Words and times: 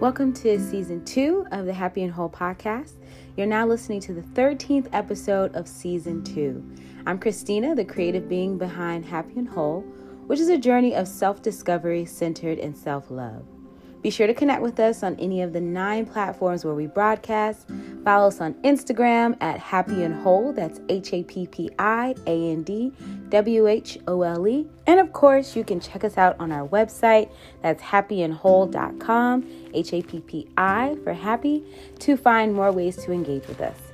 Welcome 0.00 0.32
to 0.34 0.60
season 0.60 1.04
two 1.04 1.44
of 1.50 1.66
the 1.66 1.72
Happy 1.72 2.04
and 2.04 2.12
Whole 2.12 2.30
podcast. 2.30 2.92
You're 3.36 3.48
now 3.48 3.66
listening 3.66 3.98
to 4.02 4.14
the 4.14 4.22
13th 4.22 4.86
episode 4.92 5.56
of 5.56 5.66
season 5.66 6.22
two. 6.22 6.64
I'm 7.04 7.18
Christina, 7.18 7.74
the 7.74 7.84
creative 7.84 8.28
being 8.28 8.58
behind 8.58 9.04
Happy 9.04 9.32
and 9.40 9.48
Whole, 9.48 9.80
which 10.28 10.38
is 10.38 10.50
a 10.50 10.56
journey 10.56 10.94
of 10.94 11.08
self 11.08 11.42
discovery 11.42 12.04
centered 12.04 12.58
in 12.58 12.76
self 12.76 13.10
love. 13.10 13.44
Be 14.02 14.10
sure 14.10 14.26
to 14.26 14.34
connect 14.34 14.62
with 14.62 14.78
us 14.78 15.02
on 15.02 15.16
any 15.16 15.42
of 15.42 15.52
the 15.52 15.60
nine 15.60 16.06
platforms 16.06 16.64
where 16.64 16.74
we 16.74 16.86
broadcast. 16.86 17.66
Follow 18.04 18.28
us 18.28 18.40
on 18.40 18.54
Instagram 18.62 19.36
at 19.40 19.58
Happy 19.58 20.04
and 20.04 20.14
Whole. 20.14 20.52
That's 20.52 20.80
H 20.88 21.12
A 21.12 21.24
P 21.24 21.46
P 21.46 21.70
I 21.78 22.14
A 22.26 22.50
N 22.50 22.62
D 22.62 22.92
W 23.28 23.66
H 23.66 23.98
O 24.06 24.22
L 24.22 24.46
E. 24.46 24.68
And 24.86 25.00
of 25.00 25.12
course, 25.12 25.56
you 25.56 25.64
can 25.64 25.80
check 25.80 26.04
us 26.04 26.16
out 26.16 26.36
on 26.38 26.52
our 26.52 26.66
website. 26.68 27.30
That's 27.62 27.82
happyandwhole.com, 27.82 29.70
H 29.74 29.92
A 29.92 30.02
P 30.02 30.20
P 30.20 30.48
I 30.56 30.96
for 31.02 31.12
happy, 31.12 31.64
to 31.98 32.16
find 32.16 32.54
more 32.54 32.70
ways 32.70 32.96
to 33.04 33.12
engage 33.12 33.46
with 33.48 33.60
us. 33.60 33.87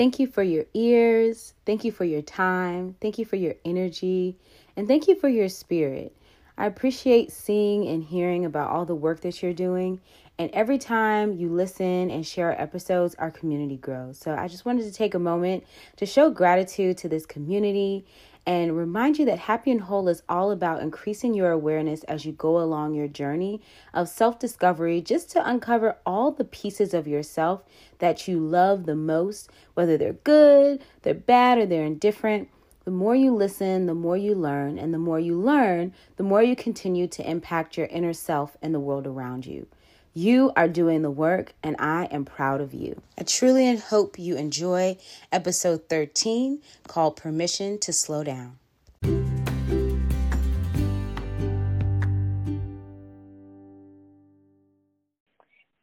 Thank 0.00 0.18
you 0.18 0.28
for 0.28 0.42
your 0.42 0.64
ears. 0.72 1.52
Thank 1.66 1.84
you 1.84 1.92
for 1.92 2.06
your 2.06 2.22
time. 2.22 2.96
Thank 3.02 3.18
you 3.18 3.26
for 3.26 3.36
your 3.36 3.56
energy. 3.66 4.38
And 4.74 4.88
thank 4.88 5.08
you 5.08 5.14
for 5.14 5.28
your 5.28 5.50
spirit. 5.50 6.16
I 6.56 6.64
appreciate 6.64 7.30
seeing 7.30 7.86
and 7.86 8.02
hearing 8.02 8.46
about 8.46 8.70
all 8.70 8.86
the 8.86 8.94
work 8.94 9.20
that 9.20 9.42
you're 9.42 9.52
doing. 9.52 10.00
And 10.38 10.50
every 10.52 10.78
time 10.78 11.34
you 11.34 11.50
listen 11.50 12.10
and 12.10 12.26
share 12.26 12.46
our 12.46 12.58
episodes, 12.58 13.14
our 13.16 13.30
community 13.30 13.76
grows. 13.76 14.16
So 14.16 14.34
I 14.34 14.48
just 14.48 14.64
wanted 14.64 14.84
to 14.84 14.92
take 14.92 15.12
a 15.12 15.18
moment 15.18 15.64
to 15.98 16.06
show 16.06 16.30
gratitude 16.30 16.96
to 16.96 17.08
this 17.10 17.26
community 17.26 18.06
and 18.46 18.76
remind 18.76 19.18
you 19.18 19.24
that 19.26 19.38
Happy 19.38 19.70
and 19.70 19.82
Whole 19.82 20.08
is 20.08 20.22
all 20.28 20.50
about 20.50 20.82
increasing 20.82 21.34
your 21.34 21.50
awareness 21.50 22.02
as 22.04 22.24
you 22.24 22.32
go 22.32 22.58
along 22.58 22.94
your 22.94 23.08
journey 23.08 23.60
of 23.92 24.08
self 24.08 24.38
discovery, 24.38 25.00
just 25.00 25.30
to 25.30 25.48
uncover 25.48 25.96
all 26.06 26.32
the 26.32 26.44
pieces 26.44 26.94
of 26.94 27.06
yourself 27.06 27.62
that 27.98 28.26
you 28.26 28.38
love 28.40 28.86
the 28.86 28.96
most, 28.96 29.50
whether 29.74 29.96
they're 29.96 30.14
good, 30.14 30.82
they're 31.02 31.14
bad, 31.14 31.58
or 31.58 31.66
they're 31.66 31.84
indifferent. 31.84 32.48
The 32.84 32.90
more 32.90 33.14
you 33.14 33.34
listen, 33.34 33.86
the 33.86 33.94
more 33.94 34.16
you 34.16 34.34
learn, 34.34 34.78
and 34.78 34.92
the 34.92 34.98
more 34.98 35.20
you 35.20 35.38
learn, 35.38 35.92
the 36.16 36.22
more 36.22 36.42
you 36.42 36.56
continue 36.56 37.06
to 37.08 37.30
impact 37.30 37.76
your 37.76 37.86
inner 37.86 38.14
self 38.14 38.56
and 38.62 38.74
the 38.74 38.80
world 38.80 39.06
around 39.06 39.44
you. 39.44 39.66
You 40.14 40.50
are 40.56 40.66
doing 40.66 41.02
the 41.02 41.10
work, 41.10 41.52
and 41.62 41.76
I 41.78 42.06
am 42.06 42.24
proud 42.24 42.60
of 42.60 42.74
you. 42.74 43.00
I 43.16 43.22
truly 43.22 43.76
hope 43.76 44.18
you 44.18 44.34
enjoy 44.34 44.96
episode 45.30 45.88
13 45.88 46.60
called 46.88 47.14
Permission 47.14 47.78
to 47.78 47.92
Slow 47.92 48.24
Down. 48.24 48.58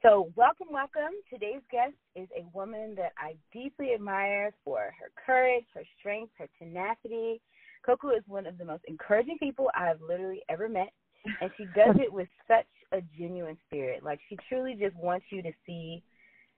So, 0.01 0.33
welcome, 0.35 0.67
welcome. 0.71 1.13
Today's 1.29 1.61
guest 1.71 1.93
is 2.17 2.27
a 2.35 2.43
woman 2.53 2.95
that 2.95 3.13
I 3.17 3.35
deeply 3.53 3.93
admire 3.93 4.51
for 4.65 4.79
her 4.99 5.09
courage, 5.25 5.63
her 5.73 5.83
strength, 5.97 6.33
her 6.37 6.49
tenacity. 6.59 7.39
Coco 7.85 8.09
is 8.09 8.23
one 8.27 8.45
of 8.45 8.57
the 8.57 8.65
most 8.65 8.83
encouraging 8.89 9.37
people 9.37 9.69
I've 9.73 10.01
literally 10.01 10.41
ever 10.49 10.67
met, 10.67 10.91
and 11.39 11.49
she 11.55 11.63
does 11.73 11.95
it 12.01 12.11
with 12.11 12.27
such 12.45 12.65
a 12.91 13.01
genuine 13.17 13.57
spirit. 13.67 14.03
Like 14.03 14.19
she 14.29 14.37
truly 14.47 14.75
just 14.79 14.95
wants 14.95 15.25
you 15.29 15.41
to 15.41 15.51
see 15.65 16.03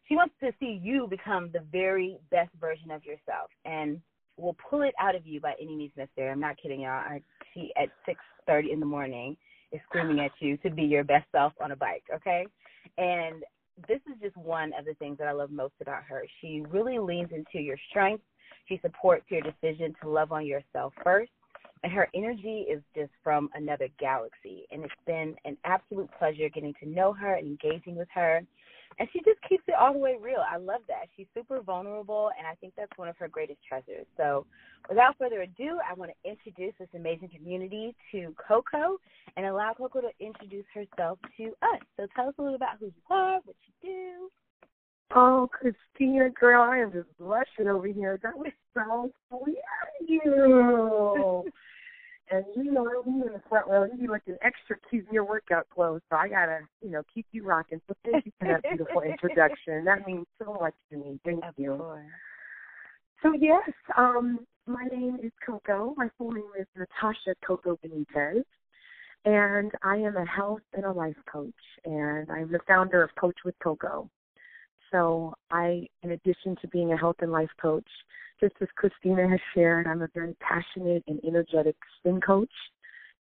she 0.07 0.15
wants 0.15 0.33
to 0.41 0.51
see 0.59 0.79
you 0.81 1.07
become 1.07 1.51
the 1.53 1.63
very 1.71 2.17
best 2.31 2.49
version 2.59 2.89
of 2.89 3.05
yourself 3.05 3.51
and 3.63 4.01
will 4.37 4.55
pull 4.69 4.81
it 4.81 4.95
out 4.99 5.15
of 5.15 5.27
you 5.27 5.39
by 5.39 5.53
any 5.61 5.75
means 5.75 5.91
necessary. 5.95 6.31
I'm 6.31 6.39
not 6.39 6.57
kidding 6.57 6.81
y'all. 6.81 6.91
I, 6.91 7.21
she 7.53 7.71
at 7.79 7.89
six 8.05 8.19
thirty 8.47 8.71
in 8.71 8.79
the 8.79 8.85
morning 8.85 9.37
is 9.71 9.79
screaming 9.87 10.19
at 10.19 10.31
you 10.39 10.57
to 10.57 10.69
be 10.71 10.83
your 10.83 11.03
best 11.03 11.25
self 11.31 11.53
on 11.61 11.71
a 11.71 11.75
bike, 11.75 12.03
okay? 12.13 12.47
And 12.97 13.43
this 13.87 13.99
is 14.11 14.19
just 14.21 14.35
one 14.35 14.71
of 14.77 14.85
the 14.85 14.95
things 14.95 15.19
that 15.19 15.27
I 15.27 15.31
love 15.31 15.51
most 15.51 15.75
about 15.79 16.03
her. 16.03 16.23
She 16.41 16.63
really 16.69 16.97
leans 16.97 17.29
into 17.31 17.63
your 17.63 17.77
strengths. 17.89 18.23
She 18.67 18.79
supports 18.81 19.25
your 19.29 19.41
decision 19.41 19.93
to 20.01 20.09
love 20.09 20.31
on 20.31 20.45
yourself 20.45 20.93
first 21.03 21.31
her 21.83 22.09
energy 22.13 22.65
is 22.69 22.81
just 22.95 23.11
from 23.23 23.49
another 23.53 23.87
galaxy. 23.99 24.65
And 24.71 24.83
it's 24.83 24.93
been 25.05 25.35
an 25.45 25.57
absolute 25.65 26.09
pleasure 26.17 26.49
getting 26.49 26.73
to 26.83 26.89
know 26.89 27.13
her 27.13 27.35
and 27.35 27.47
engaging 27.47 27.95
with 27.95 28.09
her. 28.13 28.41
And 28.97 29.07
she 29.13 29.19
just 29.19 29.39
keeps 29.47 29.63
it 29.67 29.75
all 29.79 29.93
the 29.93 29.99
way 29.99 30.17
real. 30.19 30.43
I 30.45 30.57
love 30.57 30.81
that. 30.89 31.05
She's 31.15 31.27
super 31.33 31.61
vulnerable, 31.61 32.31
and 32.37 32.45
I 32.45 32.55
think 32.55 32.73
that's 32.75 32.91
one 32.97 33.07
of 33.07 33.15
her 33.17 33.29
greatest 33.29 33.59
treasures. 33.65 34.05
So, 34.17 34.45
without 34.89 35.17
further 35.17 35.41
ado, 35.41 35.79
I 35.89 35.93
want 35.93 36.11
to 36.11 36.29
introduce 36.29 36.73
this 36.79 36.89
amazing 36.93 37.29
community 37.29 37.95
to 38.11 38.35
Coco 38.45 38.99
and 39.37 39.45
allow 39.45 39.73
Coco 39.73 40.01
to 40.01 40.09
introduce 40.19 40.65
herself 40.73 41.17
to 41.37 41.43
us. 41.61 41.79
So, 41.95 42.07
tell 42.13 42.27
us 42.27 42.33
a 42.39 42.41
little 42.41 42.57
about 42.57 42.77
who 42.79 42.87
you 42.87 43.03
are, 43.09 43.39
what 43.45 43.55
you 43.81 43.89
do. 43.89 44.29
Oh, 45.15 45.49
Christina, 45.51 46.29
girl, 46.29 46.61
I 46.61 46.79
am 46.79 46.91
just 46.91 47.07
blushing 47.17 47.67
over 47.67 47.87
here. 47.87 48.19
That 48.21 48.37
was 48.37 48.51
so 48.75 49.09
sweet 49.29 49.57
of 49.57 50.07
you. 50.07 51.48
And 52.31 52.45
you 52.55 52.71
know, 52.71 52.85
be 53.03 53.11
in 53.11 53.33
the 53.33 53.41
front 53.49 53.67
row. 53.67 53.87
You 53.97 54.09
like 54.09 54.23
an 54.27 54.37
extra 54.41 54.77
cute 54.89 55.07
in 55.07 55.13
your 55.13 55.25
workout 55.25 55.67
clothes, 55.69 56.01
so 56.09 56.15
I 56.15 56.27
gotta, 56.27 56.59
you 56.81 56.91
know, 56.91 57.01
keep 57.13 57.25
you 57.31 57.45
rocking. 57.45 57.81
So 57.87 57.95
thank 58.05 58.25
you 58.25 58.31
for 58.39 58.47
that 58.47 58.63
beautiful 58.63 59.01
introduction. 59.05 59.83
That 59.85 60.05
means 60.05 60.27
so 60.43 60.57
much 60.59 60.73
to 60.91 60.97
me. 60.97 61.19
Thank 61.25 61.43
of 61.43 61.53
you. 61.57 61.75
Course. 61.77 62.05
So 63.21 63.33
yes, 63.33 63.69
um, 63.97 64.39
my 64.65 64.85
name 64.85 65.17
is 65.21 65.31
Coco. 65.45 65.93
My 65.97 66.09
full 66.17 66.31
name 66.31 66.51
is 66.59 66.67
Natasha 66.75 67.35
Coco 67.45 67.77
Benitez. 67.85 68.43
And 69.25 69.71
I 69.83 69.97
am 69.97 70.15
a 70.15 70.25
health 70.25 70.61
and 70.73 70.85
a 70.85 70.91
life 70.91 71.17
coach, 71.29 71.51
and 71.83 72.31
I'm 72.31 72.49
the 72.51 72.59
founder 72.65 73.03
of 73.03 73.09
Coach 73.19 73.35
with 73.43 73.53
Coco. 73.61 74.09
So 74.91 75.33
I, 75.51 75.87
in 76.03 76.11
addition 76.11 76.55
to 76.61 76.67
being 76.69 76.93
a 76.93 76.97
health 76.97 77.17
and 77.19 77.31
life 77.31 77.49
coach, 77.61 77.87
just 78.39 78.55
as 78.61 78.67
Christina 78.75 79.27
has 79.27 79.39
shared, 79.53 79.87
I'm 79.87 80.01
a 80.01 80.09
very 80.13 80.35
passionate 80.39 81.03
and 81.07 81.19
energetic 81.25 81.75
spin 81.97 82.21
coach 82.21 82.51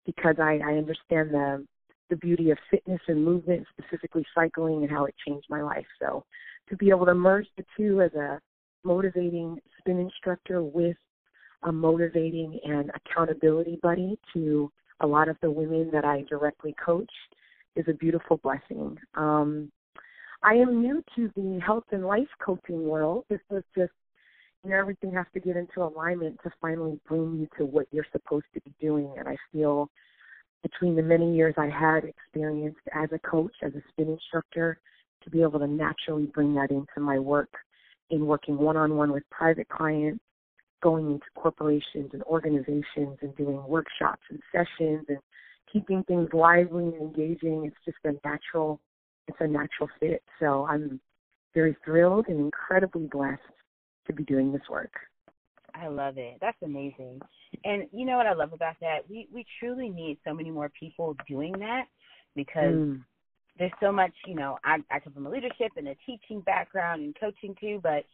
because 0.07 0.37
I, 0.39 0.61
I 0.65 0.73
understand 0.73 1.31
the 1.31 1.67
the 2.11 2.17
beauty 2.17 2.51
of 2.51 2.59
fitness 2.71 3.01
and 3.09 3.23
movement, 3.23 3.67
specifically 3.79 4.25
cycling, 4.35 4.83
and 4.83 4.91
how 4.91 5.05
it 5.05 5.15
changed 5.27 5.47
my 5.51 5.61
life. 5.61 5.85
So 6.01 6.25
to 6.71 6.77
be 6.77 6.89
able 6.89 7.05
to 7.05 7.15
merge 7.15 7.47
the 7.59 7.65
two 7.77 8.01
as 8.01 8.13
a 8.15 8.41
motivating 8.83 9.59
spin 9.79 9.99
instructor 9.99 10.63
with 10.63 10.97
a 11.65 11.73
motivating 11.73 12.59
and 12.65 12.91
accountability 12.95 13.79
buddy 13.83 14.19
to 14.33 14.71
a 15.01 15.07
lot 15.07 15.29
of 15.29 15.37
the 15.43 15.51
women 15.51 15.91
that 15.93 16.05
I 16.05 16.25
directly 16.29 16.75
coach 16.83 17.11
is 17.77 17.85
a 17.89 17.93
beautiful 17.93 18.39
blessing. 18.39 18.97
Um, 19.15 19.71
I 20.43 20.55
am 20.55 20.81
new 20.81 21.03
to 21.17 21.31
the 21.37 21.61
health 21.65 21.85
and 21.91 22.07
life 22.07 22.29
coaching 22.45 22.85
world. 22.85 23.25
This 23.29 23.41
was 23.51 23.65
just, 23.77 23.93
know, 24.65 24.77
everything 24.77 25.13
has 25.13 25.27
to 25.35 25.41
get 25.41 25.57
into 25.57 25.83
alignment 25.83 26.39
to 26.43 26.51
finally 26.61 26.99
bring 27.09 27.39
you 27.39 27.49
to 27.59 27.65
what 27.65 27.87
you're 27.93 28.07
supposed 28.13 28.47
to 28.55 28.61
be 28.61 28.73
doing. 28.81 29.13
And 29.19 29.29
I 29.29 29.37
feel 29.53 29.89
between 30.63 30.97
the 30.97 31.03
many 31.03 31.35
years 31.35 31.55
I 31.57 31.69
had 31.69 32.05
experienced 32.05 32.81
as 32.93 33.09
a 33.13 33.19
coach, 33.19 33.53
as 33.63 33.73
a 33.75 33.83
spin 33.91 34.09
instructor, 34.09 34.79
to 35.23 35.31
be 35.31 35.43
able 35.43 35.59
to 35.61 35.67
naturally 35.67 36.27
bring 36.27 36.55
that 36.55 36.71
into 36.71 37.01
my 37.01 37.19
work 37.19 37.51
in 38.11 38.27
working 38.27 38.57
one 38.57 38.77
on 38.77 38.97
one 38.97 39.13
with 39.13 39.29
private 39.31 39.69
clients, 39.69 40.23
going 40.83 41.11
into 41.11 41.27
corporations 41.35 42.11
and 42.13 42.23
organizations 42.25 43.19
and 43.21 43.37
doing 43.37 43.63
workshops 43.67 44.23
and 44.31 44.41
sessions 44.53 45.05
and 45.09 45.19
keeping 45.73 46.03
things 46.05 46.29
lively 46.33 46.85
and 46.85 46.95
engaging. 46.95 47.65
It's 47.65 47.77
just 47.85 47.99
a 48.05 48.13
natural 48.27 48.81
it's 49.27 49.37
a 49.41 49.47
natural 49.47 49.91
fit. 50.01 50.23
So 50.41 50.67
I'm 50.67 51.01
very 51.55 51.77
thrilled 51.85 52.29
and 52.29 52.41
incredibly 52.41 53.07
blessed 53.07 53.43
to 54.09 54.13
be 54.13 54.25
doing 54.25 54.53
this 54.53 54.63
work. 54.71 54.93
I 55.75 55.89
love 55.89 56.19
it. 56.19 56.39
That's 56.41 56.57
amazing. 56.65 57.21
And 57.65 57.87
you 57.93 58.05
know 58.05 58.17
what 58.17 58.27
I 58.27 58.33
love 58.33 58.53
about 58.53 58.77
that? 58.81 59.09
We 59.09 59.29
we 59.33 59.45
truly 59.59 59.89
need 59.89 60.19
so 60.27 60.35
many 60.35 60.51
more 60.51 60.71
people 60.79 61.17
doing 61.29 61.53
that 61.59 61.85
because 62.35 62.75
mm. 62.75 63.03
there's 63.59 63.73
so 63.81 63.93
much, 63.93 64.13
you 64.27 64.35
know, 64.35 64.59
I 64.65 64.79
I 64.91 64.99
come 64.99 65.13
from 65.13 65.27
a 65.27 65.31
leadership 65.31 65.73
and 65.77 65.89
a 65.89 65.95
teaching 66.05 66.41
background 66.41 67.03
and 67.03 67.15
coaching 67.19 67.55
too, 67.61 67.81
but 67.83 68.05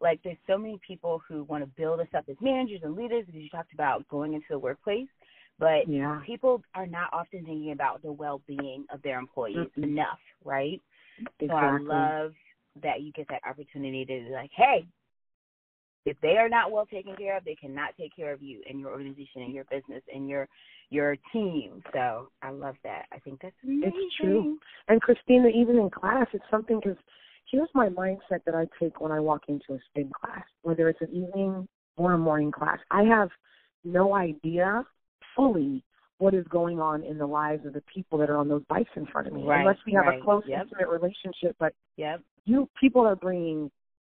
like 0.00 0.20
there's 0.24 0.36
so 0.46 0.58
many 0.58 0.80
people 0.86 1.22
who 1.28 1.44
want 1.44 1.62
to 1.62 1.70
build 1.76 2.00
us 2.00 2.08
up 2.16 2.24
as 2.28 2.36
managers 2.40 2.80
and 2.82 2.96
leaders 2.96 3.24
because 3.26 3.40
you 3.40 3.48
talked 3.48 3.72
about 3.72 4.06
going 4.08 4.34
into 4.34 4.46
the 4.50 4.58
workplace 4.58 5.08
but 5.58 5.88
yeah. 5.88 6.20
people 6.26 6.62
are 6.74 6.86
not 6.86 7.10
often 7.12 7.44
thinking 7.44 7.72
about 7.72 8.02
the 8.02 8.12
well-being 8.12 8.84
of 8.92 9.00
their 9.02 9.18
employees 9.18 9.56
mm-hmm. 9.56 9.84
enough, 9.84 10.18
right? 10.44 10.80
Exactly. 11.18 11.48
So 11.48 11.54
I 11.54 11.78
love 11.78 12.32
that 12.82 13.02
you 13.02 13.12
get 13.12 13.28
that 13.28 13.42
opportunity 13.48 14.04
to 14.04 14.28
be 14.28 14.30
like, 14.32 14.50
hey, 14.54 14.86
if 16.04 16.16
they 16.20 16.36
are 16.36 16.48
not 16.48 16.70
well 16.70 16.86
taken 16.86 17.16
care 17.16 17.36
of, 17.36 17.44
they 17.44 17.54
cannot 17.54 17.96
take 17.98 18.14
care 18.14 18.32
of 18.32 18.42
you 18.42 18.60
and 18.68 18.78
your 18.78 18.90
organization 18.90 19.42
and 19.42 19.54
your 19.54 19.64
business 19.64 20.02
and 20.12 20.28
your 20.28 20.48
your 20.90 21.16
team. 21.32 21.82
So 21.92 22.28
I 22.42 22.50
love 22.50 22.76
that. 22.84 23.06
I 23.12 23.18
think 23.18 23.40
that's 23.42 23.54
amazing. 23.64 23.92
It's 23.94 24.16
true. 24.20 24.58
And 24.88 25.00
Christina, 25.00 25.48
even 25.48 25.78
in 25.78 25.90
class, 25.90 26.26
it's 26.32 26.44
something 26.50 26.78
because 26.82 26.98
here's 27.50 27.68
my 27.74 27.88
mindset 27.88 28.44
that 28.46 28.54
I 28.54 28.66
take 28.80 29.00
when 29.00 29.12
I 29.12 29.20
walk 29.20 29.42
into 29.48 29.72
a 29.72 29.78
spin 29.90 30.10
class, 30.20 30.44
whether 30.62 30.88
it's 30.88 31.00
an 31.00 31.10
evening 31.10 31.66
or 31.96 32.12
a 32.12 32.18
morning 32.18 32.52
class. 32.52 32.78
I 32.90 33.02
have 33.04 33.30
no 33.84 34.14
idea 34.14 34.84
fully 35.34 35.82
what 36.18 36.34
is 36.34 36.46
going 36.48 36.80
on 36.80 37.02
in 37.02 37.18
the 37.18 37.26
lives 37.26 37.66
of 37.66 37.72
the 37.72 37.82
people 37.92 38.18
that 38.18 38.30
are 38.30 38.36
on 38.36 38.48
those 38.48 38.62
bikes 38.68 38.90
in 38.96 39.06
front 39.06 39.26
of 39.26 39.32
me, 39.32 39.42
right, 39.42 39.60
unless 39.60 39.76
we 39.86 39.92
have 39.92 40.06
right. 40.06 40.20
a 40.20 40.24
close, 40.24 40.42
yep. 40.46 40.62
intimate 40.62 40.88
relationship. 40.88 41.56
But 41.58 41.74
yep. 41.96 42.20
you 42.44 42.68
people 42.80 43.02
are 43.02 43.16
bringing 43.16 43.70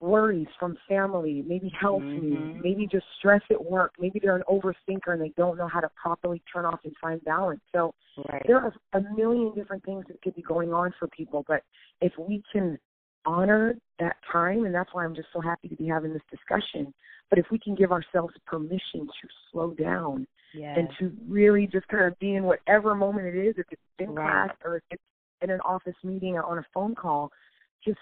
worries 0.06 0.48
from 0.60 0.78
family, 0.88 1.44
maybe 1.48 1.72
health 1.80 2.02
mm-hmm. 2.02 2.30
needs, 2.30 2.64
maybe 2.64 2.88
just 2.88 3.06
stress 3.20 3.42
at 3.50 3.64
work, 3.64 3.94
maybe 4.00 4.20
they're 4.22 4.36
an 4.36 4.44
overthinker 4.50 5.14
and 5.14 5.22
they 5.22 5.34
don't 5.36 5.58
know 5.58 5.68
how 5.68 5.80
to 5.80 5.90
properly 6.02 6.42
turn 6.52 6.66
off 6.66 6.80
and 6.84 6.94
find 7.02 7.24
balance. 7.26 7.62
So 7.74 7.94
right. 8.30 8.44
there 8.48 8.58
are 8.58 8.74
a 8.94 9.02
million 9.16 9.54
different 9.56 9.84
things 9.84 10.06
that 10.08 10.22
could 10.22 10.36
be 10.36 10.42
going 10.42 10.74
on 10.74 10.94
for 11.00 11.08
people, 11.08 11.44
but 11.48 11.64
if 12.02 12.14
we 12.18 12.44
can 12.52 12.78
honor 13.26 13.76
that 14.00 14.18
time, 14.32 14.66
and 14.66 14.74
that's 14.74 14.90
why 14.94 15.04
I'm 15.04 15.16
just 15.16 15.30
so 15.34 15.42
happy 15.42 15.68
to 15.68 15.76
be 15.76 15.88
having 15.88 16.14
this 16.14 16.22
discussion. 16.30 16.94
But 17.30 17.40
if 17.40 17.46
we 17.52 17.58
can 17.58 17.76
give 17.76 17.92
ourselves 17.92 18.34
permission 18.46 19.08
to 19.08 19.28
slow 19.52 19.72
down 19.72 20.28
yes. 20.54 20.78
and 20.78 20.88
to 21.00 21.12
really 21.28 21.68
just 21.68 21.88
kind 21.88 22.06
of 22.06 22.18
be 22.20 22.36
in 22.36 22.44
whatever 22.44 22.94
moment 22.94 23.28
it 23.28 23.36
is, 23.36 23.56
if 23.58 23.66
it's 23.72 23.82
in 24.00 24.14
right. 24.14 24.48
class 24.48 24.58
or 24.64 24.78
if 24.78 24.84
it's 24.92 25.04
in 25.42 25.50
an 25.50 25.60
office 25.62 25.96
meeting 26.04 26.36
or 26.36 26.44
on 26.44 26.60
a 26.60 26.66
phone 26.74 26.94
call, 26.94 27.32
just 27.84 27.98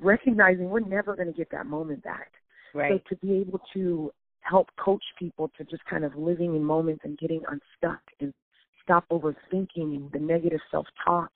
recognizing 0.00 0.68
we're 0.68 0.80
never 0.80 1.14
going 1.16 1.28
to 1.28 1.36
get 1.36 1.50
that 1.50 1.66
moment 1.66 2.02
back. 2.02 2.32
Right. 2.74 2.92
So 2.92 3.14
to 3.14 3.26
be 3.26 3.34
able 3.36 3.60
to 3.74 4.12
help 4.40 4.68
coach 4.78 5.02
people 5.18 5.50
to 5.58 5.64
just 5.64 5.84
kind 5.86 6.04
of 6.04 6.14
living 6.14 6.54
in 6.54 6.62
moments 6.62 7.02
and 7.04 7.18
getting 7.18 7.42
unstuck 7.48 8.00
and 8.20 8.32
stop 8.82 9.04
overthinking 9.10 10.12
the 10.12 10.18
negative 10.18 10.60
self-talk. 10.70 11.30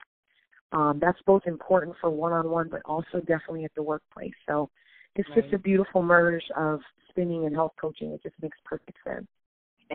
Um, 0.73 0.99
that's 1.03 1.19
both 1.27 1.43
important 1.47 1.97
for 2.01 2.11
one-on-one, 2.11 2.69
but 2.71 2.81
also 2.85 3.19
definitely 3.19 3.65
at 3.65 3.75
the 3.75 3.83
workplace. 3.83 4.35
So 4.47 4.71
it's 5.17 5.29
right. 5.31 5.43
just 5.43 5.53
a 5.53 5.59
beautiful 5.59 6.03
merge 6.03 6.45
of 6.57 6.81
spinning 7.09 7.47
and 7.47 7.55
health 7.55 7.73
coaching. 7.81 8.13
It 8.13 8.23
just 8.23 8.37
makes 8.41 8.57
perfect 8.65 8.97
sense. 9.05 9.27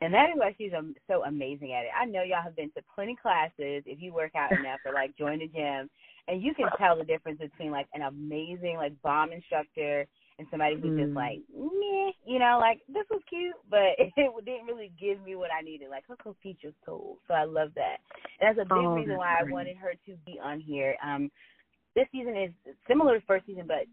And 0.00 0.12
that 0.12 0.28
is 0.30 0.36
why 0.36 0.54
she's 0.58 0.72
um, 0.76 0.94
so 1.08 1.24
amazing 1.24 1.72
at 1.72 1.84
it. 1.84 1.90
I 1.98 2.04
know 2.04 2.22
y'all 2.22 2.42
have 2.42 2.56
been 2.56 2.70
to 2.72 2.82
plenty 2.94 3.16
classes 3.16 3.82
if 3.86 4.00
you 4.00 4.12
work 4.12 4.32
out 4.34 4.52
enough 4.52 4.80
or 4.84 4.92
like 4.92 5.16
join 5.16 5.40
a 5.40 5.48
gym, 5.48 5.88
and 6.28 6.42
you 6.42 6.54
can 6.54 6.66
tell 6.76 6.98
the 6.98 7.04
difference 7.04 7.38
between 7.38 7.70
like 7.70 7.86
an 7.94 8.02
amazing 8.02 8.76
like 8.76 8.92
bomb 9.02 9.32
instructor 9.32 10.06
and 10.38 10.46
somebody 10.50 10.74
who's 10.74 10.92
mm. 10.92 11.04
just 11.04 11.16
like 11.16 11.40
meh, 11.54 12.12
you 12.26 12.38
know, 12.38 12.58
like 12.60 12.80
this 12.88 13.06
was 13.10 13.22
cute, 13.28 13.56
but 13.70 13.96
it 13.98 14.12
didn't 14.16 14.66
really 14.66 14.92
give 15.00 15.22
me 15.24 15.34
what 15.34 15.50
I 15.50 15.62
needed. 15.62 15.88
Like 15.88 16.04
her 16.08 16.16
coach 16.16 16.36
was 16.44 16.74
cool, 16.84 17.16
so 17.26 17.34
I 17.34 17.44
love 17.44 17.70
that. 17.76 17.96
And 18.40 18.48
that's 18.48 18.66
a 18.66 18.74
big 18.74 18.84
oh, 18.84 18.94
reason 18.94 19.16
why 19.16 19.38
great. 19.40 19.50
I 19.50 19.52
wanted 19.52 19.76
her 19.78 19.94
to 20.06 20.16
be 20.26 20.38
on 20.42 20.60
here. 20.60 20.96
Um, 21.02 21.30
this 21.94 22.06
season 22.12 22.36
is 22.36 22.50
similar 22.86 23.18
to 23.18 23.26
first 23.26 23.46
season, 23.46 23.64
but 23.66 23.88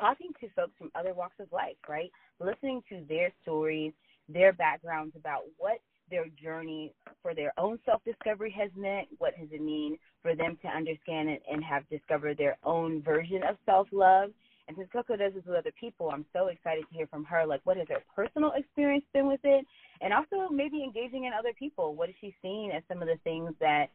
talking 0.00 0.32
to 0.40 0.48
folks 0.56 0.72
from 0.78 0.90
other 0.94 1.12
walks 1.12 1.36
of 1.40 1.52
life, 1.52 1.76
right? 1.88 2.10
Listening 2.40 2.82
to 2.88 3.04
their 3.08 3.30
stories 3.42 3.92
their 4.28 4.52
backgrounds 4.52 5.14
about 5.16 5.42
what 5.58 5.78
their 6.10 6.26
journey 6.40 6.92
for 7.22 7.34
their 7.34 7.52
own 7.58 7.78
self 7.84 8.02
discovery 8.04 8.54
has 8.56 8.70
meant, 8.76 9.08
what 9.18 9.38
does 9.38 9.48
it 9.50 9.60
mean 9.60 9.98
for 10.22 10.34
them 10.34 10.56
to 10.62 10.68
understand 10.68 11.28
it 11.28 11.42
and 11.50 11.62
have 11.62 11.88
discovered 11.88 12.38
their 12.38 12.56
own 12.64 13.02
version 13.02 13.42
of 13.48 13.56
self 13.64 13.88
love. 13.92 14.30
And 14.68 14.76
since 14.76 14.88
Coco 14.92 15.16
does 15.16 15.32
this 15.32 15.44
with 15.46 15.56
other 15.56 15.72
people, 15.78 16.10
I'm 16.10 16.24
so 16.32 16.48
excited 16.48 16.84
to 16.88 16.96
hear 16.96 17.06
from 17.06 17.24
her, 17.26 17.46
like 17.46 17.60
what 17.64 17.76
has 17.76 17.86
her 17.88 18.02
personal 18.14 18.52
experience 18.56 19.04
been 19.12 19.28
with 19.28 19.40
it? 19.44 19.64
And 20.00 20.12
also 20.12 20.52
maybe 20.52 20.82
engaging 20.82 21.24
in 21.24 21.32
other 21.32 21.52
people. 21.56 21.94
What 21.94 22.08
has 22.08 22.16
she 22.20 22.34
seen 22.42 22.72
as 22.74 22.82
some 22.88 23.00
of 23.00 23.06
the 23.06 23.18
things 23.22 23.52
that 23.60 23.86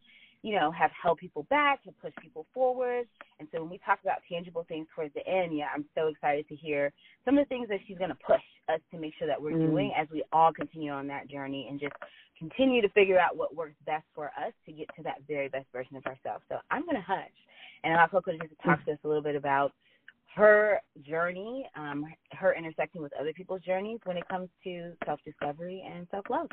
you 0.43 0.55
know, 0.55 0.71
have 0.71 0.91
held 1.01 1.19
people 1.19 1.45
back, 1.49 1.81
have 1.85 1.99
pushed 2.01 2.17
people 2.17 2.45
forward. 2.53 3.07
And 3.39 3.47
so 3.51 3.61
when 3.61 3.69
we 3.69 3.79
talk 3.85 3.99
about 4.03 4.17
tangible 4.29 4.65
things 4.67 4.87
towards 4.95 5.13
the 5.13 5.25
end, 5.27 5.55
yeah, 5.55 5.67
I'm 5.73 5.85
so 5.95 6.07
excited 6.07 6.47
to 6.49 6.55
hear 6.55 6.91
some 7.25 7.37
of 7.37 7.45
the 7.45 7.49
things 7.49 7.69
that 7.69 7.79
she's 7.87 7.97
going 7.97 8.09
to 8.09 8.17
push 8.25 8.41
us 8.67 8.79
to 8.91 8.97
make 8.97 9.13
sure 9.19 9.27
that 9.27 9.41
we're 9.41 9.51
mm. 9.51 9.69
doing 9.69 9.93
as 9.95 10.07
we 10.11 10.23
all 10.31 10.51
continue 10.51 10.91
on 10.91 11.07
that 11.07 11.29
journey 11.29 11.67
and 11.69 11.79
just 11.79 11.93
continue 12.39 12.81
to 12.81 12.89
figure 12.89 13.19
out 13.19 13.37
what 13.37 13.55
works 13.55 13.75
best 13.85 14.05
for 14.15 14.27
us 14.27 14.53
to 14.65 14.71
get 14.71 14.87
to 14.95 15.03
that 15.03 15.17
very 15.27 15.47
best 15.47 15.67
version 15.71 15.95
of 15.95 16.05
ourselves. 16.05 16.43
So 16.49 16.57
I'm 16.71 16.83
going 16.83 16.95
to 16.95 17.01
hush 17.01 17.29
and 17.83 17.93
allow 17.93 18.07
Coco 18.07 18.31
to 18.31 18.37
just 18.39 18.59
talk 18.65 18.83
to 18.85 18.93
us 18.93 18.97
a 19.03 19.07
little 19.07 19.23
bit 19.23 19.35
about 19.35 19.73
her 20.35 20.79
journey, 21.03 21.67
um, 21.75 22.05
her 22.31 22.55
intersecting 22.55 23.01
with 23.01 23.11
other 23.19 23.33
people's 23.33 23.61
journeys 23.61 23.99
when 24.05 24.17
it 24.17 24.27
comes 24.29 24.49
to 24.63 24.93
self 25.05 25.19
discovery 25.25 25.83
and 25.85 26.07
self 26.09 26.25
love. 26.29 26.47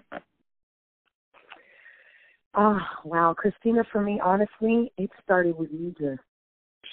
Oh, 2.54 2.78
wow. 3.04 3.34
Christina, 3.36 3.84
for 3.92 4.00
me, 4.00 4.20
honestly, 4.22 4.92
it 4.96 5.10
started 5.22 5.56
with 5.56 5.72
me 5.72 5.94
just 5.98 6.20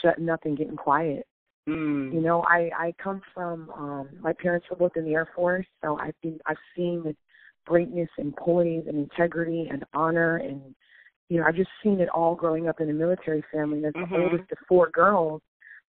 shutting 0.02 0.30
up 0.30 0.42
and 0.46 0.58
getting 0.58 0.76
quiet. 0.76 1.26
Mm. 1.68 2.14
You 2.14 2.22
know, 2.22 2.44
I 2.48 2.70
I 2.78 2.94
come 3.02 3.22
from 3.34 3.72
um 3.72 4.10
my 4.22 4.34
parents 4.34 4.68
were 4.70 4.76
both 4.76 4.96
in 4.96 5.06
the 5.06 5.14
Air 5.14 5.28
Force, 5.36 5.66
so 5.84 5.98
I've 5.98 6.14
been 6.22 6.40
I've 6.46 6.58
seen 6.76 7.02
the 7.04 7.16
greatness 7.66 8.10
and 8.20 8.36
poise 8.36 8.84
and 8.88 8.98
integrity 8.98 9.68
and 9.72 9.84
honor 9.94 10.38
and 10.38 10.62
you 11.28 11.40
know, 11.40 11.48
I've 11.48 11.56
just 11.56 11.72
seen 11.84 12.00
it 12.00 12.10
all 12.10 12.36
growing 12.36 12.68
up 12.70 12.80
in 12.82 12.90
a 12.92 12.94
military 12.94 13.44
family 13.52 13.78
and 13.78 13.88
as 13.88 13.94
mm-hmm. 13.94 14.14
the 14.14 14.22
oldest 14.22 14.52
of 14.52 14.60
four 14.70 14.92
girls, 14.92 15.42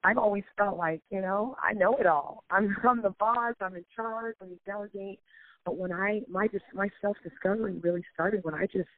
I've 0.02 0.16
always 0.16 0.44
felt 0.56 0.78
like, 0.78 1.02
you 1.10 1.20
know, 1.20 1.56
I 1.62 1.74
know 1.74 1.96
it 1.96 2.06
all. 2.06 2.44
I'm 2.50 2.74
I'm 2.88 3.02
the 3.02 3.10
boss, 3.10 3.54
I'm 3.60 3.76
in 3.76 3.84
charge, 3.94 4.36
I'm 4.40 4.48
the 4.48 4.58
delegate. 4.64 5.18
But 5.66 5.76
when 5.76 5.92
I 5.92 6.22
my 6.30 6.48
just 6.48 6.64
my 6.72 6.88
self 7.02 7.18
discovery 7.22 7.78
really 7.82 8.04
started 8.14 8.44
when 8.44 8.54
I 8.54 8.64
just 8.64 8.88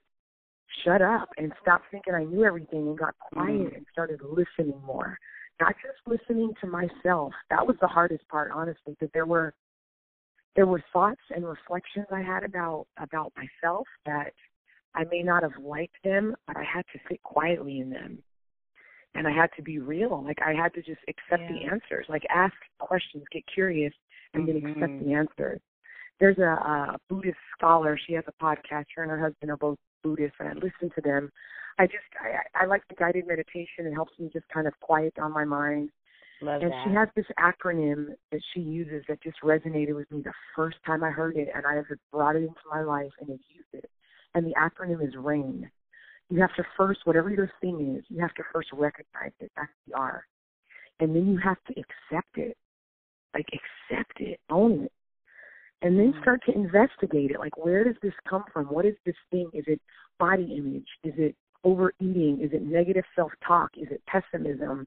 shut 0.85 1.03
up 1.03 1.29
and 1.37 1.53
stopped 1.63 1.87
thinking 1.91 2.15
I 2.15 2.25
knew 2.25 2.45
everything 2.45 2.89
and 2.89 2.99
got 2.99 3.15
quiet 3.33 3.73
mm. 3.73 3.77
and 3.77 3.87
started 3.93 4.21
listening 4.23 4.81
more. 4.85 5.19
Not 5.61 5.75
just 5.83 5.99
listening 6.07 6.53
to 6.61 6.67
myself. 6.67 7.33
That 7.51 7.67
was 7.67 7.77
the 7.81 7.89
hardest 7.89 8.27
part, 8.29 8.51
honestly, 8.55 8.95
because 8.99 9.11
there 9.13 9.27
were 9.27 9.55
there 10.57 10.67
were 10.67 10.83
thoughts 10.93 11.21
and 11.35 11.47
reflections 11.47 12.07
I 12.11 12.23
had 12.23 12.45
about 12.45 12.87
about 12.99 13.33
myself 13.37 13.87
that 14.07 14.33
I 14.95 15.05
may 15.11 15.23
not 15.23 15.43
have 15.43 15.53
liked 15.63 15.97
them, 16.03 16.35
but 16.47 16.57
I 16.57 16.65
had 16.65 16.85
to 16.93 16.99
sit 17.09 17.23
quietly 17.23 17.81
in 17.81 17.91
them. 17.91 18.19
And 19.15 19.27
I 19.27 19.33
had 19.33 19.51
to 19.57 19.63
be 19.63 19.79
real. 19.79 20.23
Like 20.25 20.39
I 20.45 20.53
had 20.55 20.75
to 20.75 20.83
just 20.83 21.01
accept 21.09 21.43
yeah. 21.43 21.53
the 21.53 21.73
answers. 21.73 22.07
Like 22.09 22.23
ask 22.31 22.55
questions, 22.79 23.25
get 23.33 23.43
curious, 23.53 23.93
and 24.35 24.47
mm-hmm. 24.47 24.65
then 24.65 24.73
accept 24.73 25.05
the 25.05 25.13
answers. 25.13 25.61
There's 26.21 26.39
a, 26.39 26.43
a 26.43 26.99
Buddhist 27.09 27.39
scholar. 27.57 27.99
She 28.07 28.13
has 28.15 28.25
a 28.27 28.45
podcast. 28.45 28.87
Her 28.95 29.03
and 29.03 29.11
her 29.11 29.21
husband 29.21 29.51
are 29.51 29.57
both 29.57 29.79
Buddhist 30.03 30.35
and 30.41 30.49
I 30.49 30.53
listen 30.55 30.91
to 30.95 31.01
them. 31.01 31.31
I 31.79 31.87
just 31.87 32.05
I, 32.21 32.65
I 32.65 32.67
like 32.67 32.83
the 32.89 32.95
guided 32.95 33.27
meditation. 33.27 33.87
It 33.87 33.95
helps 33.95 34.13
me 34.19 34.31
just 34.33 34.49
kind 34.49 34.67
of 34.67 34.79
quiet 34.81 35.15
down 35.15 35.33
my 35.33 35.45
mind. 35.45 35.91
Love 36.41 36.63
and 36.63 36.71
that. 36.71 36.85
she 36.85 36.95
has 36.95 37.09
this 37.17 37.27
acronym 37.39 38.15
that 38.31 38.41
she 38.55 38.61
uses 38.61 39.05
that 39.09 39.23
just 39.23 39.39
resonated 39.43 39.95
with 39.95 40.11
me 40.11 40.23
the 40.23 40.33
first 40.55 40.77
time 40.87 41.03
I 41.03 41.11
heard 41.11 41.37
it, 41.37 41.49
and 41.55 41.67
I 41.67 41.75
have 41.75 41.87
brought 42.13 42.37
it 42.37 42.43
into 42.43 42.55
my 42.71 42.83
life 42.83 43.11
and 43.21 43.29
have 43.29 43.39
used 43.49 43.69
it. 43.73 43.91
And 44.35 44.47
the 44.47 44.55
acronym 44.55 45.07
is 45.07 45.15
RAIN. 45.17 45.69
You 46.31 46.41
have 46.41 46.55
to 46.57 46.65
first, 46.77 47.01
whatever 47.05 47.31
your 47.31 47.51
thing 47.61 47.97
is, 47.97 48.05
you 48.09 48.21
have 48.21 48.35
to 48.35 48.43
first 48.53 48.69
recognize 48.73 49.33
it. 49.41 49.51
That's 49.57 49.73
the 49.89 49.97
R. 49.97 50.25
And 51.01 51.15
then 51.17 51.27
you 51.27 51.39
have 51.39 51.57
to 51.69 51.73
accept 51.73 52.37
it. 52.37 52.57
Like, 53.35 53.47
accept 53.53 54.21
it, 54.21 54.39
own 54.51 54.85
it 54.85 54.93
and 55.83 55.99
then 55.99 56.15
start 56.23 56.43
to 56.47 56.53
investigate 56.53 57.31
it. 57.31 57.39
Like, 57.39 57.57
where 57.57 57.85
does 57.85 57.95
this 58.03 58.13
come 58.29 58.45
from? 58.53 58.67
What 58.67 58.85
is 58.85 58.95
this 59.07 59.15
thing? 59.31 59.49
Is 59.53 59.65
it 59.67 59.81
body 60.19 60.57
image? 60.59 60.89
Is 61.05 61.15
it 61.17 61.37
overeating? 61.65 62.41
Is 62.43 62.51
it 62.53 62.63
negative 62.63 63.05
self-talk? 63.15 63.71
Is 63.77 63.89
it 63.91 64.03
pessimism? 64.07 64.87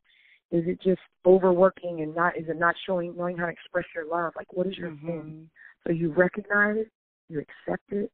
Is 0.51 0.63
it 0.67 0.81
just 0.81 0.99
overworking 1.25 2.01
and 2.01 2.13
not? 2.13 2.37
Is 2.37 2.49
it 2.49 2.59
not 2.59 2.75
showing, 2.85 3.15
knowing 3.15 3.37
how 3.37 3.45
to 3.45 3.51
express 3.51 3.85
your 3.95 4.05
love? 4.05 4.33
Like, 4.35 4.51
what 4.51 4.67
is 4.67 4.77
your 4.77 4.89
mm-hmm. 4.89 5.07
thing? 5.07 5.49
So 5.85 5.93
you 5.93 6.11
recognize 6.11 6.75
it, 6.77 6.91
you 7.29 7.39
accept 7.39 7.91
it, 7.91 8.11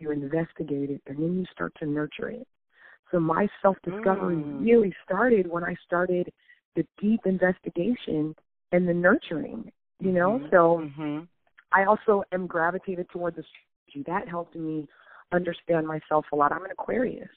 you 0.00 0.10
investigate 0.10 0.90
it, 0.90 1.00
and 1.06 1.16
then 1.16 1.38
you 1.38 1.44
start 1.52 1.72
to 1.78 1.86
nurture 1.86 2.30
it. 2.30 2.46
So 3.12 3.20
my 3.20 3.46
self-discovery 3.62 4.36
mm. 4.36 4.64
really 4.64 4.92
started 5.04 5.46
when 5.46 5.62
I 5.62 5.76
started 5.86 6.30
the 6.74 6.84
deep 7.00 7.20
investigation 7.24 8.34
and 8.72 8.88
the 8.88 8.92
nurturing. 8.92 9.70
You 10.00 10.10
know, 10.10 10.40
mm-hmm. 10.40 10.48
so. 10.50 10.82
Mm-hmm 10.82 11.24
I 11.72 11.84
also 11.84 12.22
am 12.32 12.46
gravitated 12.46 13.06
towards 13.12 13.36
the 13.36 13.42
strategy. 13.42 14.04
That 14.06 14.28
helped 14.28 14.56
me 14.56 14.86
understand 15.32 15.86
myself 15.86 16.26
a 16.32 16.36
lot. 16.36 16.52
I'm 16.52 16.64
an 16.64 16.70
Aquarius. 16.70 17.28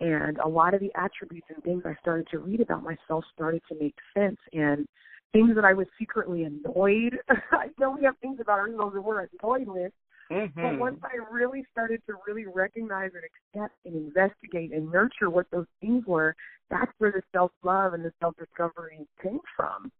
And 0.00 0.38
a 0.38 0.48
lot 0.48 0.74
of 0.74 0.80
the 0.80 0.90
attributes 0.94 1.46
and 1.54 1.62
things 1.64 1.82
I 1.86 1.94
started 2.00 2.26
to 2.30 2.38
read 2.38 2.60
about 2.60 2.82
myself 2.82 3.24
started 3.34 3.62
to 3.70 3.76
make 3.80 3.94
sense. 4.14 4.36
And 4.52 4.86
things 5.32 5.54
that 5.54 5.64
I 5.64 5.72
was 5.72 5.86
secretly 5.98 6.44
annoyed. 6.44 7.18
I 7.52 7.68
know 7.78 7.96
we 7.98 8.04
have 8.04 8.16
things 8.18 8.38
about 8.40 8.58
ourselves 8.58 8.94
that 8.94 9.00
we're 9.00 9.26
annoyed 9.42 9.68
with. 9.68 9.92
Mm-hmm. 10.30 10.60
But 10.60 10.78
once 10.78 10.98
I 11.04 11.32
really 11.32 11.64
started 11.70 12.02
to 12.06 12.14
really 12.26 12.46
recognize 12.46 13.10
and 13.14 13.22
accept 13.22 13.74
and 13.84 13.94
investigate 13.94 14.72
and 14.72 14.90
nurture 14.90 15.30
what 15.30 15.46
those 15.52 15.66
things 15.80 16.04
were, 16.06 16.34
that's 16.68 16.90
where 16.98 17.12
the 17.12 17.22
self 17.32 17.52
love 17.62 17.94
and 17.94 18.04
the 18.04 18.12
self 18.20 18.34
discovery 18.36 19.06
came 19.22 19.38
from. 19.56 19.92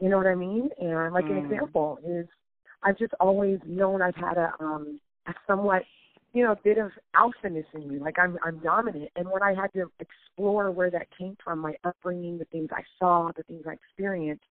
You 0.00 0.08
know 0.08 0.16
what 0.16 0.26
I 0.26 0.34
mean? 0.34 0.68
And 0.80 1.12
like 1.12 1.26
mm. 1.26 1.38
an 1.38 1.44
example 1.44 1.98
is 2.04 2.26
I've 2.82 2.98
just 2.98 3.14
always 3.20 3.58
known 3.66 4.02
I've 4.02 4.14
had 4.16 4.36
a 4.36 4.52
um 4.60 5.00
a 5.26 5.34
somewhat 5.46 5.82
you 6.34 6.44
know, 6.44 6.52
a 6.52 6.56
bit 6.62 6.78
of 6.78 6.90
alphaness 7.16 7.64
in 7.74 7.88
me, 7.88 7.98
like 7.98 8.18
I'm 8.18 8.38
I'm 8.44 8.58
dominant. 8.58 9.10
And 9.16 9.28
when 9.30 9.42
I 9.42 9.54
had 9.54 9.72
to 9.72 9.90
explore 9.98 10.70
where 10.70 10.90
that 10.90 11.08
came 11.16 11.36
from, 11.42 11.58
my 11.58 11.74
upbringing, 11.84 12.38
the 12.38 12.44
things 12.46 12.68
I 12.72 12.82
saw, 12.98 13.30
the 13.36 13.42
things 13.44 13.64
I 13.66 13.72
experienced, 13.72 14.44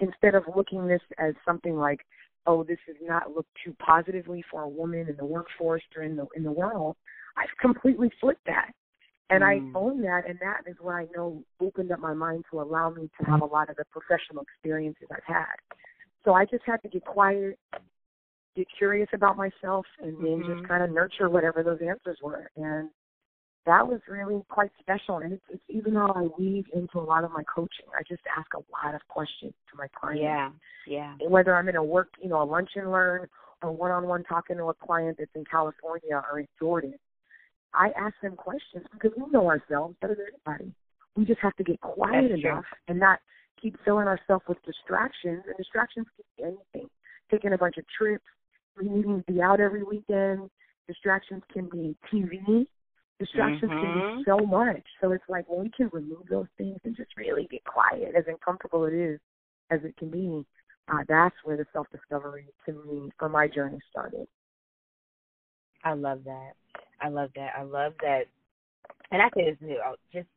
instead 0.00 0.34
of 0.34 0.44
looking 0.56 0.86
this 0.86 1.00
as 1.18 1.34
something 1.44 1.76
like, 1.76 2.00
oh, 2.46 2.64
this 2.64 2.78
is 2.88 2.96
not 3.02 3.30
looked 3.34 3.56
too 3.64 3.74
positively 3.78 4.44
for 4.50 4.62
a 4.62 4.68
woman 4.68 5.08
in 5.08 5.16
the 5.16 5.24
workforce 5.24 5.82
or 5.96 6.02
in 6.02 6.16
the 6.16 6.26
in 6.34 6.42
the 6.42 6.52
world, 6.52 6.96
I've 7.36 7.56
completely 7.60 8.10
flipped 8.20 8.46
that. 8.46 8.72
And 9.30 9.44
mm. 9.44 9.46
I 9.46 9.78
own 9.78 10.02
that, 10.02 10.28
and 10.28 10.36
that 10.40 10.68
is 10.68 10.76
what 10.80 10.94
I 10.94 11.06
know 11.16 11.44
opened 11.60 11.92
up 11.92 12.00
my 12.00 12.14
mind 12.14 12.44
to 12.50 12.60
allow 12.60 12.90
me 12.90 13.08
to 13.20 13.30
have 13.30 13.42
a 13.42 13.46
lot 13.46 13.70
of 13.70 13.76
the 13.76 13.84
professional 13.92 14.42
experiences 14.42 15.06
I've 15.12 15.22
had. 15.24 15.54
So 16.24 16.34
I 16.34 16.44
just 16.44 16.62
had 16.66 16.82
to 16.82 16.88
get 16.88 17.04
quiet, 17.04 17.58
get 18.56 18.66
curious 18.76 19.08
about 19.12 19.36
myself, 19.36 19.86
and 20.02 20.16
then 20.18 20.42
mm-hmm. 20.42 20.58
just 20.58 20.68
kind 20.68 20.82
of 20.82 20.90
nurture 20.90 21.28
whatever 21.30 21.62
those 21.62 21.80
answers 21.86 22.18
were. 22.22 22.50
And 22.56 22.90
that 23.66 23.86
was 23.86 24.00
really 24.08 24.42
quite 24.48 24.70
special. 24.80 25.18
And 25.18 25.34
it's, 25.34 25.42
it's 25.50 25.62
even 25.68 25.94
though 25.94 26.12
I 26.14 26.28
weave 26.38 26.66
into 26.74 26.98
a 26.98 27.00
lot 27.00 27.24
of 27.24 27.30
my 27.30 27.42
coaching, 27.52 27.86
I 27.98 28.02
just 28.08 28.22
ask 28.36 28.48
a 28.54 28.62
lot 28.72 28.94
of 28.94 29.00
questions 29.08 29.52
to 29.70 29.76
my 29.76 29.86
clients. 29.98 30.22
Yeah, 30.22 30.50
yeah. 30.86 31.14
Whether 31.28 31.54
I'm 31.54 31.68
in 31.68 31.76
a 31.76 31.84
work, 31.84 32.08
you 32.22 32.28
know, 32.28 32.42
a 32.42 32.44
lunch 32.44 32.70
and 32.76 32.90
learn 32.90 33.26
or 33.62 33.72
one-on-one 33.72 34.24
talking 34.24 34.56
to 34.56 34.64
a 34.64 34.74
client 34.74 35.16
that's 35.18 35.30
in 35.34 35.44
California 35.44 36.22
or 36.30 36.40
in 36.40 36.48
Jordan, 36.58 36.94
I 37.74 37.90
ask 37.98 38.14
them 38.22 38.36
questions 38.36 38.84
because 38.92 39.12
we 39.16 39.30
know 39.30 39.46
ourselves 39.48 39.94
better 40.00 40.14
than 40.14 40.26
anybody. 40.46 40.72
We 41.16 41.24
just 41.24 41.40
have 41.40 41.56
to 41.56 41.64
get 41.64 41.80
quiet 41.80 42.28
that's 42.30 42.40
enough 42.42 42.64
true. 42.64 42.78
and 42.88 42.98
not 42.98 43.20
keep 43.60 43.76
filling 43.84 44.06
ourselves 44.06 44.44
with 44.48 44.58
distractions. 44.64 45.44
And 45.46 45.56
distractions 45.56 46.06
can 46.16 46.24
be 46.36 46.44
anything. 46.44 46.90
Taking 47.30 47.52
a 47.52 47.58
bunch 47.58 47.76
of 47.78 47.84
trips, 47.96 48.24
needing 48.80 49.22
to 49.26 49.32
be 49.32 49.40
out 49.40 49.60
every 49.60 49.82
weekend. 49.82 50.50
Distractions 50.86 51.42
can 51.52 51.68
be 51.68 51.96
TV. 52.12 52.66
Distractions 53.18 53.70
mm-hmm. 53.70 53.82
can 53.82 53.94
be 53.94 54.00
mm-hmm. 54.00 54.20
so 54.26 54.38
much. 54.46 54.82
So 55.00 55.12
it's 55.12 55.24
like 55.28 55.48
when 55.48 55.62
we 55.62 55.70
can 55.70 55.90
remove 55.92 56.26
those 56.28 56.48
things 56.56 56.78
and 56.84 56.96
just 56.96 57.10
really 57.16 57.46
get 57.50 57.62
quiet, 57.64 58.14
as 58.16 58.24
uncomfortable 58.26 58.86
it 58.86 58.94
is 58.94 59.20
as 59.70 59.80
it 59.84 59.96
can 59.96 60.10
be, 60.10 60.44
uh, 60.88 61.04
that's 61.08 61.36
where 61.44 61.56
the 61.56 61.66
self 61.72 61.86
discovery 61.92 62.46
to 62.66 62.72
me 62.72 63.10
for 63.18 63.28
my 63.28 63.46
journey 63.46 63.78
started. 63.90 64.26
I 65.84 65.92
love 65.92 66.24
that. 66.24 66.52
I 67.00 67.08
love 67.08 67.30
that. 67.36 67.50
I 67.56 67.62
love 67.62 67.92
that. 68.02 68.24
And 69.10 69.22
I 69.22 69.28
say 69.34 69.50
this 69.50 69.58
too, 69.60 69.78
just 70.12 70.28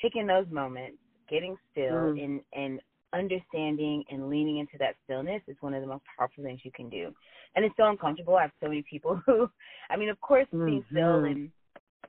taking 0.00 0.26
those 0.26 0.46
moments, 0.50 0.98
getting 1.30 1.56
still, 1.72 2.12
mm. 2.12 2.24
and 2.24 2.40
and 2.52 2.80
understanding 3.12 4.04
and 4.10 4.28
leaning 4.28 4.58
into 4.58 4.78
that 4.78 4.94
stillness 5.04 5.42
is 5.48 5.56
one 5.60 5.74
of 5.74 5.80
the 5.80 5.86
most 5.86 6.02
powerful 6.16 6.44
things 6.44 6.60
you 6.62 6.70
can 6.72 6.88
do. 6.88 7.12
And 7.56 7.64
it's 7.64 7.74
so 7.76 7.88
uncomfortable. 7.88 8.36
I 8.36 8.42
have 8.42 8.52
so 8.62 8.68
many 8.68 8.84
people 8.88 9.20
who, 9.26 9.50
I 9.90 9.96
mean, 9.96 10.08
of 10.08 10.20
course, 10.20 10.46
mm-hmm. 10.54 10.66
being 10.66 10.84
still 10.90 11.24
and 11.24 11.50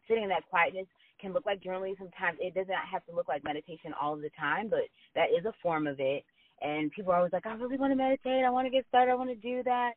sitting 0.07 0.23
in 0.23 0.29
that 0.29 0.47
quietness 0.49 0.85
can 1.19 1.33
look 1.33 1.45
like 1.45 1.61
journaling 1.61 1.97
sometimes. 1.97 2.37
It 2.39 2.53
doesn't 2.53 2.73
have 2.73 3.05
to 3.05 3.15
look 3.15 3.27
like 3.27 3.43
meditation 3.43 3.93
all 3.99 4.15
the 4.15 4.29
time, 4.39 4.69
but 4.69 4.81
that 5.15 5.29
is 5.37 5.45
a 5.45 5.53
form 5.61 5.87
of 5.87 5.99
it. 5.99 6.23
And 6.61 6.91
people 6.91 7.11
are 7.11 7.17
always 7.17 7.33
like, 7.33 7.47
I 7.47 7.53
really 7.53 7.77
want 7.77 7.91
to 7.91 7.95
meditate. 7.95 8.45
I 8.45 8.49
want 8.49 8.67
to 8.67 8.71
get 8.71 8.85
started. 8.89 9.11
I 9.11 9.15
want 9.15 9.29
to 9.29 9.35
do 9.35 9.63
that. 9.63 9.93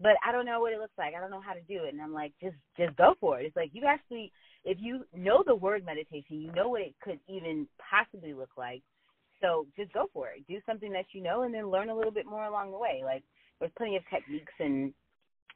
But 0.00 0.14
I 0.26 0.32
don't 0.32 0.46
know 0.46 0.60
what 0.60 0.72
it 0.72 0.78
looks 0.78 0.98
like. 0.98 1.14
I 1.14 1.20
don't 1.20 1.30
know 1.30 1.40
how 1.40 1.54
to 1.54 1.60
do 1.62 1.84
it. 1.84 1.92
And 1.92 2.02
I'm 2.02 2.12
like, 2.12 2.32
just 2.42 2.56
just 2.76 2.96
go 2.96 3.14
for 3.20 3.38
it. 3.38 3.46
It's 3.46 3.56
like 3.56 3.70
you 3.72 3.84
actually 3.86 4.32
if 4.64 4.78
you 4.80 5.04
know 5.14 5.42
the 5.46 5.54
word 5.54 5.84
meditation, 5.84 6.40
you 6.40 6.52
know 6.52 6.68
what 6.68 6.82
it 6.82 6.94
could 7.02 7.18
even 7.28 7.66
possibly 7.78 8.32
look 8.32 8.50
like. 8.56 8.82
So 9.40 9.66
just 9.76 9.92
go 9.92 10.08
for 10.12 10.28
it. 10.28 10.46
Do 10.48 10.58
something 10.66 10.92
that 10.92 11.06
you 11.12 11.22
know 11.22 11.42
and 11.42 11.54
then 11.54 11.70
learn 11.70 11.90
a 11.90 11.94
little 11.94 12.12
bit 12.12 12.26
more 12.26 12.44
along 12.44 12.70
the 12.70 12.78
way. 12.78 13.02
Like 13.04 13.22
there's 13.60 13.72
plenty 13.76 13.96
of 13.96 14.02
techniques 14.10 14.52
and 14.58 14.92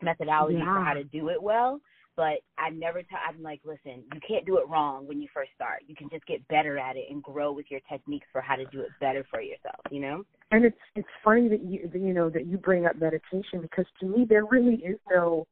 methodologies 0.02 0.58
yeah. 0.58 0.74
for 0.74 0.84
how 0.84 0.94
to 0.94 1.04
do 1.04 1.28
it 1.30 1.42
well 1.42 1.80
but 2.18 2.40
I 2.58 2.70
never 2.70 3.00
tell. 3.04 3.20
I'm 3.28 3.40
like, 3.44 3.60
listen, 3.64 4.02
you 4.12 4.20
can't 4.26 4.44
do 4.44 4.58
it 4.58 4.68
wrong 4.68 5.06
when 5.06 5.22
you 5.22 5.28
first 5.32 5.52
start. 5.54 5.84
You 5.86 5.94
can 5.94 6.10
just 6.10 6.26
get 6.26 6.46
better 6.48 6.76
at 6.76 6.96
it 6.96 7.04
and 7.08 7.22
grow 7.22 7.52
with 7.52 7.66
your 7.70 7.78
techniques 7.88 8.26
for 8.32 8.40
how 8.40 8.56
to 8.56 8.64
do 8.72 8.80
it 8.80 8.88
better 9.00 9.24
for 9.30 9.40
yourself. 9.40 9.78
You 9.92 10.00
know. 10.00 10.24
And 10.50 10.64
it's 10.64 10.76
it's 10.96 11.08
funny 11.22 11.46
that 11.46 11.62
you 11.62 11.88
you 11.94 12.12
know 12.12 12.28
that 12.28 12.46
you 12.46 12.58
bring 12.58 12.86
up 12.86 12.96
meditation 12.96 13.62
because 13.62 13.84
to 14.00 14.06
me 14.06 14.26
there 14.28 14.46
really 14.46 14.82
is 14.84 14.98
no 15.08 15.46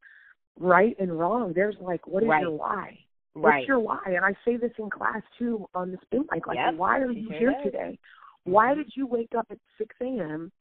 right 0.58 0.96
and 0.98 1.16
wrong. 1.16 1.52
There's 1.54 1.76
like, 1.80 2.04
what 2.08 2.24
is 2.24 2.28
right. 2.28 2.42
your 2.42 2.50
why? 2.50 2.98
Right. 3.36 3.58
What's 3.58 3.68
your 3.68 3.78
why? 3.78 4.00
And 4.06 4.24
I 4.24 4.32
say 4.44 4.56
this 4.56 4.72
in 4.78 4.90
class 4.90 5.22
too 5.38 5.68
on 5.74 5.90
the 5.90 5.98
spin 6.02 6.24
bike. 6.28 6.46
Like, 6.46 6.56
yep. 6.56 6.74
why 6.74 6.98
are 6.98 7.10
you 7.12 7.28
here 7.38 7.54
today? 7.62 7.98
Why 8.44 8.74
did 8.74 8.92
you 8.94 9.06
wake 9.06 9.32
up 9.36 9.46
at 9.50 9.58
6 9.78 9.94
a.m 10.00 10.52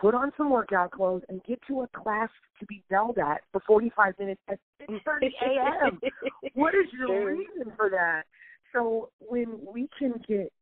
put 0.00 0.14
on 0.14 0.32
some 0.36 0.50
workout 0.50 0.90
clothes, 0.90 1.22
and 1.28 1.42
get 1.44 1.60
to 1.68 1.82
a 1.82 1.88
class 1.88 2.28
to 2.60 2.66
be 2.66 2.82
yelled 2.90 3.18
at 3.18 3.42
for 3.52 3.60
45 3.66 4.14
minutes 4.18 4.40
at 4.48 4.58
6:30 4.88 5.30
a.m. 5.46 6.00
what 6.54 6.74
is 6.74 6.86
your 6.92 7.08
sure. 7.08 7.36
reason 7.36 7.72
for 7.76 7.90
that? 7.90 8.22
So 8.72 9.10
when 9.20 9.58
we 9.72 9.88
can 9.98 10.14
get 10.26 10.52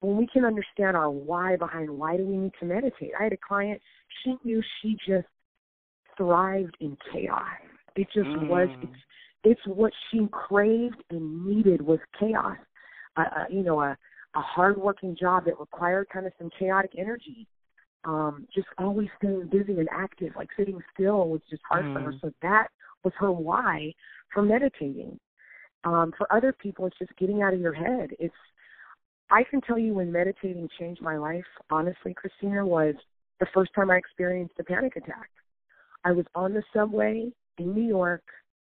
when 0.00 0.16
we 0.16 0.28
can 0.32 0.44
understand 0.44 0.96
our 0.96 1.10
why 1.10 1.56
behind 1.56 1.90
why 1.90 2.16
do 2.16 2.24
we 2.24 2.36
need 2.36 2.52
to 2.60 2.66
meditate. 2.66 3.10
I 3.18 3.24
had 3.24 3.32
a 3.32 3.36
client, 3.36 3.80
she 4.22 4.36
knew 4.44 4.62
she 4.80 4.96
just 5.06 5.26
thrived 6.16 6.76
in 6.80 6.96
chaos. 7.12 7.42
It 7.96 8.06
just 8.14 8.28
mm. 8.28 8.48
was 8.48 8.68
it's 8.80 8.92
it's 9.44 9.60
what 9.66 9.92
she 10.10 10.26
craved 10.30 11.02
and 11.10 11.46
needed 11.46 11.80
was 11.80 11.98
chaos. 12.18 12.56
Uh, 13.16 13.24
uh, 13.36 13.44
you 13.50 13.62
know, 13.62 13.80
a 13.80 13.96
a 14.34 14.40
hardworking 14.40 15.16
job 15.18 15.46
that 15.46 15.58
required 15.58 16.06
kind 16.12 16.26
of 16.26 16.32
some 16.38 16.50
chaotic 16.58 16.92
energy 16.98 17.46
um, 18.04 18.46
just 18.54 18.68
always 18.78 19.08
staying 19.18 19.48
busy 19.50 19.78
and 19.78 19.88
active, 19.92 20.32
like 20.36 20.48
sitting 20.56 20.78
still 20.94 21.28
was 21.28 21.40
just 21.50 21.62
hard 21.68 21.84
mm. 21.84 21.94
for 21.94 22.00
her. 22.00 22.12
So 22.20 22.32
that 22.42 22.68
was 23.04 23.12
her 23.18 23.30
why 23.30 23.92
for 24.32 24.42
meditating. 24.42 25.18
Um, 25.84 26.12
for 26.16 26.32
other 26.32 26.52
people, 26.52 26.86
it's 26.86 26.98
just 26.98 27.16
getting 27.16 27.42
out 27.42 27.54
of 27.54 27.60
your 27.60 27.74
head. 27.74 28.10
It's 28.18 28.34
I 29.30 29.44
can 29.44 29.60
tell 29.60 29.78
you 29.78 29.94
when 29.94 30.10
meditating 30.10 30.68
changed 30.78 31.02
my 31.02 31.18
life, 31.18 31.44
honestly, 31.70 32.14
Christina, 32.14 32.64
was 32.64 32.94
the 33.40 33.46
first 33.52 33.72
time 33.74 33.90
I 33.90 33.96
experienced 33.96 34.54
a 34.58 34.64
panic 34.64 34.96
attack. 34.96 35.28
I 36.04 36.12
was 36.12 36.24
on 36.34 36.54
the 36.54 36.62
subway 36.72 37.30
in 37.58 37.74
New 37.74 37.86
York, 37.86 38.22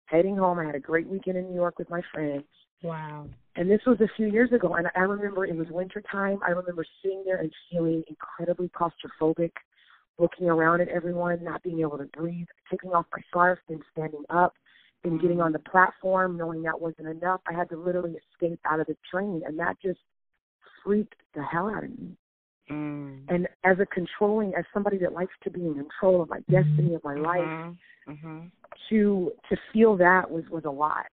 heading 0.08 0.36
home. 0.36 0.58
I 0.58 0.64
had 0.64 0.74
a 0.74 0.80
great 0.80 1.06
weekend 1.06 1.36
in 1.36 1.48
New 1.48 1.54
York 1.54 1.78
with 1.78 1.90
my 1.90 2.02
friends. 2.12 2.44
Wow. 2.82 3.26
And 3.56 3.70
this 3.70 3.80
was 3.86 4.00
a 4.00 4.08
few 4.16 4.26
years 4.26 4.52
ago, 4.52 4.74
and 4.74 4.86
I 4.94 5.00
remember 5.00 5.44
it 5.44 5.56
was 5.56 5.66
winter 5.70 6.02
time. 6.10 6.38
I 6.46 6.50
remember 6.50 6.84
sitting 7.02 7.22
there 7.24 7.38
and 7.38 7.52
feeling 7.70 8.04
incredibly 8.08 8.70
claustrophobic, 8.70 9.50
looking 10.18 10.48
around 10.48 10.80
at 10.80 10.88
everyone, 10.88 11.42
not 11.42 11.62
being 11.62 11.80
able 11.80 11.98
to 11.98 12.04
breathe, 12.04 12.46
taking 12.70 12.90
off 12.90 13.06
my 13.12 13.20
scarf, 13.28 13.58
and 13.68 13.82
standing 13.92 14.24
up, 14.30 14.54
and 15.02 15.20
getting 15.20 15.38
mm. 15.38 15.44
on 15.44 15.52
the 15.52 15.58
platform, 15.58 16.36
knowing 16.36 16.62
that 16.62 16.80
wasn't 16.80 17.08
enough. 17.08 17.40
I 17.48 17.52
had 17.52 17.68
to 17.70 17.76
literally 17.76 18.16
escape 18.32 18.60
out 18.64 18.80
of 18.80 18.86
the 18.86 18.96
train, 19.10 19.42
and 19.44 19.58
that 19.58 19.76
just 19.82 20.00
freaked 20.84 21.20
the 21.34 21.42
hell 21.42 21.68
out 21.68 21.84
of 21.84 21.90
me. 21.90 22.16
Mm. 22.70 23.20
And 23.28 23.48
as 23.64 23.78
a 23.80 23.86
controlling, 23.86 24.52
as 24.54 24.64
somebody 24.72 24.98
that 24.98 25.12
likes 25.12 25.32
to 25.44 25.50
be 25.50 25.60
in 25.60 25.74
control 25.74 26.22
of 26.22 26.28
my 26.28 26.40
destiny, 26.50 26.94
of 26.94 27.04
my 27.04 27.14
mm-hmm. 27.14 27.24
life, 27.24 27.76
mm-hmm. 28.08 28.38
to 28.90 29.32
to 29.48 29.56
feel 29.72 29.96
that 29.96 30.30
was 30.30 30.44
was 30.50 30.64
a 30.64 30.70
lot. 30.70 31.06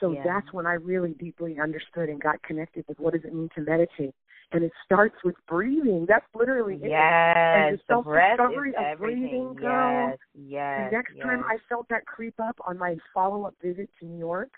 So 0.00 0.12
yeah. 0.12 0.22
that's 0.24 0.52
when 0.52 0.66
I 0.66 0.74
really 0.74 1.12
deeply 1.12 1.58
understood 1.62 2.08
and 2.08 2.20
got 2.20 2.42
connected 2.42 2.84
with 2.88 2.98
what 2.98 3.14
does 3.14 3.22
it 3.24 3.32
mean 3.32 3.48
to 3.54 3.60
meditate. 3.60 4.14
And 4.50 4.64
it 4.64 4.72
starts 4.84 5.14
with 5.24 5.36
breathing. 5.48 6.04
That's 6.06 6.26
literally 6.34 6.74
yes, 6.74 6.82
it. 6.82 6.90
And 6.90 7.78
the 7.78 7.82
self 7.86 8.04
discovery 8.04 8.74
of 8.76 8.98
breathing, 8.98 9.54
girl. 9.54 10.08
Yes, 10.10 10.18
yes. 10.34 10.90
The 10.90 10.96
next 10.96 11.12
yes. 11.16 11.24
time 11.24 11.44
I 11.44 11.56
felt 11.68 11.86
that 11.88 12.04
creep 12.04 12.34
up 12.38 12.56
on 12.66 12.76
my 12.76 12.96
follow 13.14 13.44
up 13.44 13.54
visit 13.62 13.88
to 14.00 14.06
New 14.06 14.18
York, 14.18 14.50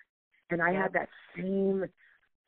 and 0.51 0.61
I 0.61 0.73
had 0.73 0.93
that 0.95 1.09
same 1.37 1.85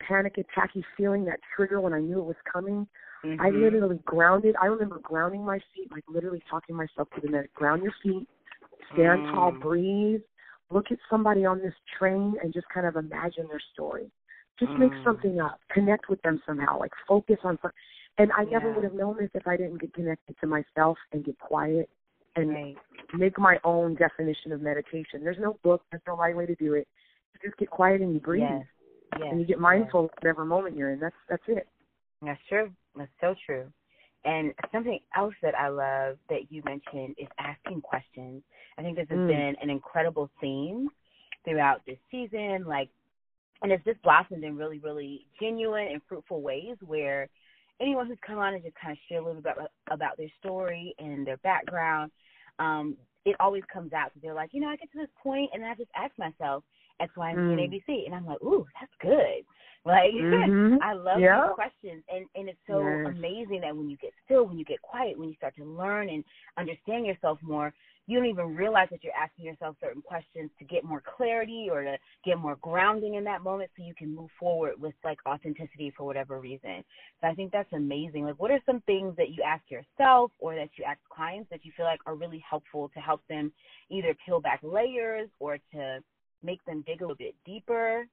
panic 0.00 0.36
attacky 0.36 0.82
feeling, 0.96 1.24
that 1.26 1.40
trigger 1.54 1.80
when 1.80 1.92
I 1.92 2.00
knew 2.00 2.18
it 2.18 2.24
was 2.24 2.36
coming. 2.50 2.88
Mm-hmm. 3.26 3.40
I 3.40 3.50
literally 3.50 3.98
grounded. 4.04 4.54
I 4.60 4.66
remember 4.66 5.00
grounding 5.02 5.44
my 5.44 5.58
feet, 5.74 5.90
like 5.90 6.04
literally 6.08 6.42
talking 6.48 6.76
myself 6.76 7.08
to 7.14 7.20
the 7.20 7.28
net. 7.28 7.52
Ground 7.54 7.82
your 7.82 7.92
feet, 8.02 8.28
stand 8.92 9.20
mm. 9.20 9.34
tall, 9.34 9.52
breathe, 9.52 10.20
look 10.70 10.86
at 10.90 10.98
somebody 11.10 11.44
on 11.44 11.58
this 11.58 11.74
train 11.98 12.34
and 12.42 12.52
just 12.52 12.68
kind 12.72 12.86
of 12.86 12.96
imagine 12.96 13.46
their 13.48 13.62
story. 13.72 14.10
Just 14.58 14.72
mm. 14.72 14.78
make 14.78 14.92
something 15.04 15.40
up. 15.40 15.60
Connect 15.72 16.08
with 16.08 16.20
them 16.22 16.40
somehow. 16.46 16.78
Like 16.78 16.92
focus 17.08 17.36
on 17.44 17.58
something. 17.62 17.78
And 18.18 18.30
I 18.32 18.44
never 18.44 18.72
would 18.72 18.84
have 18.84 18.94
known 18.94 19.16
this 19.18 19.30
if 19.34 19.46
I 19.46 19.56
didn't 19.56 19.80
get 19.80 19.92
connected 19.92 20.36
to 20.40 20.46
myself 20.46 20.96
and 21.12 21.24
get 21.24 21.38
quiet 21.38 21.90
and 22.36 22.50
right. 22.50 22.76
make 23.14 23.38
my 23.38 23.58
own 23.64 23.94
definition 23.94 24.52
of 24.52 24.60
meditation. 24.62 25.22
There's 25.22 25.36
no 25.38 25.58
book. 25.62 25.82
There's 25.90 26.02
no 26.06 26.16
right 26.16 26.34
way 26.34 26.46
to 26.46 26.54
do 26.54 26.74
it. 26.74 26.88
You 27.34 27.50
just 27.50 27.58
get 27.58 27.68
quiet 27.68 28.00
and 28.00 28.14
you 28.14 28.20
breathe. 28.20 28.44
Yes. 28.48 28.64
Yes. 29.18 29.28
And 29.30 29.40
you 29.40 29.46
get 29.46 29.58
mindful 29.58 30.04
yes. 30.04 30.10
whatever 30.20 30.44
moment 30.44 30.76
you're 30.76 30.90
in. 30.90 31.00
That's 31.00 31.14
that's 31.28 31.42
it. 31.48 31.68
That's 32.22 32.40
true. 32.48 32.70
That's 32.96 33.10
so 33.20 33.34
true. 33.44 33.66
And 34.24 34.52
something 34.72 34.98
else 35.16 35.34
that 35.42 35.54
I 35.54 35.68
love 35.68 36.16
that 36.28 36.50
you 36.50 36.62
mentioned 36.64 37.14
is 37.18 37.28
asking 37.38 37.80
questions. 37.82 38.42
I 38.76 38.82
think 38.82 38.96
this 38.96 39.06
has 39.08 39.18
mm. 39.18 39.28
been 39.28 39.54
an 39.62 39.70
incredible 39.70 40.30
theme 40.40 40.88
throughout 41.44 41.82
this 41.86 41.98
season. 42.10 42.64
Like, 42.66 42.88
and 43.62 43.70
it's 43.70 43.84
just 43.84 44.02
blossomed 44.02 44.42
in 44.42 44.56
really, 44.56 44.78
really 44.78 45.26
genuine 45.40 45.88
and 45.92 46.00
fruitful 46.08 46.42
ways 46.42 46.76
where 46.84 47.28
anyone 47.80 48.06
who's 48.06 48.18
come 48.26 48.38
on 48.38 48.54
and 48.54 48.62
just 48.62 48.74
kind 48.80 48.92
of 48.92 48.98
share 49.08 49.20
a 49.20 49.24
little 49.24 49.40
bit 49.40 49.52
about, 49.56 49.70
about 49.90 50.16
their 50.16 50.30
story 50.40 50.94
and 50.98 51.26
their 51.26 51.36
background, 51.38 52.10
um, 52.58 52.96
it 53.24 53.36
always 53.38 53.62
comes 53.72 53.92
out. 53.92 54.10
They're 54.22 54.34
like, 54.34 54.50
you 54.52 54.60
know, 54.60 54.68
I 54.68 54.76
get 54.76 54.90
to 54.92 54.98
this 54.98 55.08
point 55.22 55.50
and 55.52 55.64
I 55.64 55.74
just 55.74 55.90
ask 55.96 56.12
myself, 56.18 56.64
X, 57.00 57.12
Y, 57.16 57.30
and 57.30 57.56
Z, 57.56 57.62
and 57.62 57.72
ABC. 57.72 58.06
And 58.06 58.14
I'm 58.14 58.26
like, 58.26 58.42
ooh, 58.42 58.66
that's 58.80 58.92
good. 59.00 59.44
Like 59.86 60.10
Mhm. 60.20 60.78
I 60.82 60.92
love 60.94 61.20
Yeah. 61.20 61.46
these 61.46 61.54
questions, 61.54 62.02
and 62.08 62.26
and 62.34 62.48
it's 62.48 62.58
so 62.66 62.80
Yes. 62.80 63.14
amazing 63.16 63.60
that 63.60 63.74
when 63.76 63.88
you 63.88 63.96
get 63.98 64.12
still, 64.24 64.44
when 64.44 64.58
you 64.58 64.64
get 64.64 64.82
quiet, 64.82 65.16
when 65.16 65.28
you 65.28 65.36
start 65.36 65.54
to 65.56 65.64
learn 65.64 66.08
and 66.08 66.24
understand 66.56 67.06
yourself 67.06 67.38
more, 67.40 67.72
you 68.08 68.18
don't 68.18 68.26
even 68.28 68.56
realize 68.56 68.88
that 68.90 69.04
you're 69.04 69.14
asking 69.14 69.44
yourself 69.44 69.76
certain 69.80 70.02
questions 70.02 70.50
to 70.58 70.64
get 70.64 70.82
more 70.84 71.02
clarity 71.16 71.68
or 71.70 71.84
to 71.84 71.96
get 72.24 72.36
more 72.36 72.56
grounding 72.56 73.14
in 73.14 73.22
that 73.24 73.42
moment, 73.42 73.70
so 73.76 73.84
you 73.84 73.94
can 73.94 74.12
move 74.12 74.30
forward 74.40 74.74
with 74.80 74.94
like 75.04 75.18
authenticity 75.26 75.92
for 75.96 76.04
whatever 76.04 76.40
reason. 76.40 76.84
So 77.20 77.28
I 77.28 77.34
think 77.34 77.52
that's 77.52 77.72
amazing. 77.72 78.24
Like, 78.24 78.40
what 78.40 78.50
are 78.50 78.60
some 78.66 78.80
things 78.82 79.14
that 79.16 79.30
you 79.30 79.42
ask 79.44 79.62
yourself 79.70 80.32
or 80.40 80.56
that 80.56 80.70
you 80.76 80.84
ask 80.84 80.98
clients 81.08 81.48
that 81.50 81.64
you 81.64 81.70
feel 81.76 81.86
like 81.86 82.00
are 82.06 82.16
really 82.16 82.42
helpful 82.48 82.88
to 82.94 82.98
help 83.00 83.22
them 83.28 83.52
either 83.88 84.14
peel 84.24 84.40
back 84.40 84.60
layers 84.64 85.28
or 85.38 85.58
to 85.72 86.00
make 86.42 86.64
them 86.64 86.82
dig 86.86 87.00
a 87.02 87.04
little 87.04 87.16
bit 87.16 87.34
deeper? 87.44 88.04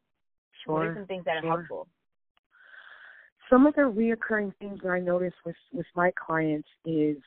What 0.66 0.84
are 0.84 0.86
Sure. 0.86 0.96
some 0.96 1.08
things 1.08 1.26
that 1.26 1.38
are 1.38 1.42
Sure. 1.42 1.50
helpful? 1.58 1.88
Some 3.50 3.66
of 3.66 3.76
the 3.76 3.82
reoccurring 3.82 4.56
things 4.58 4.80
that 4.82 4.90
I 4.90 5.00
notice 5.00 5.34
with 5.46 5.56
with 5.72 5.86
my 5.96 6.12
clients 6.12 6.70
is 6.86 7.18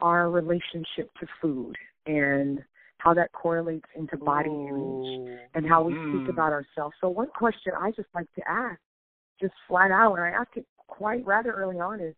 our 0.00 0.30
relationship 0.30 1.10
to 1.20 1.26
food 1.40 1.76
and 2.06 2.62
how 2.98 3.14
that 3.14 3.32
correlates 3.32 3.88
into 3.94 4.16
body 4.16 4.50
image 4.50 5.48
and 5.54 5.66
how 5.66 5.82
we 5.82 5.94
Mm. 5.94 6.08
speak 6.08 6.28
about 6.28 6.52
ourselves. 6.52 6.94
So 7.00 7.08
one 7.08 7.28
question 7.28 7.72
I 7.74 7.90
just 7.90 8.08
like 8.14 8.32
to 8.34 8.48
ask, 8.48 8.80
just 9.40 9.54
flat 9.66 9.90
out, 9.90 10.14
and 10.14 10.24
I 10.24 10.30
ask 10.30 10.56
it 10.56 10.66
quite 10.86 11.24
rather 11.26 11.52
early 11.52 11.80
on 11.80 12.00
is, 12.00 12.14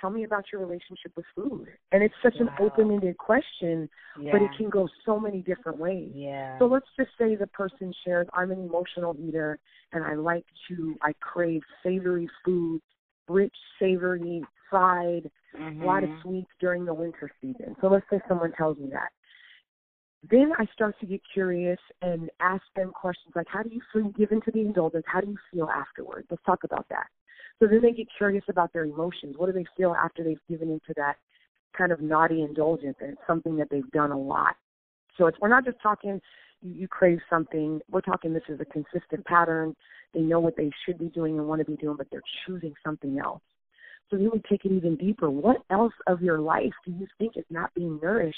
tell 0.00 0.10
me 0.10 0.24
about 0.24 0.44
your 0.52 0.60
relationship 0.60 1.12
with 1.16 1.26
food. 1.34 1.68
And 1.92 2.02
it's 2.02 2.14
such 2.22 2.36
an 2.40 2.48
open-ended 2.60 3.18
question, 3.18 3.88
Yeah. 4.20 4.32
but 4.32 4.42
it 4.42 4.50
can 4.56 4.68
go 4.68 4.88
so 5.04 5.18
many 5.18 5.42
different 5.42 5.78
ways. 5.78 6.12
Yeah. 6.14 6.58
So 6.58 6.66
let's 6.66 6.86
just 6.96 7.10
say 7.18 7.34
the 7.36 7.46
person 7.46 7.92
shares, 8.04 8.26
I'm 8.32 8.50
an 8.50 8.60
emotional 8.60 9.16
eater 9.18 9.58
and 9.92 10.04
I 10.04 10.14
like 10.14 10.44
to, 10.68 10.96
I 11.02 11.12
crave 11.20 11.62
savory 11.82 12.28
food, 12.44 12.80
rich, 13.28 13.54
savory, 13.78 14.44
fried, 14.70 15.30
Mhm. 15.54 15.82
a 15.82 15.84
lot 15.84 16.04
of 16.04 16.10
sweets 16.22 16.50
during 16.60 16.84
the 16.84 16.94
winter 16.94 17.30
season. 17.40 17.76
So 17.80 17.88
let's 17.88 18.08
say 18.10 18.20
someone 18.28 18.52
tells 18.52 18.78
me 18.78 18.90
that. 18.90 19.10
Then 20.28 20.52
I 20.58 20.66
start 20.74 20.98
to 21.00 21.06
get 21.06 21.20
curious 21.32 21.78
and 22.02 22.28
ask 22.40 22.62
them 22.74 22.90
questions 22.90 23.34
like, 23.36 23.46
how 23.48 23.62
do 23.62 23.70
you 23.70 23.80
feel 23.92 24.08
given 24.10 24.40
to 24.42 24.50
the 24.50 24.60
indulgence? 24.60 25.04
How 25.06 25.20
do 25.20 25.30
you 25.30 25.38
feel 25.52 25.68
afterwards? 25.68 26.26
Let's 26.30 26.42
talk 26.44 26.64
about 26.64 26.86
that. 26.90 27.06
So 27.60 27.66
then 27.66 27.80
they 27.82 27.92
get 27.92 28.06
curious 28.16 28.44
about 28.48 28.72
their 28.72 28.84
emotions. 28.84 29.34
What 29.36 29.46
do 29.46 29.52
they 29.52 29.66
feel 29.76 29.94
after 29.94 30.22
they've 30.22 30.40
given 30.48 30.70
into 30.70 30.94
that 30.96 31.16
kind 31.76 31.92
of 31.92 32.00
naughty 32.00 32.42
indulgence? 32.42 32.96
And 33.00 33.12
it's 33.12 33.20
something 33.26 33.56
that 33.56 33.68
they've 33.70 33.90
done 33.90 34.12
a 34.12 34.18
lot. 34.18 34.54
So 35.16 35.26
it's 35.26 35.38
we're 35.40 35.48
not 35.48 35.64
just 35.64 35.80
talking 35.82 36.20
you, 36.62 36.72
you 36.72 36.88
crave 36.88 37.18
something. 37.28 37.80
We're 37.90 38.00
talking 38.00 38.32
this 38.32 38.42
is 38.48 38.60
a 38.60 38.64
consistent 38.64 39.24
pattern. 39.24 39.74
They 40.14 40.20
know 40.20 40.40
what 40.40 40.56
they 40.56 40.70
should 40.84 40.98
be 40.98 41.08
doing 41.08 41.38
and 41.38 41.48
want 41.48 41.60
to 41.60 41.64
be 41.64 41.76
doing, 41.76 41.96
but 41.96 42.06
they're 42.10 42.22
choosing 42.46 42.74
something 42.84 43.18
else. 43.18 43.42
So 44.10 44.16
then 44.16 44.30
we 44.32 44.40
take 44.48 44.64
it 44.64 44.72
even 44.72 44.96
deeper. 44.96 45.28
What 45.28 45.58
else 45.70 45.92
of 46.06 46.22
your 46.22 46.38
life 46.38 46.72
do 46.86 46.92
you 46.92 47.06
think 47.18 47.36
is 47.36 47.44
not 47.50 47.74
being 47.74 47.98
nourished 48.02 48.36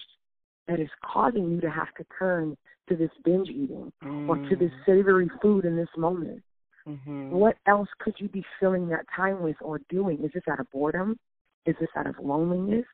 that 0.66 0.80
is 0.80 0.88
causing 1.04 1.50
you 1.50 1.60
to 1.60 1.70
have 1.70 1.94
to 1.98 2.04
turn 2.18 2.56
to 2.88 2.96
this 2.96 3.10
binge 3.24 3.48
eating 3.48 3.92
or 4.28 4.36
to 4.36 4.56
this 4.56 4.70
mm. 4.70 4.86
savory 4.86 5.30
food 5.40 5.64
in 5.64 5.76
this 5.76 5.88
moment? 5.96 6.42
Mhm. 6.86 7.30
What 7.30 7.56
else 7.66 7.88
could 7.98 8.14
you 8.18 8.28
be 8.28 8.44
filling 8.58 8.88
that 8.88 9.06
time 9.14 9.42
with 9.42 9.56
or 9.60 9.78
doing? 9.88 10.22
Is 10.24 10.32
this 10.32 10.46
out 10.48 10.60
of 10.60 10.70
boredom? 10.70 11.18
Is 11.66 11.76
this 11.78 11.90
out 11.96 12.06
of 12.06 12.18
loneliness? 12.18 12.86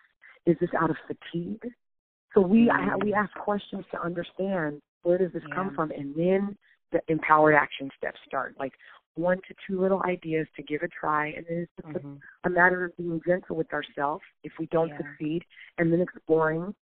Is 0.45 0.59
this 0.59 0.73
out 0.75 0.91
of 0.91 0.97
fatigue? 1.07 1.73
So 2.35 2.41
we 2.41 2.69
I, 2.71 2.91
Mm. 2.91 3.05
we 3.05 3.15
ask 3.15 3.33
questions 3.35 3.85
to 3.93 4.01
understand 4.01 4.83
where 5.03 5.19
does 5.19 5.33
this 5.33 5.47
come 5.55 5.75
from, 5.75 5.91
and 5.93 6.15
then 6.15 6.57
the 6.91 7.01
empowered 7.09 7.55
action 7.55 7.91
steps 7.97 8.21
start. 8.27 8.59
Like 8.59 8.75
one 9.15 9.41
to 9.49 9.55
two 9.67 9.81
little 9.81 10.03
ideas 10.05 10.47
to 10.57 10.63
give 10.63 10.83
a 10.83 10.89
try, 10.89 11.29
and 11.29 11.47
then 11.47 11.59
it's 11.59 11.73
just 11.77 11.97
a- 11.97 12.01
Mhm. 12.01 12.21
a 12.45 12.51
matter 12.51 12.85
of 12.85 12.97
being 12.97 13.21
gentle 13.23 13.57
with 13.57 13.73
ourselves 13.73 14.25
if 14.43 14.59
we 14.59 14.67
don't 14.67 14.91
Yeah. 14.91 14.99
succeed, 14.99 15.45
and 15.79 15.93
then 15.93 16.01
exploring 16.01 16.75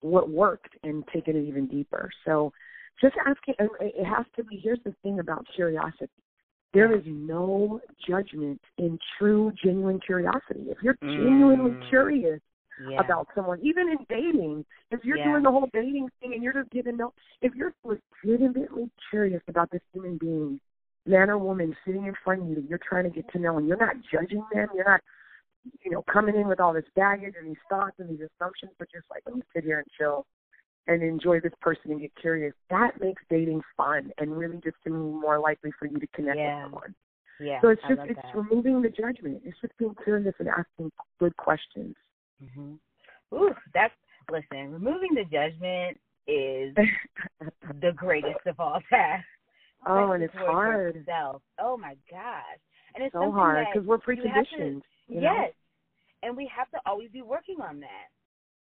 what 0.00 0.30
worked 0.30 0.76
and 0.82 1.06
taking 1.08 1.36
it 1.36 1.42
even 1.42 1.66
deeper. 1.66 2.10
So 2.24 2.52
just 3.00 3.16
asking, 3.18 3.56
it 3.58 4.04
has 4.06 4.26
to 4.36 4.44
be. 4.44 4.56
Here's 4.56 4.82
the 4.82 4.92
thing 5.02 5.18
about 5.18 5.46
curiosity: 5.48 6.22
there 6.74 6.94
is 6.94 7.02
no 7.06 7.80
judgment 8.06 8.60
in 8.78 8.98
true, 9.16 9.52
genuine 9.62 10.00
curiosity. 10.00 10.66
If 10.68 10.82
you're 10.82 10.98
genuinely 11.16 11.70
Mm. 11.70 11.88
curious 11.88 12.40
Yeah. 12.78 13.00
about 13.00 13.28
someone, 13.34 13.60
even 13.60 13.88
in 13.88 14.04
dating, 14.08 14.66
if 14.90 15.04
you're 15.04 15.18
Yeah. 15.18 15.30
doing 15.30 15.44
the 15.44 15.50
whole 15.50 15.68
dating 15.72 16.08
thing 16.20 16.34
and 16.34 16.42
you're 16.42 16.52
just 16.52 16.68
getting 16.70 16.96
know, 16.96 17.14
if 17.40 17.54
you're 17.54 17.72
legitimately 17.84 18.90
curious 19.10 19.42
about 19.46 19.70
this 19.70 19.82
human 19.92 20.16
being, 20.18 20.60
man 21.06 21.30
or 21.30 21.38
woman 21.38 21.76
sitting 21.84 22.06
in 22.06 22.14
front 22.24 22.42
of 22.42 22.48
you 22.48 22.56
that 22.56 22.68
you're 22.68 22.78
trying 22.78 23.04
to 23.04 23.10
get 23.10 23.28
to 23.28 23.38
know, 23.38 23.58
and 23.58 23.68
you're 23.68 23.76
not 23.76 23.94
judging 24.10 24.44
them, 24.52 24.68
you're 24.74 24.84
not, 24.84 25.00
you 25.82 25.90
know, 25.92 26.02
coming 26.02 26.34
in 26.34 26.48
with 26.48 26.58
all 26.58 26.72
this 26.72 26.88
baggage 26.96 27.36
and 27.38 27.48
these 27.48 27.62
thoughts 27.68 28.00
and 28.00 28.08
these 28.08 28.28
assumptions, 28.36 28.72
but 28.78 28.90
just 28.90 29.08
like, 29.10 29.22
let 29.26 29.36
me 29.36 29.42
sit 29.54 29.62
here 29.62 29.78
and 29.78 29.86
chill 29.96 30.26
and 30.86 31.02
enjoy 31.02 31.40
this 31.40 31.52
person 31.60 31.90
and 31.92 32.00
get 32.00 32.14
curious. 32.20 32.52
That 32.70 33.00
makes 33.00 33.22
dating 33.30 33.62
fun 33.76 34.12
and 34.18 34.36
really 34.36 34.60
just 34.62 34.76
to 34.84 34.90
me 34.90 35.20
more 35.20 35.38
likely 35.38 35.70
for 35.78 35.86
you 35.86 35.98
to 35.98 36.06
connect 36.08 36.38
Yeah. 36.38 36.56
with 36.56 36.64
someone. 36.64 36.94
yeah. 37.40 37.60
So 37.62 37.68
it's 37.68 37.82
just 37.88 38.00
it's 38.04 38.20
that. 38.22 38.34
removing 38.36 38.82
the 38.82 38.90
judgment. 38.90 39.42
It's 39.44 39.58
just 39.60 39.76
being 39.78 39.94
curious 40.04 40.34
and 40.38 40.48
asking 40.48 40.92
good 41.18 41.36
questions. 41.36 41.96
Mhm. 42.42 42.78
Ooh, 43.32 43.54
that's 43.72 43.94
listen. 44.30 44.72
Removing 44.72 45.14
the 45.14 45.24
judgment 45.24 45.98
is 46.26 46.74
the 47.80 47.92
greatest 47.92 48.46
of 48.46 48.58
all 48.60 48.80
tasks. 48.90 49.26
oh, 49.86 50.12
and 50.12 50.22
it's 50.22 50.34
hard. 50.34 50.94
yourself. 50.94 51.42
Oh 51.58 51.76
my 51.76 51.96
gosh, 52.10 52.58
and 52.94 53.04
it's 53.04 53.12
so 53.12 53.30
hard 53.32 53.66
because 53.72 53.86
we're 53.86 53.98
have 54.32 54.46
to- 54.56 54.80
you 55.08 55.20
know? 55.20 55.32
yes, 55.32 55.52
and 56.22 56.36
we 56.36 56.46
have 56.54 56.70
to 56.70 56.78
always 56.86 57.10
be 57.10 57.20
working 57.22 57.60
on 57.60 57.80
that. 57.80 58.08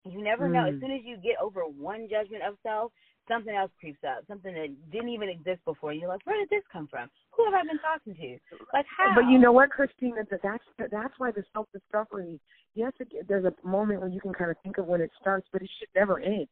You 0.04 0.24
never 0.24 0.50
know. 0.50 0.66
As 0.66 0.74
Mm. 0.76 0.80
soon 0.82 0.92
as 0.92 1.04
you 1.04 1.18
get 1.18 1.38
over 1.40 1.62
one 1.66 2.08
judgment 2.10 2.44
of 2.44 2.58
self, 2.64 2.92
something 3.28 3.54
else 3.54 3.72
creeps 3.80 4.04
up, 4.04 4.26
something 4.28 4.54
that 4.54 4.92
didn't 4.92 5.10
even 5.10 5.30
exist 5.30 5.64
before. 5.66 5.94
You're 5.94 6.10
like, 6.10 6.26
where 6.26 6.40
did 6.40 6.50
this 6.50 6.64
come 6.72 6.88
from? 6.88 7.10
Who 7.32 7.46
have 7.46 7.54
I 7.54 7.64
been 7.64 7.80
talking 7.80 8.16
to? 8.16 8.40
Like 8.74 8.86
how? 8.86 9.14
But 9.16 9.30
you 9.30 9.38
know 9.38 9.52
what, 9.52 9.70
Christina? 9.70 10.24
That 10.30 10.42
that's 10.42 10.64
that's 10.92 11.14
why 11.20 11.32
the 11.32 11.44
self 11.54 11.68
discovery. 11.72 12.40
Yes, 12.74 12.94
it, 13.00 13.28
there's 13.28 13.46
a 13.46 13.54
moment 13.68 14.00
where 14.02 14.10
you 14.10 14.20
can 14.22 14.34
kind 14.34 14.50
of 14.50 14.58
think 14.64 14.78
of 14.78 14.88
when 14.88 15.02
it 15.02 15.12
starts, 15.20 15.48
but 15.52 15.62
it 15.62 15.70
should 15.80 15.90
never 15.96 16.20
end. 16.20 16.48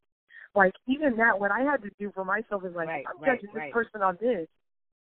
Like 0.56 0.74
even 0.88 1.16
that, 1.18 1.40
what 1.40 1.52
I 1.52 1.62
had 1.62 1.82
to 1.84 1.90
do 2.00 2.12
for 2.14 2.26
myself 2.26 2.64
is 2.66 2.76
like, 2.76 2.88
Right, 2.88 3.06
I'm 3.08 3.22
right, 3.22 3.36
judging 3.36 3.50
right. 3.54 3.66
this 3.68 3.74
person 3.74 4.02
on 4.02 4.18
this. 4.22 4.48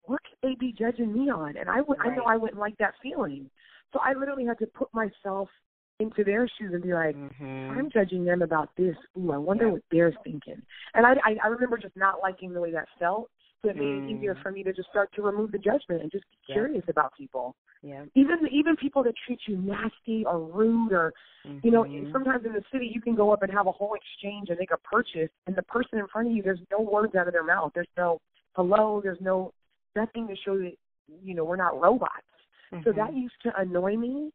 What 0.03 0.21
could 0.23 0.49
they 0.49 0.55
be 0.55 0.71
judging 0.71 1.13
me 1.13 1.29
on? 1.29 1.57
And 1.57 1.69
I 1.69 1.81
would, 1.81 1.97
I 1.99 2.15
know 2.15 2.23
I 2.23 2.37
wouldn't 2.37 2.59
like 2.59 2.77
that 2.77 2.93
feeling. 3.01 3.49
So 3.93 3.99
I 3.99 4.13
literally 4.13 4.45
had 4.45 4.59
to 4.59 4.67
put 4.67 4.93
myself 4.93 5.49
into 5.99 6.23
their 6.23 6.47
shoes 6.47 6.73
and 6.73 6.83
be 6.83 6.93
like, 6.93 7.15
Mhm. 7.15 7.71
I'm 7.71 7.89
judging 7.89 8.23
them 8.23 8.41
about 8.41 8.75
this. 8.75 8.95
Ooh, 9.17 9.31
I 9.31 9.37
wonder 9.37 9.65
Yeah. 9.65 9.71
what 9.73 9.83
they're 9.91 10.11
thinking. 10.23 10.61
And 10.93 11.05
I, 11.05 11.13
I 11.23 11.37
I 11.43 11.47
remember 11.47 11.77
just 11.77 11.95
not 11.95 12.21
liking 12.21 12.53
the 12.53 12.61
way 12.61 12.71
that 12.71 12.87
felt. 12.99 13.29
So 13.61 13.69
it 13.69 13.75
made 13.75 13.83
Mm. 13.85 14.07
it 14.07 14.11
easier 14.11 14.35
for 14.35 14.51
me 14.51 14.63
to 14.63 14.71
just 14.71 14.89
start 14.89 15.11
to 15.13 15.23
remove 15.23 15.51
the 15.51 15.57
judgment 15.57 16.03
and 16.03 16.11
just 16.11 16.25
be 16.29 16.37
Yeah. 16.47 16.55
curious 16.55 16.87
about 16.87 17.13
people. 17.15 17.55
yeah. 17.81 18.05
Even 18.15 18.47
even 18.51 18.75
people 18.75 19.03
that 19.03 19.15
treat 19.25 19.39
you 19.47 19.57
nasty 19.57 20.23
or 20.25 20.39
rude 20.39 20.91
or 20.93 21.13
you 21.63 21.71
know, 21.71 21.85
Mhm. 21.85 22.11
sometimes 22.11 22.45
in 22.45 22.53
the 22.53 22.63
city 22.71 22.85
you 22.93 23.01
can 23.01 23.15
go 23.15 23.31
up 23.31 23.41
and 23.41 23.51
have 23.51 23.65
a 23.67 23.71
whole 23.71 23.95
exchange 23.95 24.49
and 24.49 24.59
make 24.59 24.71
a 24.71 24.77
purchase 24.77 25.29
and 25.47 25.55
the 25.55 25.63
person 25.63 25.97
in 25.97 26.07
front 26.07 26.27
of 26.27 26.33
you 26.35 26.43
there's 26.43 26.59
no 26.71 26.79
words 26.81 27.15
out 27.15 27.27
of 27.27 27.33
their 27.33 27.43
mouth. 27.43 27.71
There's 27.73 27.87
no 27.97 28.21
hello, 28.55 29.01
there's 29.01 29.19
no 29.21 29.53
nothing 29.95 30.27
to 30.27 30.35
show 30.35 30.57
that 30.59 30.73
you 31.23 31.33
know, 31.33 31.43
we're 31.45 31.55
not 31.55 31.79
robots. 31.79 32.27
So 32.83 32.91
that 32.91 33.11
Mhm. 33.13 33.21
used 33.23 33.41
to 33.43 33.59
annoy 33.59 33.95
me. 33.97 34.31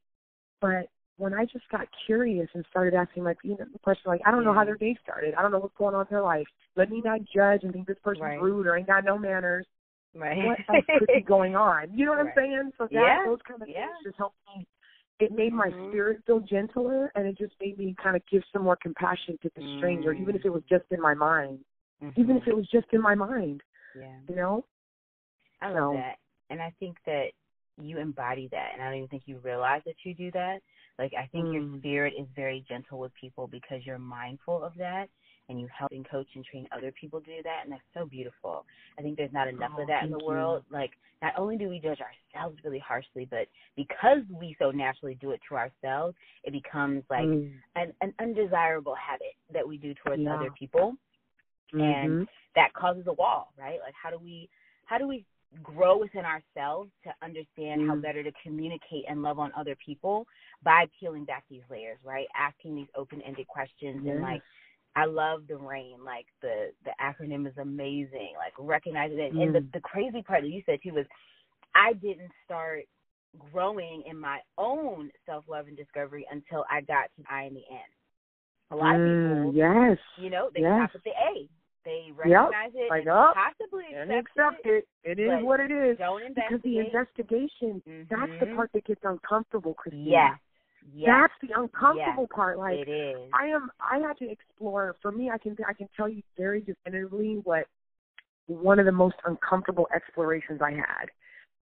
But 0.60 0.88
when 1.18 1.34
I 1.34 1.44
just 1.44 1.68
got 1.70 1.86
curious 2.06 2.48
and 2.54 2.64
started 2.70 2.94
asking 2.94 3.24
like 3.24 3.38
you 3.44 3.50
know 3.50 3.66
the 3.72 3.78
question 3.78 4.04
like 4.06 4.20
I 4.26 4.30
don't 4.30 4.44
know 4.44 4.54
how 4.54 4.64
their 4.64 4.76
day 4.76 4.96
started. 5.02 5.34
I 5.34 5.42
don't 5.42 5.52
know 5.52 5.58
what's 5.58 5.76
going 5.76 5.94
on 5.94 6.02
in 6.02 6.06
their 6.10 6.22
life. 6.22 6.46
Let 6.76 6.90
me 6.90 7.00
not 7.04 7.20
judge 7.34 7.64
and 7.64 7.72
think 7.72 7.86
this 7.86 7.98
person's 8.02 8.22
Right. 8.22 8.40
rude 8.42 8.66
or 8.66 8.76
ain't 8.76 8.86
got 8.86 9.04
no 9.04 9.18
manners. 9.18 9.66
right. 10.14 10.44
What 10.44 10.58
else 10.68 10.84
could 10.98 11.08
be 11.08 11.20
going 11.26 11.56
on? 11.56 11.96
You 11.96 12.04
know 12.06 12.12
what 12.12 12.24
Right. 12.24 12.28
I'm 12.28 12.34
saying? 12.36 12.72
So 12.78 12.84
that 12.84 12.92
Yeah. 12.92 13.24
those 13.26 13.38
kind 13.48 13.62
of 13.62 13.68
Yeah. 13.68 13.86
things 13.86 13.98
just 14.04 14.16
helped 14.18 14.36
me. 14.56 14.66
It 15.20 15.32
made 15.32 15.52
my 15.52 15.68
Mhm. 15.70 15.88
spirit 15.88 16.22
feel 16.26 16.40
gentler, 16.40 17.12
and 17.14 17.26
it 17.26 17.38
just 17.38 17.54
made 17.60 17.78
me 17.78 17.94
kind 18.02 18.16
of 18.16 18.22
give 18.26 18.42
some 18.52 18.62
more 18.62 18.76
compassion 18.76 19.38
to 19.42 19.50
the 19.54 19.62
stranger, 19.78 20.12
Mm. 20.14 20.20
even 20.20 20.34
if 20.36 20.44
it 20.44 20.50
was 20.50 20.64
just 20.64 20.84
in 20.90 21.00
my 21.00 21.14
mind. 21.14 21.64
Even 22.16 22.36
if 22.36 22.42
Mhm. 22.44 22.48
it 22.48 22.56
was 22.56 22.68
just 22.68 22.92
in 22.92 23.00
my 23.00 23.14
mind, 23.14 23.62
yeah. 23.94 24.18
you 24.28 24.34
know. 24.34 24.64
I 25.60 25.68
love 25.70 25.92
So- 25.92 25.96
that. 25.98 26.18
And 26.50 26.60
I 26.60 26.70
think 26.80 26.98
that 27.04 27.32
you 27.78 27.98
embody 27.98 28.48
that 28.48 28.74
and 28.74 28.82
I 28.82 28.86
don't 28.86 28.96
even 28.96 29.08
think 29.08 29.26
you 29.26 29.38
realize 29.38 29.82
that 29.84 30.04
you 30.04 30.12
do 30.14 30.30
that. 30.32 30.62
Like 30.98 31.12
I 31.18 31.26
think 31.32 31.52
your 31.52 31.62
Mm. 31.62 31.78
spirit 31.78 32.14
is 32.18 32.26
very 32.36 32.64
gentle 32.68 32.98
with 32.98 33.12
people 33.14 33.46
because 33.46 33.84
you're 33.84 33.98
mindful 33.98 34.62
of 34.62 34.74
that 34.76 35.08
and 35.48 35.60
you 35.60 35.68
help 35.76 35.90
and 35.92 36.08
coach 36.08 36.28
and 36.34 36.44
train 36.44 36.68
other 36.76 36.92
people 36.92 37.20
to 37.20 37.26
do 37.26 37.42
that 37.42 37.60
and 37.64 37.72
that's 37.72 37.82
so 37.94 38.06
beautiful. 38.06 38.64
I 38.98 39.02
think 39.02 39.16
there's 39.16 39.32
not 39.32 39.48
enough 39.48 39.72
Oh, 39.78 39.82
of 39.82 39.88
that 39.88 40.04
in 40.04 40.10
the 40.10 40.18
you. 40.18 40.26
world. 40.26 40.64
Like 40.70 40.90
not 41.22 41.32
only 41.38 41.56
do 41.56 41.68
we 41.68 41.80
judge 41.80 42.00
ourselves 42.00 42.58
really 42.64 42.78
harshly, 42.78 43.26
but 43.30 43.48
because 43.76 44.18
we 44.30 44.54
so 44.58 44.70
naturally 44.70 45.16
do 45.20 45.30
it 45.32 45.40
to 45.48 45.56
ourselves, 45.56 46.14
it 46.44 46.52
becomes 46.52 47.02
like 47.10 47.26
Mm. 47.26 47.50
an, 47.76 47.92
an 48.00 48.14
undesirable 48.20 48.94
habit 48.94 49.34
that 49.52 49.66
we 49.66 49.78
do 49.78 49.94
towards 50.04 50.22
Yeah. 50.22 50.34
other 50.34 50.50
people. 50.58 50.96
mm-hmm. 51.74 52.22
and 52.22 52.28
that 52.54 52.72
causes 52.74 53.04
a 53.06 53.12
wall, 53.14 53.52
right? 53.58 53.78
Like 53.84 53.94
how 54.00 54.10
do 54.10 54.18
we 54.18 54.48
how 54.84 54.98
do 54.98 55.08
we 55.08 55.24
grow 55.62 55.98
within 55.98 56.24
ourselves 56.24 56.90
to 57.04 57.10
understand 57.22 57.80
mm-hmm. 57.80 57.90
how 57.90 57.96
better 57.96 58.22
to 58.22 58.32
communicate 58.42 59.04
and 59.08 59.22
love 59.22 59.38
on 59.38 59.52
other 59.56 59.76
people 59.84 60.26
by 60.62 60.86
peeling 60.98 61.24
back 61.24 61.44
these 61.50 61.62
layers, 61.70 61.98
right? 62.04 62.26
Asking 62.38 62.74
these 62.76 62.86
open-ended 62.96 63.46
questions 63.48 64.02
yes. 64.04 64.14
and 64.14 64.22
like 64.22 64.42
I 64.94 65.06
love 65.06 65.42
the 65.48 65.56
rain. 65.56 66.04
Like 66.04 66.26
the 66.40 66.70
the 66.84 66.92
acronym 67.00 67.46
is 67.46 67.56
amazing. 67.58 68.32
Like 68.36 68.52
recognizing 68.58 69.18
it. 69.18 69.34
Mm. 69.34 69.42
And 69.42 69.54
the 69.54 69.60
mm. 69.60 69.72
the 69.72 69.80
crazy 69.80 70.22
part 70.22 70.42
that 70.42 70.48
you 70.48 70.62
said 70.66 70.80
too 70.82 70.94
was 70.94 71.06
I 71.74 71.94
didn't 71.94 72.30
start 72.44 72.84
growing 73.52 74.02
in 74.08 74.18
my 74.18 74.38
own 74.58 75.10
self 75.26 75.44
love 75.48 75.66
and 75.66 75.76
discovery 75.76 76.26
until 76.30 76.64
I 76.70 76.82
got 76.82 77.04
to 77.16 77.24
I 77.30 77.44
in 77.44 77.54
the 77.54 77.64
end. 77.70 77.92
A 78.70 78.76
lot 78.76 78.96
mm, 78.96 79.46
of 79.46 79.52
people, 79.52 79.54
yes, 79.54 79.98
you 80.18 80.30
know, 80.30 80.50
they 80.54 80.62
yes. 80.62 80.90
stop 80.90 80.90
at 80.94 81.04
the 81.04 81.10
A. 81.10 81.48
They 81.84 82.12
recognize 82.16 82.70
yep. 82.74 82.84
it 82.86 82.90
like, 82.90 83.06
oh, 83.10 83.32
possibly 83.34 83.84
and 83.94 84.10
accept, 84.12 84.60
accept 84.60 84.66
it. 84.66 84.86
It 85.02 85.18
is 85.18 85.30
what 85.42 85.58
it 85.58 85.70
is. 85.70 85.98
Don't 85.98 86.34
Because 86.34 86.60
the 86.62 86.78
investigation, 86.78 87.82
mm-hmm. 87.88 88.02
that's 88.08 88.40
the 88.40 88.54
part 88.54 88.70
that 88.74 88.84
gets 88.84 89.00
uncomfortable, 89.04 89.74
Christina. 89.74 90.10
Yes. 90.10 90.38
Yes. 90.94 91.06
That's 91.06 91.34
the 91.42 91.60
uncomfortable 91.60 92.26
yes. 92.28 92.34
part. 92.34 92.58
Like 92.58 92.78
it 92.78 92.88
is. 92.88 93.16
I 93.32 93.46
am. 93.46 93.70
I 93.80 93.98
had 93.98 94.16
to 94.18 94.30
explore. 94.30 94.96
For 95.00 95.12
me, 95.12 95.30
I 95.30 95.38
can. 95.38 95.56
I 95.68 95.72
can 95.72 95.88
tell 95.96 96.08
you 96.08 96.22
very 96.36 96.60
definitively 96.60 97.40
what 97.44 97.66
one 98.46 98.78
of 98.78 98.86
the 98.86 98.92
most 98.92 99.16
uncomfortable 99.24 99.86
explorations 99.94 100.60
I 100.62 100.72
had. 100.72 101.06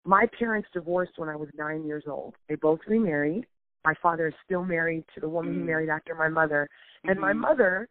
My 0.04 0.28
parents 0.38 0.68
divorced 0.74 1.14
when 1.16 1.30
I 1.30 1.36
was 1.36 1.50
nine 1.58 1.86
years 1.86 2.04
old. 2.08 2.36
They 2.48 2.56
both 2.56 2.80
remarried. 2.88 3.48
My 3.86 3.94
father 4.02 4.28
is 4.28 4.34
still 4.44 4.64
married 4.64 5.04
to 5.14 5.22
the 5.22 5.30
woman 5.30 5.54
mm. 5.54 5.58
he 5.60 5.64
married 5.64 5.90
after 5.90 6.16
my 6.16 6.28
mother, 6.28 6.68
and 7.04 7.14
mm-hmm. 7.14 7.22
my 7.22 7.34
mother, 7.34 7.88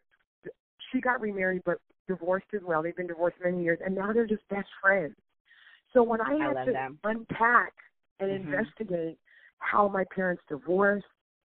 she 0.94 1.00
got 1.00 1.20
remarried 1.20 1.62
but 1.66 1.78
divorced 2.06 2.46
as 2.54 2.60
well. 2.64 2.82
They've 2.82 2.96
been 2.96 3.06
divorced 3.06 3.36
many 3.42 3.62
years, 3.62 3.78
and 3.84 3.94
now 3.94 4.12
they're 4.12 4.26
just 4.26 4.48
best 4.48 4.68
friends. 4.80 5.14
So 5.92 6.02
when 6.02 6.20
I 6.20 6.34
had 6.34 6.56
I 6.56 6.64
to 6.64 6.72
them. 6.72 6.98
unpack 7.04 7.72
and 8.20 8.30
mm-hmm. 8.30 8.52
investigate 8.52 9.18
how 9.58 9.88
my 9.88 10.04
parents 10.14 10.42
divorced, 10.48 11.06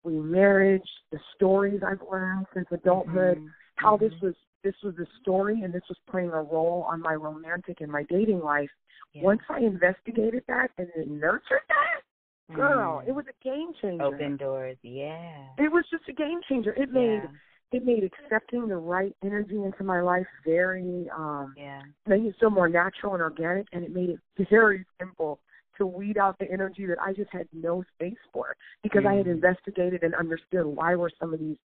remarriage, 0.05 0.89
the 1.13 1.19
stories 1.35 1.81
I've 1.87 2.01
learned 2.11 2.47
since 2.55 2.67
adulthood, 2.73 3.39
mm-hmm. 3.39 3.47
how 3.77 3.97
mm-hmm. 3.97 4.05
this 4.05 4.15
was 4.23 4.35
this 4.63 4.75
was 4.83 4.95
a 4.99 5.07
story 5.23 5.63
and 5.63 5.73
this 5.73 5.83
was 5.89 5.97
playing 6.11 6.29
a 6.29 6.43
role 6.43 6.87
on 6.91 7.01
my 7.01 7.15
romantic 7.15 7.81
and 7.81 7.91
my 7.91 8.03
dating 8.11 8.41
life. 8.41 8.69
Yeah. 9.15 9.23
Once 9.23 9.41
I 9.49 9.61
investigated 9.61 10.45
that 10.49 10.69
and 10.77 10.89
then 10.95 11.19
nurtured 11.19 11.63
that, 11.69 12.55
girl, 12.55 13.03
mm. 13.03 13.09
it 13.09 13.13
was 13.13 13.25
a 13.29 13.45
game 13.45 13.73
changer. 13.81 14.05
Open 14.05 14.37
doors, 14.37 14.77
yeah. 14.83 15.47
It 15.57 15.73
was 15.73 15.85
just 15.91 16.05
a 16.09 16.13
game 16.13 16.41
changer. 16.47 16.73
It 16.75 16.93
made 16.93 17.23
yeah. 17.25 17.31
It 17.73 17.85
made 17.85 18.03
accepting 18.03 18.67
the 18.69 18.77
right 18.77 19.15
energy 19.25 19.63
into 19.63 19.85
my 19.85 20.01
life 20.01 20.27
very 20.45 21.09
um 21.17 21.55
yeah. 21.57 21.83
made 22.07 22.25
it 22.25 22.35
so 22.41 22.51
more 22.51 22.69
natural 22.69 23.15
and 23.15 23.23
organic 23.23 23.67
and 23.73 23.85
it 23.85 23.95
made 23.95 24.11
it 24.11 24.49
very 24.51 24.85
simple 24.99 25.39
to 25.81 25.87
weed 25.87 26.19
out 26.19 26.39
the 26.39 26.51
energy 26.51 26.85
that 26.87 27.01
I 27.01 27.13
just 27.13 27.31
had 27.33 27.49
no 27.53 27.83
space 27.95 28.19
for 28.33 28.55
because 28.83 29.05
mm. 29.05 29.09
I 29.09 29.15
had 29.15 29.27
investigated 29.27 30.03
and 30.03 30.15
understood 30.15 30.67
why 30.67 30.95
were 30.95 31.11
some 31.19 31.33
of 31.33 31.41
these 31.41 31.57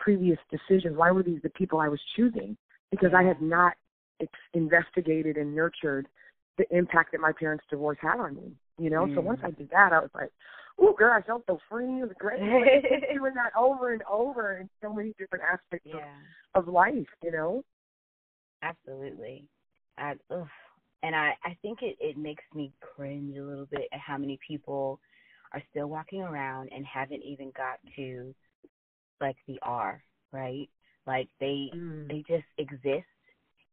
previous 0.00 0.38
decisions, 0.50 0.96
why 0.96 1.10
were 1.10 1.22
these 1.22 1.40
the 1.42 1.50
people 1.50 1.78
I 1.78 1.88
was 1.88 2.00
choosing? 2.16 2.56
Because 2.90 3.10
yeah. 3.12 3.18
I 3.18 3.24
had 3.24 3.42
not 3.42 3.74
ex- 4.20 4.32
investigated 4.54 5.36
and 5.36 5.54
nurtured 5.54 6.08
the 6.56 6.64
impact 6.74 7.12
that 7.12 7.20
my 7.20 7.32
parents' 7.32 7.64
divorce 7.68 7.98
had 8.00 8.18
on 8.18 8.36
me. 8.36 8.52
You 8.78 8.90
know, 8.90 9.06
mm. 9.06 9.14
so 9.14 9.20
once 9.20 9.40
I 9.44 9.50
did 9.50 9.70
that, 9.70 9.92
I 9.92 9.98
was 9.98 10.10
like, 10.14 10.30
"Oh, 10.78 10.92
girl, 10.92 11.12
I 11.12 11.22
felt 11.22 11.44
so 11.46 11.58
free. 11.68 12.00
It 12.00 12.08
was 12.08 12.16
great." 12.18 12.40
doing 13.14 13.34
that 13.34 13.52
over 13.58 13.92
and 13.92 14.02
over 14.10 14.58
in 14.58 14.70
so 14.82 14.92
many 14.92 15.14
different 15.18 15.44
aspects 15.44 15.86
yeah. 15.86 16.14
of, 16.54 16.66
of 16.66 16.72
life. 16.72 17.06
You 17.22 17.32
know. 17.32 17.64
Absolutely. 18.62 19.46
I, 19.96 20.14
ugh, 20.30 20.46
and 21.02 21.14
I 21.14 21.32
I 21.44 21.56
think 21.62 21.82
it 21.82 21.96
it 22.00 22.16
makes 22.16 22.44
me 22.54 22.72
cringe 22.80 23.36
a 23.36 23.42
little 23.42 23.66
bit 23.66 23.88
at 23.92 24.00
how 24.00 24.18
many 24.18 24.38
people 24.46 25.00
are 25.52 25.62
still 25.70 25.86
walking 25.86 26.22
around 26.22 26.70
and 26.74 26.84
haven't 26.84 27.22
even 27.22 27.52
got 27.56 27.78
to 27.96 28.34
like 29.20 29.36
the 29.46 29.58
R, 29.62 30.02
right? 30.32 30.68
Like 31.06 31.28
they 31.40 31.70
mm. 31.74 32.08
they 32.08 32.24
just 32.28 32.46
exist 32.58 33.06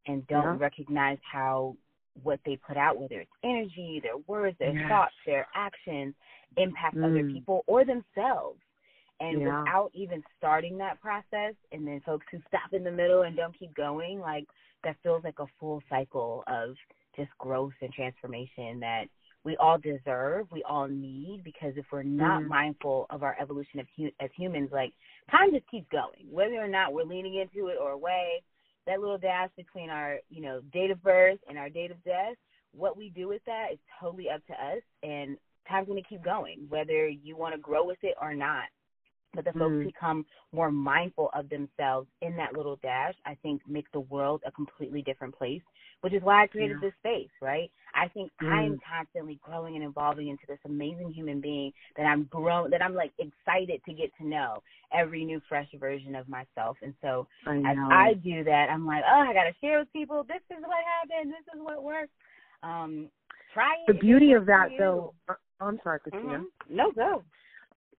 and 0.06 0.26
don't 0.28 0.44
yeah. 0.44 0.56
recognize 0.58 1.18
how 1.30 1.76
what 2.22 2.40
they 2.44 2.56
put 2.56 2.76
out, 2.76 2.98
whether 2.98 3.20
it's 3.20 3.30
energy, 3.44 4.00
their 4.02 4.16
words, 4.26 4.56
their 4.58 4.74
yes. 4.74 4.88
thoughts, 4.88 5.14
their 5.24 5.46
actions, 5.54 6.14
impact 6.56 6.96
mm. 6.96 7.04
other 7.04 7.30
people 7.30 7.62
or 7.66 7.84
themselves. 7.84 8.60
And 9.18 9.40
yeah. 9.40 9.60
without 9.60 9.90
even 9.94 10.22
starting 10.36 10.76
that 10.78 11.00
process, 11.00 11.54
and 11.72 11.86
then 11.86 12.02
folks 12.04 12.26
who 12.30 12.38
stop 12.48 12.72
in 12.72 12.84
the 12.84 12.90
middle 12.90 13.22
and 13.22 13.34
don't 13.34 13.58
keep 13.58 13.74
going, 13.74 14.20
like 14.20 14.44
that 14.84 14.96
feels 15.02 15.24
like 15.24 15.38
a 15.38 15.46
full 15.58 15.82
cycle 15.88 16.44
of 16.46 16.74
just 17.16 17.30
growth 17.38 17.72
and 17.80 17.92
transformation 17.92 18.78
that 18.80 19.04
we 19.42 19.56
all 19.56 19.78
deserve, 19.78 20.46
we 20.52 20.62
all 20.68 20.88
need, 20.88 21.40
because 21.44 21.72
if 21.76 21.86
we're 21.90 22.02
not 22.02 22.42
mm. 22.42 22.48
mindful 22.48 23.06
of 23.10 23.22
our 23.22 23.36
evolution 23.40 23.80
of 23.80 23.86
hu- 23.96 24.10
as 24.20 24.28
humans, 24.36 24.68
like 24.72 24.92
time 25.30 25.52
just 25.52 25.70
keeps 25.70 25.86
going, 25.90 26.26
whether 26.30 26.56
or 26.56 26.68
not 26.68 26.92
we're 26.92 27.04
leaning 27.04 27.36
into 27.36 27.68
it 27.68 27.76
or 27.80 27.92
away. 27.92 28.42
That 28.86 29.00
little 29.00 29.18
dash 29.18 29.50
between 29.56 29.90
our, 29.90 30.18
you 30.30 30.42
know, 30.42 30.60
date 30.72 30.90
of 30.90 31.02
birth 31.02 31.38
and 31.48 31.58
our 31.58 31.68
date 31.68 31.90
of 31.90 32.02
death, 32.04 32.36
what 32.72 32.96
we 32.96 33.10
do 33.10 33.28
with 33.28 33.42
that 33.46 33.68
is 33.72 33.78
totally 34.00 34.30
up 34.30 34.46
to 34.46 34.52
us, 34.52 34.82
and 35.02 35.36
time's 35.68 35.88
going 35.88 36.02
to 36.02 36.08
keep 36.08 36.22
going, 36.24 36.66
whether 36.68 37.08
you 37.08 37.36
want 37.36 37.54
to 37.54 37.60
grow 37.60 37.84
with 37.84 37.98
it 38.02 38.14
or 38.20 38.34
not 38.34 38.64
but 39.36 39.44
the 39.44 39.52
folks 39.52 39.74
mm. 39.74 39.84
become 39.84 40.26
more 40.52 40.70
mindful 40.70 41.30
of 41.34 41.48
themselves 41.48 42.08
in 42.22 42.36
that 42.36 42.54
little 42.54 42.78
dash, 42.82 43.14
I 43.24 43.36
think 43.42 43.62
make 43.68 43.90
the 43.92 44.00
world 44.00 44.42
a 44.46 44.50
completely 44.50 45.02
different 45.02 45.36
place, 45.36 45.62
which 46.00 46.12
is 46.12 46.22
why 46.22 46.42
I 46.42 46.46
created 46.46 46.78
yeah. 46.82 46.88
this 46.88 46.94
space, 47.00 47.30
right? 47.40 47.70
I 47.94 48.08
think 48.08 48.30
mm. 48.42 48.48
I'm 48.48 48.78
constantly 48.88 49.38
growing 49.42 49.76
and 49.76 49.84
evolving 49.84 50.28
into 50.28 50.42
this 50.48 50.58
amazing 50.64 51.12
human 51.12 51.40
being 51.40 51.72
that 51.96 52.04
I'm 52.04 52.24
grown 52.24 52.70
that 52.70 52.82
I'm 52.82 52.94
like 52.94 53.12
excited 53.18 53.80
to 53.86 53.92
get 53.92 54.10
to 54.20 54.26
know 54.26 54.62
every 54.92 55.24
new 55.24 55.40
fresh 55.48 55.68
version 55.78 56.14
of 56.14 56.28
myself. 56.28 56.76
And 56.82 56.94
so 57.02 57.26
I 57.46 57.56
as 57.58 57.76
I 57.90 58.14
do 58.14 58.44
that, 58.44 58.68
I'm 58.70 58.86
like, 58.86 59.02
Oh, 59.06 59.20
I 59.20 59.32
gotta 59.32 59.54
share 59.60 59.78
with 59.78 59.92
people, 59.92 60.24
this 60.28 60.42
is 60.50 60.62
what 60.62 60.78
happened, 61.00 61.32
this 61.32 61.54
is 61.54 61.60
what 61.60 61.82
worked. 61.82 62.12
Um 62.62 63.08
try 63.54 63.74
it. 63.86 63.92
The 63.92 63.98
beauty 63.98 64.32
of 64.32 64.46
that 64.46 64.68
though 64.78 65.14
uh, 65.28 65.34
I'm 65.60 65.80
sorry, 65.82 66.00
Christina. 66.00 66.24
Mm-hmm. 66.24 66.76
No, 66.76 66.92
go. 66.92 67.22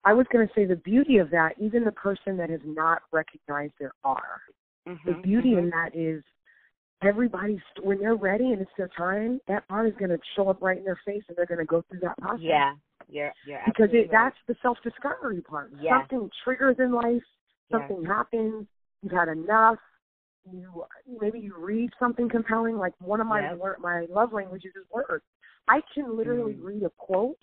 I 0.07 0.13
was 0.13 0.25
going 0.33 0.47
to 0.47 0.55
say 0.55 0.65
the 0.65 0.77
beauty 0.77 1.19
of 1.19 1.31
that, 1.31 1.55
even 1.59 1.83
the 1.83 1.91
person 1.91 2.37
that 2.37 2.49
has 2.49 2.61
not 2.65 3.03
recognized 3.11 3.73
their 3.81 3.93
R, 4.05 4.23
mm-hmm, 4.89 5.11
the 5.11 5.17
beauty 5.21 5.51
mm-hmm. 5.51 5.65
in 5.65 5.71
that 5.71 5.91
is 5.95 6.23
everybody's 7.03 7.59
when 7.83 7.99
they're 7.99 8.15
ready 8.15 8.53
and 8.53 8.63
it's 8.63 8.71
their 8.79 8.89
time, 8.97 9.41
that 9.49 9.65
R 9.69 9.85
is 9.89 9.95
going 9.99 10.11
to 10.11 10.19
show 10.37 10.49
up 10.49 10.63
right 10.63 10.79
in 10.79 10.85
their 10.85 11.01
face 11.05 11.25
and 11.29 11.37
they're 11.37 11.45
going 11.45 11.59
to 11.59 11.65
go 11.67 11.83
through 11.91 11.99
that 12.01 12.17
process. 12.19 12.41
Yeah, 12.41 12.75
you're, 13.09 13.33
you're 13.49 13.61
because 13.67 13.89
it, 13.93 13.97
right. 13.97 14.11
that's 14.13 14.37
the 14.47 14.55
self 14.63 14.79
discovery 14.85 15.41
part. 15.41 15.73
Yes. 15.83 15.95
Something 16.09 16.31
triggers 16.45 16.77
in 16.79 16.93
life, 16.93 17.23
something 17.73 18.05
happens, 18.05 18.69
you've 19.03 19.13
had 19.13 19.27
enough. 19.29 19.79
You 20.49 20.85
maybe 21.21 21.41
you 21.41 21.55
read 21.59 21.91
something 21.99 22.29
compelling. 22.29 22.77
Like 22.77 22.93
one 23.01 23.21
of 23.21 23.27
my 23.27 23.57
my 23.81 24.07
love 24.09 24.33
languages 24.33 24.71
is 24.77 24.85
words. 24.93 25.25
I 25.69 25.81
can 25.93 26.17
literally 26.17 26.55
mm. 26.55 26.63
read 26.63 26.85
a 26.85 26.91
quote 26.97 27.39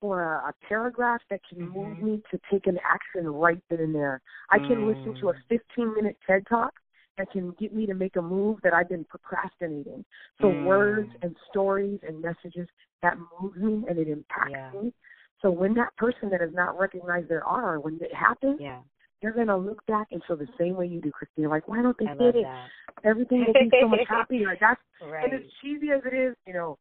or 0.00 0.22
a, 0.22 0.48
a 0.48 0.54
paragraph 0.66 1.20
that 1.30 1.40
can 1.48 1.58
mm-hmm. 1.58 1.78
move 1.78 2.02
me 2.02 2.22
to 2.30 2.40
take 2.50 2.66
an 2.66 2.78
action 2.88 3.28
right 3.28 3.62
then 3.68 3.80
and 3.80 3.94
there. 3.94 4.22
I 4.50 4.58
can 4.58 4.76
mm. 4.76 4.96
listen 4.96 5.20
to 5.20 5.30
a 5.30 5.34
15 5.48 5.94
minute 5.94 6.16
TED 6.26 6.46
talk 6.48 6.72
that 7.18 7.30
can 7.30 7.54
get 7.60 7.74
me 7.74 7.86
to 7.86 7.94
make 7.94 8.16
a 8.16 8.22
move 8.22 8.58
that 8.62 8.72
I've 8.72 8.88
been 8.88 9.04
procrastinating. 9.04 10.04
So 10.40 10.46
mm. 10.46 10.64
words 10.64 11.10
and 11.22 11.36
stories 11.50 12.00
and 12.06 12.22
messages 12.22 12.66
that 13.02 13.16
move 13.40 13.56
me 13.56 13.84
and 13.88 13.98
it 13.98 14.08
impacts 14.08 14.52
yeah. 14.52 14.70
me. 14.72 14.92
So 15.42 15.50
when 15.50 15.74
that 15.74 15.96
person 15.96 16.30
that 16.30 16.40
has 16.40 16.50
not 16.52 16.78
recognized 16.78 17.28
their 17.28 17.44
R, 17.44 17.80
when 17.80 17.98
it 18.00 18.14
happens, 18.14 18.58
yeah. 18.60 18.80
they're 19.22 19.32
gonna 19.32 19.56
look 19.56 19.84
back 19.86 20.08
and 20.12 20.22
feel 20.26 20.36
the 20.36 20.48
same 20.58 20.76
way 20.76 20.86
you 20.86 21.00
do, 21.00 21.10
Christina. 21.10 21.48
Like, 21.48 21.66
why 21.66 21.82
don't 21.82 21.96
they 21.98 22.06
I 22.06 22.14
get 22.14 22.36
it? 22.36 22.44
That. 22.44 22.68
Everything 23.04 23.44
will 23.46 23.54
be 23.54 23.70
so 23.80 23.88
much 23.88 24.00
happier. 24.08 24.56
That's 24.60 24.80
right. 25.02 25.24
and 25.24 25.32
as 25.34 25.50
cheesy 25.62 25.90
as 25.92 26.02
it 26.04 26.14
is, 26.14 26.36
you 26.46 26.52
know, 26.52 26.78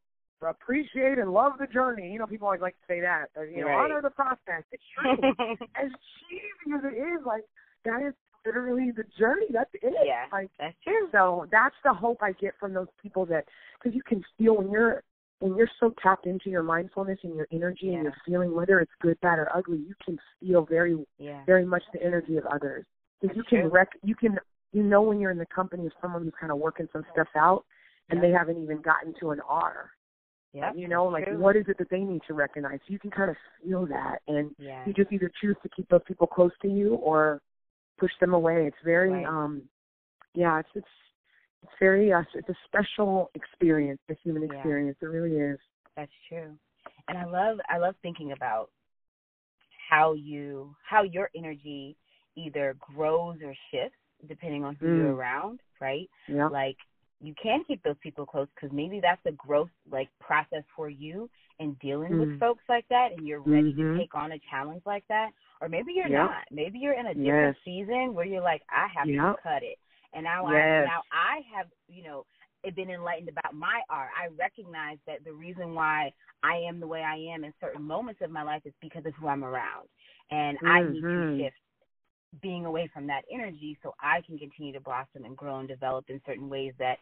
appreciate 0.47 1.17
and 1.17 1.32
love 1.32 1.54
the 1.60 1.67
journey. 1.67 2.12
You 2.12 2.19
know, 2.19 2.28
people 2.28 2.47
always 2.47 2.62
like 2.62 2.75
to 2.75 2.86
say 2.88 3.02
that. 3.02 3.25
Uh, 3.38 3.43
you 3.43 3.62
know, 3.62 3.67
right. 3.67 3.86
honor 3.86 4.02
the 4.02 4.10
process. 4.10 4.63
It's 4.71 4.84
true. 4.97 5.13
as 5.75 5.91
cheesy 6.30 6.75
as 6.75 6.84
it 6.84 6.97
is, 6.97 7.25
like 7.25 7.43
that 7.86 8.02
is 8.08 8.13
literally 8.45 8.91
the 8.95 9.04
journey. 9.17 9.47
That's 9.52 9.69
it. 9.73 9.93
Yeah, 10.06 10.25
like 10.32 10.49
that's 10.60 10.75
true. 10.84 11.10
So 11.12 11.47
that's 11.52 11.75
the 11.84 11.93
hope 11.93 12.19
I 12.21 12.32
get 12.34 12.54
from 12.60 12.73
those 12.73 12.88
people 13.02 13.25
that 13.28 13.45
because 13.82 13.95
you 13.95 14.04
can 14.04 14.23
feel 14.38 14.58
when 14.58 14.71
you're 14.71 15.04
when 15.39 15.56
you're 15.56 15.69
so 15.80 15.93
tapped 16.02 16.25
into 16.25 16.49
your 16.49 16.63
mindfulness 16.63 17.19
and 17.23 17.36
your 17.36 17.47
energy 17.52 17.88
yeah. 17.88 17.93
and 17.93 18.04
your 18.04 18.13
feeling, 18.25 18.54
whether 18.54 18.80
it's 18.82 18.91
good, 19.02 19.19
bad, 19.21 19.39
or 19.39 19.47
ugly, 19.56 19.78
you 19.78 19.95
can 20.04 20.17
feel 20.39 20.65
very 20.65 20.97
yeah. 21.17 21.43
very 21.45 21.65
much 21.65 21.84
the 21.93 22.04
energy 22.04 22.38
of 22.38 22.45
others. 22.45 22.86
Because 23.21 23.36
you 23.36 23.43
can 23.43 23.62
true. 23.62 23.69
rec 23.69 23.89
you 24.04 24.15
can 24.15 24.38
you 24.71 24.84
know 24.84 25.02
when 25.02 25.19
you're 25.19 25.32
in 25.32 25.38
the 25.38 25.45
company 25.47 25.86
of 25.86 25.91
someone 26.02 26.23
who's 26.23 26.34
kind 26.39 26.52
of 26.52 26.58
working 26.58 26.88
some 26.93 27.04
stuff 27.13 27.28
out 27.36 27.65
and 28.10 28.21
yeah. 28.21 28.28
they 28.28 28.34
haven't 28.34 28.62
even 28.62 28.82
gotten 28.82 29.13
to 29.19 29.32
an 29.32 29.39
R. 29.47 29.91
Yeah, 30.53 30.71
you 30.73 30.88
know, 30.88 31.05
like 31.05 31.25
true. 31.25 31.39
what 31.39 31.55
is 31.55 31.65
it 31.67 31.77
that 31.77 31.89
they 31.89 31.99
need 31.99 32.21
to 32.27 32.33
recognize? 32.33 32.79
You 32.88 32.99
can 32.99 33.12
kind 33.12 33.29
of 33.29 33.38
feel 33.63 33.85
that, 33.88 34.19
and 34.27 34.55
yeah. 34.57 34.83
you 34.85 34.93
just 34.93 35.12
either 35.12 35.31
choose 35.41 35.55
to 35.63 35.69
keep 35.69 35.88
those 35.89 36.01
people 36.07 36.27
close 36.27 36.51
to 36.62 36.67
you 36.67 36.95
or 36.95 37.41
push 37.99 38.12
them 38.19 38.33
away. 38.33 38.65
It's 38.67 38.77
very, 38.83 39.12
right. 39.12 39.25
um 39.25 39.63
yeah, 40.33 40.59
it's 40.59 40.69
it's 40.75 40.88
It's 41.63 41.73
very 41.79 42.12
uh, 42.13 42.23
it's 42.33 42.49
a 42.49 42.55
special 42.65 43.31
experience, 43.35 43.99
the 44.07 44.15
human 44.23 44.43
Yeah. 44.43 44.53
experience. 44.53 44.97
It 45.01 45.05
really 45.07 45.38
is. 45.38 45.59
That's 45.95 46.12
true. 46.27 46.57
And 47.07 47.17
I 47.17 47.25
love 47.25 47.59
I 47.69 47.77
love 47.77 47.95
thinking 48.01 48.31
about 48.31 48.69
how 49.89 50.13
you 50.13 50.75
how 50.88 51.03
your 51.03 51.29
energy 51.35 51.95
either 52.35 52.75
grows 52.79 53.38
or 53.43 53.53
shifts 53.71 53.97
depending 54.27 54.63
on 54.63 54.75
who 54.75 54.88
you're 54.88 55.13
Mm. 55.13 55.17
around, 55.17 55.62
right? 55.79 56.09
Yeah. 56.27 56.49
Like 56.49 56.77
you 57.21 57.34
can 57.41 57.63
keep 57.65 57.84
those 57.84 57.97
people 58.01 58.25
close 58.25 58.47
because 58.55 58.73
maybe 58.75 58.99
that's 59.01 59.25
a 59.25 59.32
growth 59.34 59.69
like 59.91 60.10
process 60.19 60.63
for 60.75 60.89
you 60.89 61.29
in 61.60 61.73
dealing 61.82 62.17
with 62.17 62.29
Mm. 62.29 62.39
folks 62.39 62.63
like 62.69 62.88
that, 62.89 63.12
and 63.12 63.27
you're 63.27 63.41
ready 63.41 63.73
Mhm. 63.73 63.93
to 63.93 63.99
take 63.99 64.15
on 64.15 64.32
a 64.32 64.39
challenge 64.49 64.82
like 64.86 65.05
that. 65.08 65.32
Or 65.62 65.67
maybe 65.67 65.93
you're 65.93 66.08
Yeah. 66.10 66.27
not. 66.27 66.45
Maybe 66.51 66.79
you're 66.79 66.93
in 66.93 67.08
a 67.08 67.13
different 67.13 67.55
Yes. 67.55 67.63
season 67.65 68.13
where 68.13 68.25
you're 68.25 68.41
like, 68.41 68.63
I 68.69 68.88
have 68.88 69.08
Yeah. 69.08 69.34
to 69.34 69.38
cut 69.41 69.63
it, 69.63 69.77
and 70.13 70.23
now 70.23 70.45
I 70.47 70.51
now 70.86 71.01
I 71.12 71.41
have 71.53 71.67
you 71.88 72.03
know 72.03 72.25
been 72.75 72.89
enlightened 72.89 73.29
about 73.29 73.53
my 73.53 73.82
R. 73.89 74.10
I 74.17 74.27
recognize 74.38 74.97
that 75.08 75.23
the 75.25 75.34
reason 75.34 75.73
why 75.73 76.13
I 76.43 76.55
am 76.58 76.79
the 76.79 76.88
way 76.88 77.03
I 77.03 77.15
am 77.15 77.43
in 77.43 77.53
certain 77.60 77.82
moments 77.84 78.21
of 78.21 78.32
my 78.32 78.43
life 78.43 78.62
is 78.65 78.73
because 78.82 79.05
of 79.05 79.13
who 79.15 79.27
I'm 79.27 79.43
around, 79.43 79.89
and 80.32 80.58
I 80.65 80.84
need 80.84 81.01
to 81.13 81.21
Mhm. 81.21 81.38
shift 81.38 81.58
being 82.41 82.65
away 82.65 82.89
from 82.93 83.07
that 83.07 83.23
energy 83.31 83.77
so 83.83 83.93
I 83.99 84.21
can 84.25 84.37
continue 84.37 84.73
to 84.73 84.79
blossom 84.81 85.25
and 85.25 85.35
grow 85.37 85.59
and 85.59 85.67
develop 85.67 86.05
in 86.09 86.21
certain 86.25 86.49
ways 86.49 86.73
that 86.79 86.97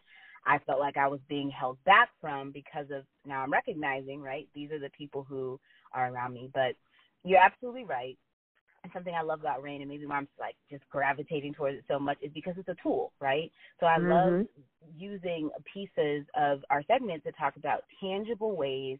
I 0.46 0.58
felt 0.60 0.80
like 0.80 0.96
I 0.96 1.08
was 1.08 1.20
being 1.28 1.50
held 1.50 1.82
back 1.84 2.10
from 2.20 2.50
because 2.52 2.86
of 2.90 3.04
now 3.26 3.42
I'm 3.42 3.52
recognizing, 3.52 4.22
right? 4.22 4.48
These 4.54 4.70
are 4.72 4.78
the 4.78 4.90
people 4.96 5.26
who 5.28 5.60
are 5.92 6.10
around 6.12 6.34
me. 6.34 6.50
But 6.54 6.74
you're 7.24 7.40
absolutely 7.40 7.84
right. 7.84 8.16
And 8.84 8.92
something 8.92 9.14
I 9.14 9.22
love 9.22 9.40
about 9.40 9.62
rain 9.62 9.82
and 9.82 9.90
maybe 9.90 10.06
why 10.06 10.16
I'm 10.16 10.28
like 10.38 10.56
just 10.70 10.88
gravitating 10.88 11.54
towards 11.54 11.78
it 11.78 11.84
so 11.88 11.98
much 11.98 12.18
is 12.22 12.30
because 12.32 12.54
it's 12.56 12.68
a 12.68 12.76
tool, 12.82 13.12
right? 13.20 13.50
So 13.80 13.86
I 13.86 13.98
love 13.98 14.36
Mhm. 14.36 14.48
using 14.96 15.50
pieces 15.72 16.26
of 16.36 16.64
our 16.70 16.82
segment 16.84 17.24
to 17.24 17.32
talk 17.32 17.56
about 17.56 17.84
tangible 18.00 18.56
ways 18.56 18.98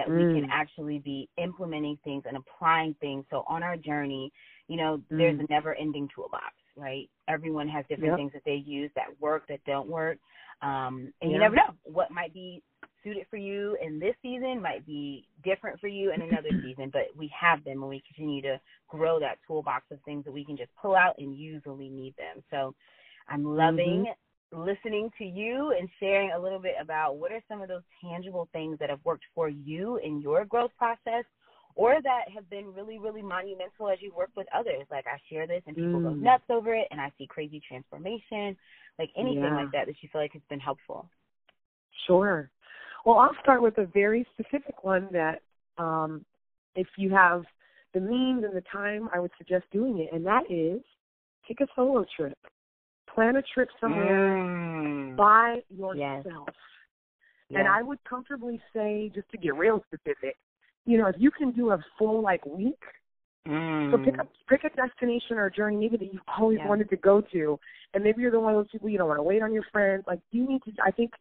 that 0.00 0.10
we 0.16 0.22
Mm. 0.22 0.32
can 0.32 0.50
actually 0.50 0.98
be 0.98 1.28
implementing 1.36 1.98
things 2.04 2.24
and 2.26 2.36
applying 2.36 2.94
things. 3.00 3.24
So 3.30 3.44
on 3.46 3.62
our 3.62 3.76
journey, 3.76 4.32
you 4.68 4.76
know, 4.78 5.00
there's 5.10 5.38
Mm. 5.38 5.44
a 5.48 5.52
never 5.52 5.74
ending 5.74 6.08
toolbox, 6.14 6.54
right? 6.76 7.08
Everyone 7.28 7.68
has 7.68 7.84
different 7.88 8.12
Yep. 8.12 8.16
things 8.16 8.32
that 8.32 8.44
they 8.46 8.54
use 8.54 8.90
that 8.96 9.20
work, 9.20 9.46
that 9.48 9.60
don't 9.66 9.88
work. 9.88 10.18
Um, 10.62 11.12
and 11.20 11.30
you 11.30 11.38
never 11.38 11.56
know 11.56 11.74
what 11.84 12.10
might 12.10 12.32
be 12.32 12.62
suited 13.04 13.26
for 13.30 13.36
you 13.36 13.76
in 13.82 13.98
this 13.98 14.14
season 14.22 14.60
might 14.62 14.86
be 14.86 15.26
different 15.44 15.80
for 15.80 15.88
you 15.88 16.12
in 16.12 16.22
another 16.22 16.50
season, 16.62 16.90
but 16.92 17.04
we 17.16 17.30
have 17.38 17.62
them 17.64 17.80
and 17.82 17.88
we 17.88 18.02
continue 18.06 18.42
to 18.42 18.60
grow 18.88 19.18
that 19.20 19.38
toolbox 19.46 19.84
of 19.90 19.98
things 20.04 20.24
that 20.24 20.32
we 20.32 20.44
can 20.44 20.56
just 20.56 20.70
pull 20.80 20.94
out 20.96 21.14
and 21.18 21.36
use 21.36 21.62
when 21.64 21.78
we 21.78 21.88
need 21.90 22.14
them. 22.16 22.42
So 22.50 22.74
I'm 23.28 23.44
loving 23.44 24.06
listening 24.52 25.10
to 25.18 25.24
you 25.24 25.74
and 25.78 25.88
sharing 25.98 26.32
a 26.32 26.38
little 26.38 26.58
bit 26.58 26.74
about 26.80 27.16
what 27.16 27.32
are 27.32 27.42
some 27.48 27.62
of 27.62 27.68
those 27.68 27.82
tangible 28.02 28.48
things 28.52 28.78
that 28.78 28.90
have 28.90 29.00
worked 29.04 29.24
for 29.34 29.48
you 29.48 29.96
in 29.98 30.20
your 30.20 30.44
growth 30.44 30.72
process 30.76 31.24
or 31.76 32.02
that 32.02 32.24
have 32.34 32.48
been 32.50 32.72
really, 32.74 32.98
really 32.98 33.22
monumental 33.22 33.88
as 33.88 34.02
you 34.02 34.12
work 34.12 34.30
with 34.36 34.46
others. 34.54 34.86
Like 34.90 35.06
I 35.06 35.18
share 35.28 35.46
this 35.46 35.62
and 35.66 35.76
people 35.76 36.00
go 36.00 36.10
Mm. 36.10 36.20
nuts 36.20 36.44
over 36.50 36.74
it 36.74 36.88
and 36.90 37.00
I 37.00 37.10
see 37.16 37.26
crazy 37.26 37.60
transformation. 37.60 38.56
Like 38.98 39.10
anything 39.16 39.44
Yeah. 39.44 39.54
like 39.54 39.70
that 39.72 39.86
that 39.86 40.02
you 40.02 40.08
feel 40.08 40.20
like 40.20 40.32
has 40.32 40.42
been 40.48 40.60
helpful. 40.60 41.08
Sure. 42.06 42.50
Well, 43.04 43.18
I'll 43.18 43.36
start 43.40 43.62
with 43.62 43.78
a 43.78 43.86
very 43.86 44.26
specific 44.32 44.84
one 44.84 45.08
that 45.12 45.42
um, 45.78 46.24
if 46.74 46.88
you 46.98 47.10
have 47.10 47.44
the 47.94 48.00
means 48.00 48.44
and 48.44 48.54
the 48.54 48.62
time, 48.62 49.08
I 49.14 49.20
would 49.20 49.32
suggest 49.38 49.64
doing 49.72 49.98
it, 49.98 50.12
and 50.12 50.24
that 50.26 50.50
is 50.50 50.80
take 51.46 51.60
a 51.60 51.66
solo 51.74 52.04
trip. 52.16 52.38
Plan 53.14 53.36
a 53.36 53.42
trip 53.42 53.68
somewhere 53.80 54.28
Mm. 54.28 55.16
by 55.16 55.62
yourself. 55.68 56.48
Yes. 57.48 57.58
And 57.58 57.68
I 57.68 57.82
would 57.82 58.02
comfortably 58.04 58.60
say, 58.72 59.10
just 59.14 59.28
to 59.30 59.38
get 59.38 59.54
real 59.56 59.82
specific, 59.86 60.36
you 60.86 60.98
know, 60.98 61.06
if 61.08 61.16
you 61.18 61.30
can 61.30 61.50
do 61.50 61.70
a 61.72 61.78
full 61.98 62.22
like 62.22 62.44
week, 62.46 62.80
mm. 63.46 63.90
so 63.90 63.98
pick 63.98 64.14
a 64.18 64.26
pick 64.48 64.64
a 64.64 64.70
destination 64.76 65.36
or 65.36 65.46
a 65.46 65.50
journey 65.52 65.76
maybe 65.76 65.96
that 65.96 66.12
you've 66.12 66.22
always 66.38 66.58
Yeah. 66.58 66.68
wanted 66.68 66.88
to 66.90 66.96
go 66.96 67.20
to, 67.20 67.58
and 67.94 68.04
maybe 68.04 68.22
you're 68.22 68.30
the 68.30 68.38
one 68.40 68.54
of 68.54 68.64
those 68.64 68.70
people 68.70 68.88
you 68.88 68.98
don't 68.98 69.08
want 69.08 69.18
to 69.18 69.22
wait 69.24 69.42
on 69.42 69.52
your 69.52 69.64
friends. 69.72 70.04
Like 70.06 70.20
you 70.30 70.46
need 70.46 70.62
to. 70.64 70.72
I 70.84 70.92
think 70.92 71.12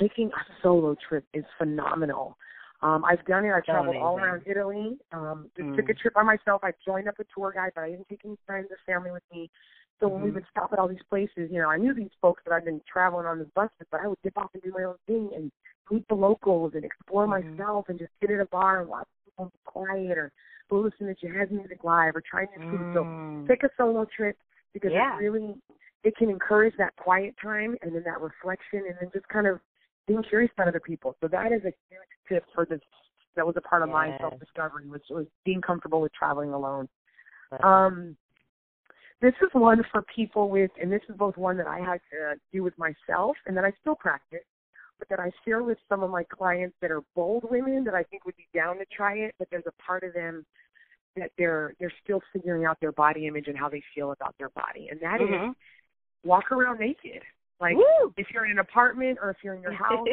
taking 0.00 0.28
a 0.28 0.62
solo 0.62 0.94
trip 1.08 1.24
is 1.34 1.44
phenomenal. 1.58 2.38
Um, 2.80 3.04
I've 3.04 3.24
done 3.26 3.44
it. 3.44 3.50
I've 3.50 3.64
So 3.66 3.72
traveled 3.72 3.96
all 3.96 4.16
around 4.18 4.42
Italy. 4.46 4.96
Um, 5.10 5.50
just 5.56 5.68
Mm. 5.68 5.74
took 5.76 5.88
a 5.88 5.94
trip 5.94 6.14
by 6.14 6.22
myself. 6.22 6.62
I 6.62 6.72
joined 6.86 7.08
up 7.08 7.18
a 7.18 7.24
tour 7.34 7.50
guide, 7.52 7.72
but 7.74 7.82
I 7.82 7.90
didn't 7.90 8.08
take 8.08 8.24
any 8.24 8.36
friends 8.46 8.68
or 8.70 8.78
family 8.86 9.10
with 9.10 9.24
me. 9.32 9.50
So 10.00 10.08
when 10.08 10.22
we 10.22 10.30
Mhm. 10.30 10.34
would 10.34 10.46
stop 10.50 10.72
at 10.72 10.78
all 10.78 10.88
these 10.88 11.02
places, 11.08 11.50
you 11.50 11.60
know, 11.60 11.68
I 11.68 11.76
knew 11.76 11.92
these 11.92 12.12
folks 12.20 12.42
that 12.44 12.52
I'd 12.52 12.64
been 12.64 12.80
traveling 12.90 13.26
on 13.26 13.38
this 13.38 13.48
bus 13.54 13.70
with, 13.78 13.90
but 13.90 14.00
I 14.00 14.06
would 14.06 14.20
dip 14.22 14.38
off 14.38 14.50
and 14.54 14.62
do 14.62 14.70
my 14.72 14.84
own 14.84 14.96
thing 15.06 15.30
and 15.34 15.50
meet 15.90 16.06
the 16.08 16.14
locals 16.14 16.74
and 16.74 16.84
explore 16.84 17.26
Mhm. 17.26 17.56
myself 17.56 17.88
and 17.88 17.98
just 17.98 18.12
sit 18.20 18.30
at 18.30 18.40
a 18.40 18.46
bar 18.46 18.80
and 18.80 18.88
watch 18.88 19.08
people 19.24 19.46
be 19.46 19.58
quiet 19.64 20.16
or 20.18 20.30
go 20.70 20.80
listen 20.80 21.06
to 21.06 21.14
jazz 21.14 21.50
music 21.50 21.82
live 21.82 22.14
or 22.14 22.20
try 22.20 22.44
new 22.44 22.60
food. 22.70 22.86
So 22.92 23.04
Mm. 23.04 23.48
take 23.48 23.62
a 23.64 23.70
solo 23.76 24.04
trip 24.04 24.36
because 24.72 24.92
Yeah. 24.92 25.16
it 25.16 25.22
really 25.22 25.60
it 26.04 26.16
can 26.16 26.30
encourage 26.30 26.76
that 26.76 26.94
quiet 26.96 27.36
time 27.42 27.76
and 27.82 27.92
then 27.94 28.04
that 28.04 28.20
reflection 28.20 28.86
and 28.86 28.96
then 29.00 29.10
just 29.12 29.26
kind 29.28 29.46
of 29.48 29.60
being 30.06 30.22
curious 30.22 30.52
about 30.52 30.68
other 30.68 30.80
people. 30.80 31.16
So 31.20 31.28
that 31.28 31.52
is 31.52 31.64
a 31.64 31.72
huge 31.88 32.08
tip 32.28 32.44
for 32.54 32.64
this 32.64 32.80
that 33.34 33.46
was 33.46 33.56
a 33.56 33.60
part 33.60 33.82
of 33.82 33.88
my 33.88 34.16
self 34.20 34.38
discovery 34.38 34.88
was 34.88 35.00
was 35.10 35.26
being 35.44 35.60
comfortable 35.60 36.00
with 36.00 36.12
traveling 36.12 36.52
alone. 36.52 36.88
Um 37.62 38.16
this 39.20 39.34
is 39.42 39.48
one 39.52 39.82
for 39.90 40.02
people 40.14 40.48
with 40.48 40.70
and 40.80 40.92
this 40.92 41.02
is 41.08 41.16
both 41.16 41.36
one 41.36 41.56
that 41.56 41.66
I 41.66 41.78
had 41.78 42.00
to 42.12 42.34
do 42.52 42.62
with 42.62 42.74
myself 42.78 43.36
and 43.46 43.56
that 43.56 43.64
I 43.64 43.72
still 43.80 43.96
practice, 43.96 44.44
but 44.98 45.08
that 45.08 45.18
I 45.18 45.30
share 45.44 45.62
with 45.62 45.78
some 45.88 46.02
of 46.02 46.10
my 46.10 46.24
clients 46.24 46.76
that 46.80 46.90
are 46.90 47.02
bold 47.16 47.44
women 47.50 47.84
that 47.84 47.94
I 47.94 48.04
think 48.04 48.24
would 48.24 48.36
be 48.36 48.48
down 48.54 48.78
to 48.78 48.84
try 48.86 49.14
it, 49.14 49.34
but 49.38 49.48
there's 49.50 49.66
a 49.66 49.82
part 49.82 50.04
of 50.04 50.14
them 50.14 50.44
that 51.16 51.30
they're 51.36 51.74
they're 51.80 51.92
still 52.04 52.20
figuring 52.32 52.64
out 52.64 52.78
their 52.80 52.92
body 52.92 53.26
image 53.26 53.48
and 53.48 53.58
how 53.58 53.68
they 53.68 53.82
feel 53.94 54.12
about 54.12 54.36
their 54.38 54.50
body. 54.50 54.88
And 54.90 55.00
that 55.00 55.20
is 55.20 55.28
Mhm. 55.28 55.54
walk 56.24 56.52
around 56.52 56.78
naked. 56.78 57.22
Like 57.60 57.76
Woo! 57.76 58.14
if 58.16 58.30
you're 58.30 58.44
in 58.44 58.52
an 58.52 58.58
apartment 58.60 59.18
or 59.20 59.30
if 59.30 59.42
you're 59.42 59.54
in 59.54 59.62
your 59.62 59.72
house. 59.86 60.08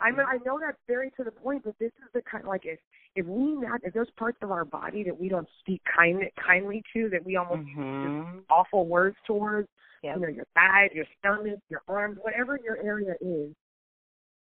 I 0.00 0.12
mean, 0.12 0.26
I 0.26 0.38
know 0.44 0.60
that's 0.60 0.78
very 0.86 1.10
to 1.12 1.24
the 1.24 1.32
point, 1.32 1.64
but 1.64 1.76
this 1.78 1.92
is 2.04 2.12
the 2.14 2.22
kind 2.22 2.44
like 2.44 2.64
if 2.64 2.78
if 3.14 3.26
we 3.26 3.54
not 3.54 3.80
if 3.82 3.92
there's 3.94 4.10
parts 4.16 4.38
of 4.42 4.50
our 4.50 4.64
body 4.64 5.02
that 5.04 5.18
we 5.18 5.28
don't 5.28 5.48
speak 5.60 5.82
kind 5.84 6.22
kindly 6.36 6.82
to, 6.92 7.08
that 7.10 7.24
we 7.24 7.36
almost 7.36 7.66
use 7.66 7.76
Mhm. 7.76 8.02
just 8.02 8.48
awful 8.50 8.86
words 8.86 9.16
towards, 9.26 9.68
Yep. 10.02 10.16
you 10.16 10.22
know, 10.22 10.28
your 10.28 10.44
thighs, 10.54 10.92
your 10.92 11.06
stomach, 11.18 11.58
your 11.68 11.82
arms, 11.88 12.18
whatever 12.22 12.58
your 12.62 12.76
area 12.78 13.16
is, 13.20 13.54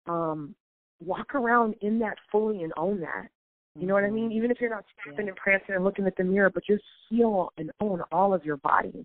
um, 0.06 0.54
walk 1.00 1.34
around 1.34 1.74
in 1.80 1.98
that 1.98 2.18
fully 2.30 2.62
and 2.62 2.72
own 2.76 3.00
that. 3.00 3.28
You 3.76 3.88
know 3.88 3.94
what 3.94 4.04
I 4.04 4.10
mean? 4.10 4.30
Even 4.30 4.50
if 4.52 4.60
you're 4.60 4.70
not 4.70 4.84
snapping 5.02 5.26
Yeah. 5.26 5.30
and 5.32 5.36
prancing 5.36 5.74
and 5.74 5.82
looking 5.84 6.06
at 6.06 6.14
the 6.16 6.22
mirror, 6.24 6.48
but 6.48 6.64
just 6.64 6.84
feel 7.08 7.52
and 7.56 7.72
own 7.80 8.00
all 8.12 8.32
of 8.32 8.44
your 8.44 8.56
body. 8.58 9.04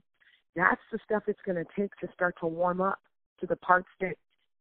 That's 0.56 0.82
the 0.92 1.00
stuff 1.00 1.24
it's 1.28 1.42
going 1.42 1.64
to 1.64 1.66
take 1.76 1.96
to 1.98 2.12
start 2.14 2.36
to 2.40 2.48
warm 2.48 2.80
up 2.80 3.00
to 3.40 3.48
the 3.48 3.56
parts 3.58 3.90
that 4.00 4.16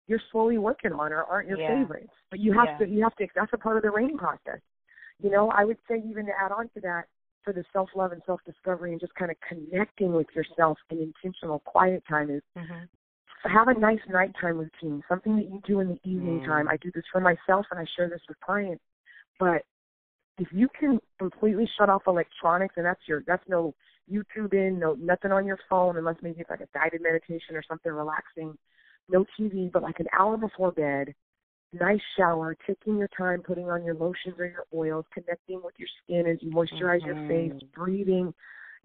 you're 0.07 0.21
slowly 0.33 0.57
working 0.57 0.93
on 0.93 1.13
or 1.13 1.25
aren't 1.25 1.49
your 1.49 1.59
Yeah. 1.59 1.83
favorites. 1.83 2.13
But 2.31 2.41
you 2.41 2.53
have 2.53 2.69
Yeah. 2.69 2.79
to, 2.79 2.89
you 2.89 3.03
have 3.03 3.15
to. 3.17 3.29
That's 3.35 3.53
a 3.53 3.59
part 3.59 3.77
of 3.77 3.83
the 3.83 3.91
rain 3.91 4.17
process. 4.17 4.61
You 5.21 5.31
know, 5.31 5.51
I 5.51 5.65
would 5.65 5.79
say 5.89 6.03
even 6.09 6.27
to 6.27 6.33
add 6.33 6.53
on 6.53 6.69
to 6.75 6.81
that, 6.81 7.05
for 7.45 7.53
the 7.53 7.65
self 7.73 7.89
love 7.95 8.13
and 8.13 8.23
self 8.27 8.41
discovery 8.45 8.93
and 8.93 9.01
just 9.01 9.15
kind 9.15 9.31
of 9.31 9.37
connecting 9.49 10.13
with 10.13 10.27
yourself 10.35 10.79
in 10.91 10.99
intentional 10.99 11.61
quiet 11.61 12.03
time 12.09 12.31
is 12.31 12.43
Mhm. 12.57 12.89
have 13.45 13.69
a 13.69 13.75
nice 13.75 14.05
nighttime 14.09 14.59
routine, 14.59 15.03
something 15.09 15.37
that 15.37 15.49
you 15.49 15.61
do 15.65 15.81
in 15.81 15.89
the 15.89 16.01
evening 16.05 16.41
Mm. 16.41 16.45
time. 16.45 16.69
I 16.69 16.77
do 16.77 16.91
this 16.91 17.07
for 17.07 17.21
myself 17.21 17.67
and 17.71 17.81
I 17.81 17.85
share 17.85 18.09
this 18.09 18.27
with 18.29 18.39
clients. 18.41 18.85
But 19.39 19.65
if 20.39 20.53
you 20.53 20.69
can 20.69 21.01
completely 21.19 21.67
shut 21.67 21.89
off 21.89 22.07
electronics 22.07 22.77
and 22.77 22.85
that's 22.85 23.07
your 23.09 23.23
that's 23.23 23.47
no 23.49 23.75
YouTube 24.11 24.53
in, 24.55 24.79
no 24.79 24.95
nothing 24.95 25.33
on 25.33 25.47
your 25.47 25.59
phone 25.69 25.97
unless 25.97 26.21
maybe 26.23 26.41
it's 26.41 26.51
like 26.51 26.61
a 26.61 26.69
guided 26.75 27.01
meditation 27.03 27.57
or 27.57 27.63
something 27.63 27.93
relaxing, 27.93 28.59
no 29.09 29.25
TV, 29.39 29.71
but 29.71 29.83
like 29.83 30.01
an 30.01 30.09
hour 30.13 30.37
before 30.37 30.73
bed, 30.73 31.15
nice 31.73 32.01
shower, 32.17 32.57
taking 32.67 32.97
your 32.97 33.09
time, 33.17 33.43
putting 33.43 33.69
on 33.69 33.85
your 33.85 33.95
lotions 33.95 34.35
or 34.39 34.47
your 34.47 34.65
oils, 34.75 35.05
connecting 35.13 35.61
with 35.63 35.75
your 35.79 35.89
skin 36.03 36.27
as 36.27 36.39
you 36.43 36.51
moisturize 36.51 37.05
your 37.05 37.17
face, 37.29 37.53
Mhm. 37.53 37.73
breathing, 37.73 38.35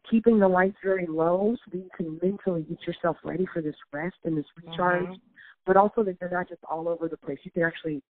keeping 0.09 0.39
the 0.39 0.47
lights 0.47 0.77
very 0.83 1.05
low 1.05 1.55
so 1.55 1.71
that 1.71 1.77
you 1.77 1.89
can 1.95 2.19
mentally 2.21 2.63
get 2.63 2.85
yourself 2.85 3.17
ready 3.23 3.45
for 3.45 3.61
this 3.61 3.75
rest 3.91 4.17
and 4.25 4.37
this 4.37 4.45
recharge, 4.57 5.07
Mhm. 5.07 5.21
but 5.65 5.77
also 5.77 6.03
that 6.03 6.19
you're 6.19 6.29
not 6.29 6.49
just 6.49 6.63
all 6.65 6.89
over 6.89 7.07
the 7.07 7.17
place. 7.17 7.39
You 7.43 7.51
can 7.51 7.63
actually 7.63 8.01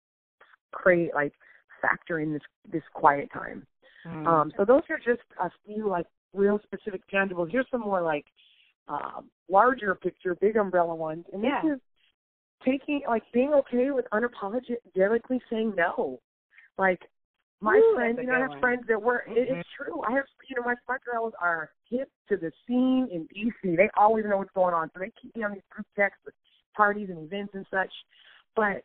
create 0.71 1.13
like 1.13 1.33
factor 1.81 2.19
in 2.19 2.33
this 2.33 2.41
this 2.65 2.83
quiet 2.93 3.31
time. 3.31 3.65
Mm. 4.05 4.27
Um, 4.27 4.53
so 4.57 4.65
those 4.65 4.83
are 4.89 4.97
just 4.97 5.21
a 5.39 5.51
few 5.65 5.88
like 5.88 6.07
real 6.33 6.59
specific 6.63 7.01
tangibles. 7.07 7.51
Here's 7.51 7.69
some 7.69 7.81
more 7.81 8.01
like 8.01 8.25
um, 8.88 9.29
larger 9.49 9.95
picture, 9.95 10.36
big 10.36 10.57
umbrella 10.57 10.95
ones, 10.95 11.25
and 11.31 11.43
Yeah. 11.43 11.62
this 11.62 11.73
is 11.73 11.79
taking 12.65 13.02
like 13.08 13.23
being 13.34 13.54
okay 13.54 13.91
with 13.91 14.06
unapologetically 14.13 15.39
saying 15.49 15.73
no. 15.76 16.19
Like 16.78 17.02
my 17.62 17.78
Ooh, 17.78 17.95
friends, 17.95 18.19
you 18.21 18.28
know, 18.28 18.34
I 18.34 18.39
have 18.39 18.49
one. 18.49 18.60
friends 18.60 18.84
that 18.88 19.02
were. 19.02 19.23
It, 19.28 19.49
Mhm. 19.49 19.60
it's 19.60 19.69
true. 19.78 20.02
I 20.04 20.12
have, 20.12 20.26
you 20.49 20.56
know, 20.56 20.63
my 20.63 20.76
smart 20.86 21.04
girls 21.06 21.34
are 21.39 21.71
hip 21.89 22.10
to 22.30 22.38
the 22.38 22.52
scene 22.67 23.08
in 23.12 23.28
DC. 23.28 23.76
They 23.76 23.89
always 23.95 24.26
know 24.26 24.38
what's 24.38 24.52
going 24.52 24.73
on, 24.73 24.91
so 24.93 24.99
they 24.99 25.12
keep 25.12 25.36
me 25.36 25.43
on 25.43 25.54
these 25.54 25.63
group 25.69 25.88
texts 25.95 26.23
with 26.26 26.34
parties 26.76 27.10
and 27.10 27.19
events 27.19 27.54
and 27.54 27.65
such, 27.69 27.91
but 28.56 28.84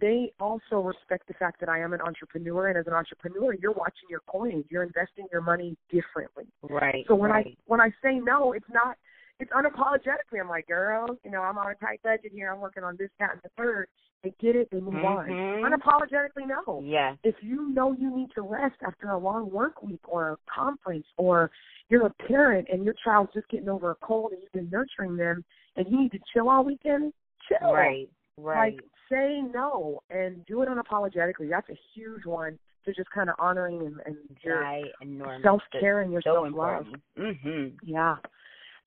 they 0.00 0.32
also 0.40 0.80
respect 0.80 1.28
the 1.28 1.34
fact 1.34 1.60
that 1.60 1.68
I 1.68 1.78
am 1.80 1.92
an 1.92 2.00
entrepreneur, 2.00 2.68
and 2.68 2.78
as 2.78 2.86
an 2.86 2.94
entrepreneur, 2.94 3.54
you're 3.54 3.72
watching 3.72 4.08
your 4.08 4.22
coins, 4.26 4.64
you're 4.70 4.82
investing 4.82 5.26
your 5.30 5.42
money 5.42 5.76
differently. 5.90 6.46
Right. 6.62 7.04
So 7.06 7.14
when 7.14 7.30
right. 7.30 7.46
I 7.46 7.56
when 7.66 7.80
I 7.80 7.90
say 8.02 8.18
no, 8.18 8.52
it's 8.52 8.68
not 8.72 8.96
it's 9.42 9.50
unapologetically. 9.52 10.40
I'm 10.40 10.48
like, 10.48 10.68
girl, 10.68 11.18
you 11.24 11.30
know, 11.30 11.42
I'm 11.42 11.58
on 11.58 11.72
a 11.72 11.74
tight 11.74 12.00
budget 12.04 12.30
here. 12.32 12.52
I'm 12.52 12.60
working 12.60 12.84
on 12.84 12.96
this, 12.96 13.10
that, 13.18 13.32
and 13.32 13.40
the 13.42 13.50
third. 13.56 13.88
They 14.22 14.32
get 14.40 14.54
it. 14.54 14.68
They 14.70 14.78
move 14.80 14.94
mm-hmm. 14.94 15.04
on. 15.04 15.72
Unapologetically, 15.72 16.46
no. 16.46 16.80
Yeah. 16.84 17.16
If 17.24 17.34
you 17.40 17.70
know 17.70 17.92
you 17.92 18.16
need 18.16 18.28
to 18.36 18.42
rest 18.42 18.76
after 18.86 19.10
a 19.10 19.18
long 19.18 19.50
work 19.50 19.82
week 19.82 20.00
or 20.04 20.30
a 20.30 20.36
conference, 20.48 21.06
or 21.16 21.50
you're 21.88 22.06
a 22.06 22.14
parent 22.28 22.68
and 22.72 22.84
your 22.84 22.94
child's 23.04 23.32
just 23.34 23.48
getting 23.48 23.68
over 23.68 23.90
a 23.90 23.96
cold 23.96 24.30
and 24.30 24.40
you've 24.40 24.52
been 24.52 24.70
nurturing 24.70 25.16
them, 25.16 25.44
and 25.76 25.86
you 25.90 26.00
need 26.00 26.12
to 26.12 26.20
chill 26.32 26.48
all 26.48 26.64
weekend, 26.64 27.12
chill. 27.48 27.72
Right. 27.72 28.08
Right. 28.38 28.74
Like 28.74 28.84
say 29.10 29.42
no 29.52 30.02
and 30.08 30.46
do 30.46 30.62
it 30.62 30.68
unapologetically. 30.68 31.50
That's 31.50 31.68
a 31.68 31.78
huge 31.92 32.24
one 32.24 32.58
to 32.84 32.94
just 32.94 33.10
kind 33.10 33.28
of 33.28 33.34
honoring 33.40 33.80
and, 33.80 33.96
and 34.06 34.16
your 34.42 35.40
self 35.42 35.62
care 35.80 36.00
and 36.00 36.12
your 36.12 36.22
self 36.22 36.46
love. 36.52 36.86
Mm-hmm. 37.18 37.76
Yeah 37.84 38.16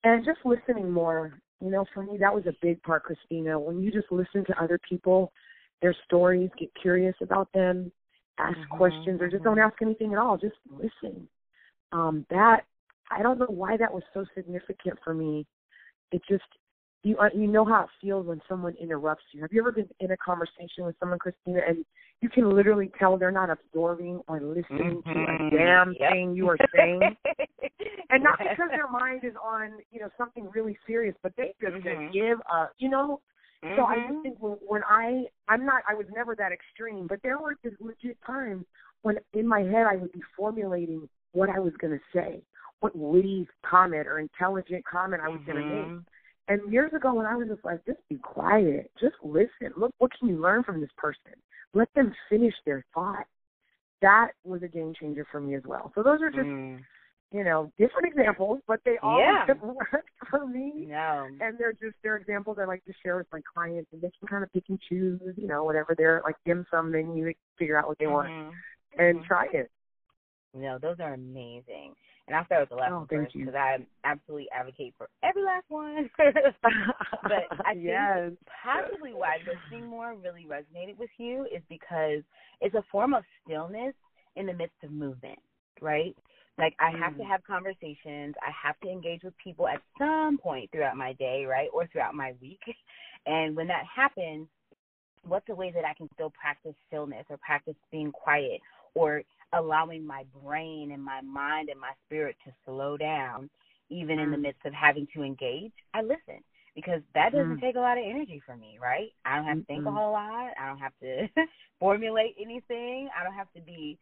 and 0.06 0.24
just 0.24 0.38
listening 0.44 0.90
more. 0.90 1.38
You 1.60 1.70
know, 1.70 1.84
for 1.92 2.02
me, 2.02 2.16
that 2.18 2.34
was 2.34 2.44
a 2.46 2.52
big 2.62 2.82
part, 2.82 3.02
Christina. 3.02 3.58
When 3.58 3.80
you 3.80 3.90
just 3.90 4.12
listen 4.12 4.44
to 4.44 4.62
other 4.62 4.78
people, 4.88 5.32
their 5.82 5.94
stories, 6.04 6.50
get 6.58 6.70
curious 6.80 7.14
about 7.20 7.48
them, 7.52 7.90
ask 8.38 8.56
mm-hmm, 8.56 8.76
questions, 8.76 9.20
or 9.20 9.28
just 9.28 9.42
mm-hmm. 9.42 9.54
don't 9.54 9.58
ask 9.58 9.74
anything 9.82 10.12
at 10.12 10.18
all. 10.18 10.36
Just 10.36 10.56
listen. 10.70 11.26
Um, 11.92 12.26
that 12.30 12.64
I 13.10 13.22
don't 13.22 13.38
know 13.38 13.46
why 13.46 13.76
that 13.78 13.92
was 13.92 14.02
so 14.12 14.24
significant 14.34 14.98
for 15.02 15.14
me. 15.14 15.46
It 16.12 16.22
just 16.28 16.44
you 17.06 17.16
uh, 17.18 17.28
you 17.32 17.46
know 17.46 17.64
how 17.64 17.82
it 17.82 17.88
feels 18.00 18.26
when 18.26 18.42
someone 18.48 18.74
interrupts 18.80 19.22
you. 19.32 19.40
Have 19.42 19.52
you 19.52 19.60
ever 19.60 19.70
been 19.70 19.88
in 20.00 20.10
a 20.10 20.16
conversation 20.16 20.84
with 20.84 20.96
someone, 20.98 21.20
Christina, 21.20 21.60
and 21.66 21.84
you 22.20 22.28
can 22.28 22.50
literally 22.50 22.90
tell 22.98 23.16
they're 23.16 23.30
not 23.30 23.48
absorbing 23.48 24.20
or 24.26 24.40
listening 24.40 25.02
mm-hmm. 25.06 25.12
to 25.12 25.44
a 25.46 25.50
damn 25.56 25.94
yep. 26.00 26.10
thing 26.10 26.34
you 26.34 26.48
are 26.48 26.56
saying, 26.74 27.00
and 28.10 28.24
not 28.24 28.38
because 28.38 28.70
their 28.70 28.88
mind 28.88 29.20
is 29.22 29.34
on 29.42 29.74
you 29.92 30.00
know 30.00 30.08
something 30.18 30.50
really 30.52 30.76
serious, 30.84 31.14
but 31.22 31.32
they 31.36 31.54
just 31.60 31.76
mm-hmm. 31.76 32.12
give 32.12 32.40
a 32.52 32.70
you 32.78 32.88
know. 32.90 33.20
So 33.76 33.84
I 33.84 33.96
Mm-hmm. 33.96 34.22
think 34.22 34.36
when, 34.38 34.58
when 34.66 34.82
I 34.88 35.24
I'm 35.48 35.64
not 35.64 35.82
I 35.88 35.94
was 35.94 36.06
never 36.14 36.34
that 36.36 36.52
extreme, 36.52 37.06
but 37.06 37.20
there 37.22 37.38
were 37.38 37.56
just 37.64 37.80
legit 37.80 38.18
times 38.26 38.64
when 39.02 39.16
in 39.32 39.46
my 39.46 39.60
head 39.60 39.86
I 39.88 39.96
would 39.96 40.12
be 40.12 40.22
formulating 40.36 41.08
what 41.32 41.50
I 41.50 41.58
was 41.58 41.72
going 41.80 41.92
to 41.92 42.00
say, 42.12 42.42
what 42.80 42.96
witty 42.96 43.46
comment 43.68 44.06
or 44.06 44.18
intelligent 44.18 44.84
comment 44.84 45.22
I 45.24 45.28
was 45.28 45.40
going 45.46 45.62
to 45.62 45.64
make. 45.64 46.02
And 46.48 46.72
years 46.72 46.92
ago, 46.94 47.14
when 47.14 47.26
I 47.26 47.34
was 47.34 47.48
just 47.48 47.64
like, 47.64 47.84
just 47.86 47.98
be 48.08 48.16
quiet, 48.16 48.90
just 49.00 49.16
listen. 49.22 49.72
Look, 49.76 49.92
what 49.98 50.12
can 50.18 50.28
you 50.28 50.40
learn 50.40 50.62
from 50.62 50.80
this 50.80 50.90
person? 50.96 51.32
Let 51.74 51.92
them 51.94 52.14
finish 52.28 52.54
their 52.64 52.84
thought. 52.94 53.26
That 54.00 54.32
was 54.44 54.62
a 54.62 54.68
game 54.68 54.94
changer 54.98 55.26
for 55.32 55.40
me 55.40 55.54
as 55.56 55.62
well. 55.66 55.90
So 55.94 56.02
those 56.02 56.20
are 56.22 56.30
just, 56.30 56.46
Mm. 56.46 56.78
you 57.32 57.42
know, 57.42 57.72
different 57.78 58.06
examples, 58.06 58.60
but 58.68 58.80
they 58.84 58.98
all 59.02 59.18
Yeah. 59.18 59.44
have 59.48 59.60
worked 59.62 60.10
for 60.30 60.46
me. 60.46 60.86
No. 60.88 61.28
And 61.40 61.58
they're 61.58 61.72
just 61.72 61.96
they're 62.02 62.16
examples 62.16 62.58
I 62.60 62.64
like 62.64 62.84
to 62.84 62.92
share 63.02 63.16
with 63.16 63.26
my 63.32 63.40
clients, 63.52 63.90
and 63.92 64.00
they 64.00 64.12
can 64.18 64.28
kind 64.28 64.44
of 64.44 64.52
pick 64.52 64.64
and 64.68 64.78
choose, 64.88 65.20
you 65.36 65.48
know, 65.48 65.64
whatever 65.64 65.94
they're 65.96 66.22
like 66.24 66.36
dim 66.44 66.64
sum 66.70 66.92
menu, 66.92 67.24
they 67.24 67.36
figure 67.58 67.78
out 67.78 67.88
what 67.88 67.98
they 67.98 68.06
want 68.06 68.28
Mhm. 68.28 68.52
and 68.98 69.18
Mhm. 69.18 69.26
try 69.26 69.46
it. 69.52 69.70
No, 70.54 70.78
those 70.78 71.00
are 71.00 71.14
amazing. 71.14 71.96
And 72.28 72.36
I'll 72.36 72.44
start 72.46 72.62
with 72.62 72.70
the 72.70 72.76
last 72.76 72.92
Oh, 72.92 72.98
one 72.98 73.08
first 73.12 73.34
because 73.38 73.54
I 73.54 73.78
absolutely 74.04 74.48
advocate 74.52 74.94
for 74.98 75.08
every 75.22 75.42
last 75.42 75.64
one. 75.68 76.10
but 77.22 77.44
I 77.64 77.74
think 77.84 78.10
yes. 78.10 78.32
possibly 78.62 79.14
why 79.14 79.38
listening 79.46 79.88
more 79.88 80.14
really 80.14 80.46
resonated 80.48 80.98
with 80.98 81.10
you 81.18 81.44
is 81.54 81.62
because 81.68 82.22
it's 82.60 82.74
a 82.74 82.82
form 82.90 83.14
of 83.14 83.24
stillness 83.44 83.94
in 84.36 84.46
the 84.46 84.52
midst 84.52 84.76
of 84.82 84.90
movement, 84.92 85.38
right? 85.80 86.16
Like 86.58 86.74
I 86.80 86.90
have 86.90 87.16
to 87.16 87.22
Mm. 87.22 87.28
have 87.28 87.42
conversations, 87.44 88.34
I 88.42 88.50
have 88.50 88.78
to 88.80 88.90
engage 88.90 89.22
with 89.22 89.34
people 89.42 89.68
at 89.68 89.82
some 89.98 90.38
point 90.38 90.70
throughout 90.70 90.96
my 90.96 91.12
day, 91.14 91.44
right? 91.46 91.68
Or 91.72 91.86
throughout 91.86 92.14
my 92.14 92.34
week. 92.40 92.60
And 93.28 93.56
when 93.56 93.66
that 93.66 93.82
happens, 93.94 94.46
what's 95.26 95.48
a 95.48 95.54
way 95.54 95.72
that 95.72 95.84
I 95.84 95.94
can 95.94 96.08
still 96.14 96.30
practice 96.30 96.74
stillness 96.86 97.24
or 97.28 97.38
practice 97.38 97.74
being 97.90 98.12
quiet 98.12 98.60
or 98.94 99.22
allowing 99.52 100.04
my 100.06 100.24
brain 100.42 100.92
and 100.92 101.02
my 101.02 101.20
mind 101.20 101.68
and 101.68 101.80
my 101.80 101.92
spirit 102.06 102.36
to 102.44 102.52
slow 102.64 102.96
down 102.96 103.48
even 103.88 104.18
in 104.18 104.30
the 104.30 104.36
Mm. 104.36 104.42
midst 104.42 104.64
of 104.66 104.72
having 104.72 105.06
to 105.14 105.22
engage, 105.22 105.72
I 105.94 106.02
listen 106.02 106.42
because 106.74 107.00
that 107.14 107.32
doesn't 107.32 107.56
Mm. 107.56 107.60
take 107.60 107.76
a 107.76 107.80
lot 107.80 107.96
of 107.98 108.04
energy 108.04 108.40
from 108.40 108.60
me, 108.60 108.78
right? 108.78 109.12
I 109.24 109.36
don't 109.36 109.44
have 109.46 109.58
to 109.58 109.64
think 109.64 109.86
a 109.86 109.88
Mm-mm. 109.88 109.94
whole 109.94 110.12
lot. 110.12 110.52
I 110.58 110.66
don't 110.66 110.78
have 110.78 110.96
to 111.00 111.28
formulate 111.80 112.34
anything. 112.38 113.08
I 113.18 113.22
don't 113.24 113.34
have 113.34 113.50
to 113.54 113.60
be 113.60 113.98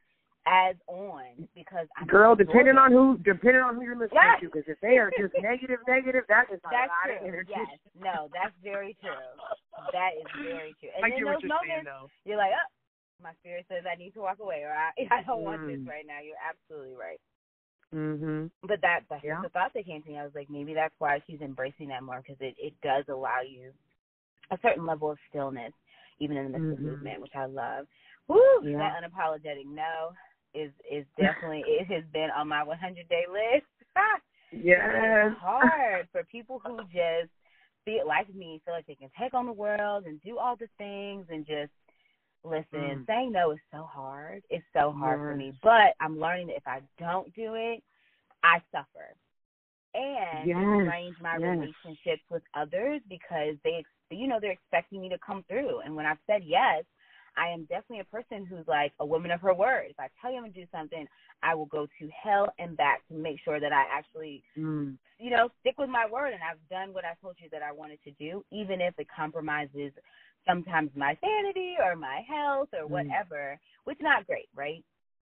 as 0.47 0.77
on 0.89 1.49
because 1.55 1.89
I'm 1.97 2.07
Girl, 2.07 2.35
depending 2.35 2.77
on 2.77 2.93
who, 2.93 3.17
depending 3.19 3.63
on 3.63 3.77
who 3.77 3.83
you're 3.83 3.97
listening 3.97 4.21
Yes. 4.21 4.41
to, 4.41 4.47
because 4.47 4.69
if 4.69 4.81
they 4.81 4.99
are 4.99 5.11
just 5.17 5.33
negative, 5.41 5.81
negative, 5.87 6.25
that 6.29 6.51
is 6.53 6.61
a 6.65 6.71
That's 6.71 6.89
lot 6.93 7.09
true. 7.09 7.17
of 7.21 7.29
energy. 7.29 7.51
Yes. 7.57 7.79
No, 7.99 8.29
that's 8.33 8.53
very 8.63 8.97
true. 9.01 9.13
That 9.93 10.11
is 10.21 10.27
very 10.43 10.75
true. 10.81 10.91
And 10.97 11.05
I 11.13 11.17
in 11.17 11.25
those 11.25 11.35
what 11.35 11.43
you're 11.43 11.59
saying, 11.65 11.85
though. 11.85 12.11
you're 12.25 12.37
like, 12.37 12.53
oh, 12.53 12.69
my 13.23 13.33
spirit 13.41 13.67
says 13.69 13.85
I 13.91 13.97
need 13.97 14.13
to 14.15 14.21
walk 14.21 14.39
away, 14.41 14.63
or 14.63 14.73
I, 14.73 14.91
I 15.11 15.23
don't 15.23 15.43
want 15.43 15.67
this 15.67 15.81
Mm. 15.81 15.89
right 15.89 16.07
now. 16.07 16.21
You're 16.21 16.41
absolutely 16.43 16.95
right. 16.95 17.21
Mhm. 17.95 18.51
But 18.63 18.81
that 18.83 19.05
that's 19.09 19.23
Yeah. 19.25 19.35
just 19.35 19.43
the 19.43 19.49
thought 19.51 19.73
that 19.75 19.85
came 19.87 20.03
to 20.03 20.09
me. 20.11 20.19
I 20.19 20.25
was 20.25 20.35
like, 20.35 20.51
maybe 20.51 20.75
that's 20.75 20.95
why 20.99 21.21
she's 21.27 21.41
embracing 21.41 21.89
that 21.89 22.03
more 22.03 22.23
because 22.23 22.41
it 22.41 22.55
it 22.59 22.75
does 22.83 23.05
allow 23.09 23.41
you 23.41 23.73
a 24.51 24.59
certain 24.63 24.85
level 24.87 25.11
of 25.11 25.19
stillness, 25.29 25.73
even 26.19 26.37
in 26.37 26.45
the 26.53 26.59
midst 26.59 26.73
of 26.73 26.79
Mhm. 26.79 26.83
movement, 26.91 27.21
which 27.21 27.35
I 27.37 27.47
love. 27.47 27.87
Woo! 28.29 28.39
Yeah. 28.63 28.79
That 28.79 29.03
unapologetic 29.03 29.67
no 29.67 30.13
is 30.55 30.73
is 30.91 31.07
definitely 31.17 31.63
it 31.67 31.87
has 31.87 32.05
been 32.13 32.31
on 32.31 32.49
my 32.49 32.63
100 32.63 33.09
day 33.09 33.25
list. 33.29 33.67
Yes. 34.53 35.33
It's 35.33 35.39
hard 35.41 36.09
for 36.13 36.23
people 36.25 36.61
who 36.65 36.79
just 36.85 37.31
feel 37.85 38.07
like 38.07 38.33
me, 38.33 38.61
feel 38.65 38.75
like 38.75 38.87
they 38.87 38.95
can 38.95 39.11
take 39.19 39.35
on 39.35 39.47
the 39.47 39.53
world 39.53 40.05
and 40.07 40.23
do 40.23 40.39
all 40.39 40.55
the 40.57 40.69
things 40.79 41.27
and 41.29 41.45
just 41.45 41.73
listen. 42.45 42.65
Mm. 42.75 43.07
Saying 43.07 43.33
no 43.33 43.53
is 43.53 43.59
so 43.73 43.89
hard. 43.91 44.43
It's 44.51 44.65
so 44.73 44.93
hard 44.93 45.21
for 45.21 45.35
me. 45.35 45.53
But 45.63 45.95
I'm 46.01 46.19
learning 46.19 46.49
that 46.49 46.57
if 46.57 46.67
I 46.67 46.81
don't 46.99 47.35
do 47.35 47.55
it, 47.55 47.83
I 48.43 48.61
suffer. 48.71 49.15
And 49.95 50.49
Yes. 50.49 50.81
strains 50.83 51.17
my 51.21 51.37
Yes. 51.37 51.57
relationships 51.57 52.23
with 52.31 52.43
others 52.55 53.01
because 53.09 53.57
they, 53.63 53.85
you 54.11 54.27
know, 54.27 54.39
they're 54.41 54.51
expecting 54.53 55.01
me 55.01 55.09
to 55.09 55.19
come 55.25 55.45
through. 55.49 55.81
And 55.81 55.95
when 55.95 56.07
I've 56.07 56.19
said 56.27 56.43
yes, 56.45 56.85
I 57.37 57.49
am 57.49 57.63
definitely 57.63 58.01
a 58.01 58.05
person 58.05 58.47
who's 58.47 58.67
like 58.67 58.93
a 59.01 59.07
woman 59.07 59.31
of 59.31 59.41
her 59.41 59.55
word. 59.55 59.87
If 59.91 59.99
I 59.99 60.09
tell 60.21 60.31
you 60.31 60.39
I'm 60.39 60.45
gonna 60.45 60.53
do 60.53 60.67
something, 60.73 61.07
I 61.43 61.55
will 61.55 61.67
go 61.67 61.87
to 61.99 62.09
hell 62.23 62.53
and 62.59 62.77
back 62.77 63.07
to 63.09 63.15
make 63.15 63.39
sure 63.45 63.61
that 63.61 63.73
I 63.73 63.85
actually 63.93 64.43
Mm. 64.57 64.97
you 65.19 65.31
know, 65.31 65.49
stick 65.61 65.79
with 65.79 65.89
my 65.89 66.07
word 66.11 66.33
and 66.33 66.43
I've 66.43 66.69
done 66.69 66.93
what 66.93 67.05
I 67.05 67.15
told 67.21 67.37
you 67.39 67.49
that 67.51 67.63
I 67.63 67.73
wanted 67.73 67.99
to 68.05 68.11
do, 68.13 68.45
even 68.51 68.81
if 68.81 68.99
it 68.99 69.07
compromises 69.15 69.93
sometimes 70.47 70.91
my 70.97 71.17
sanity 71.21 71.77
or 71.83 71.97
my 71.97 72.23
health 72.29 72.69
or 72.73 72.87
Mm. 72.87 72.91
whatever, 72.91 73.59
which 73.85 73.99
is 73.99 74.03
not 74.03 74.27
great, 74.27 74.49
right? 74.55 74.85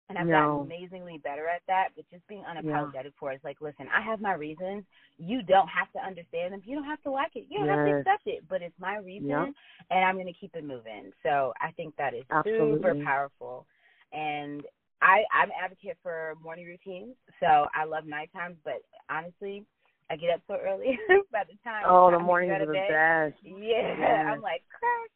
And 0.09 0.19
I've 0.19 0.27
No. 0.27 0.51
gotten 0.51 0.67
amazingly 0.67 1.19
better 1.19 1.49
at 1.49 1.63
that, 1.67 1.89
but 1.95 2.09
just 2.11 2.27
being 2.29 2.45
unapologetic 2.45 3.13
for. 3.19 3.33
It's 3.33 3.45
like, 3.45 3.61
listen, 3.61 3.89
I 3.95 4.01
have 4.01 4.21
my 4.21 4.35
reasons. 4.35 4.85
You 5.19 5.43
don't 5.43 5.69
have 5.69 5.93
to 5.93 5.99
understand 6.05 6.55
them. 6.55 6.63
You 6.65 6.77
don't 6.77 6.85
have 6.85 7.03
to 7.03 7.11
like 7.11 7.37
it. 7.37 7.47
You 7.51 7.59
don't 7.59 7.69
have 7.69 7.85
to 7.85 7.91
accept 7.91 8.27
it, 8.27 8.45
but 8.49 8.63
it's 8.63 8.79
my 8.81 8.97
reason 8.99 9.29
Yep. 9.29 9.55
and 9.91 10.05
I'm 10.05 10.15
going 10.17 10.27
to 10.27 10.33
keep 10.33 10.55
it 10.55 10.65
moving. 10.65 11.13
So 11.23 11.53
I 11.61 11.73
think 11.73 11.95
that 11.97 12.15
is 12.15 12.25
super 12.45 12.95
powerful. 13.05 13.67
And 14.13 14.65
I 15.03 15.25
I'm 15.33 15.51
an 15.51 15.57
advocate 15.63 15.99
for 16.03 16.35
morning 16.43 16.67
routines. 16.67 17.15
So 17.41 17.67
I 17.75 17.85
love 17.85 18.07
night 18.07 18.31
times, 18.33 18.57
but 18.65 18.83
honestly, 19.11 19.65
I 20.11 20.17
get 20.17 20.31
up 20.31 20.41
so 20.47 20.57
early 20.57 20.99
by 21.33 21.43
the 21.45 21.57
time 21.65 21.85
Oh, 21.87 22.11
the 22.11 22.19
mornings 22.19 22.53
out 22.53 22.63
are 22.63 22.67
the 22.67 22.73
bed. 22.73 23.35
best. 23.35 23.43
Yeah. 23.45 24.33
I'm 24.33 24.41
like 24.41 24.63
crack. 24.73 25.11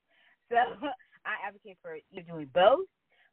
So 0.48 0.86
I 1.24 1.46
advocate 1.48 1.78
for 1.80 1.96
you 2.10 2.22
doing 2.22 2.50
both, 2.52 2.86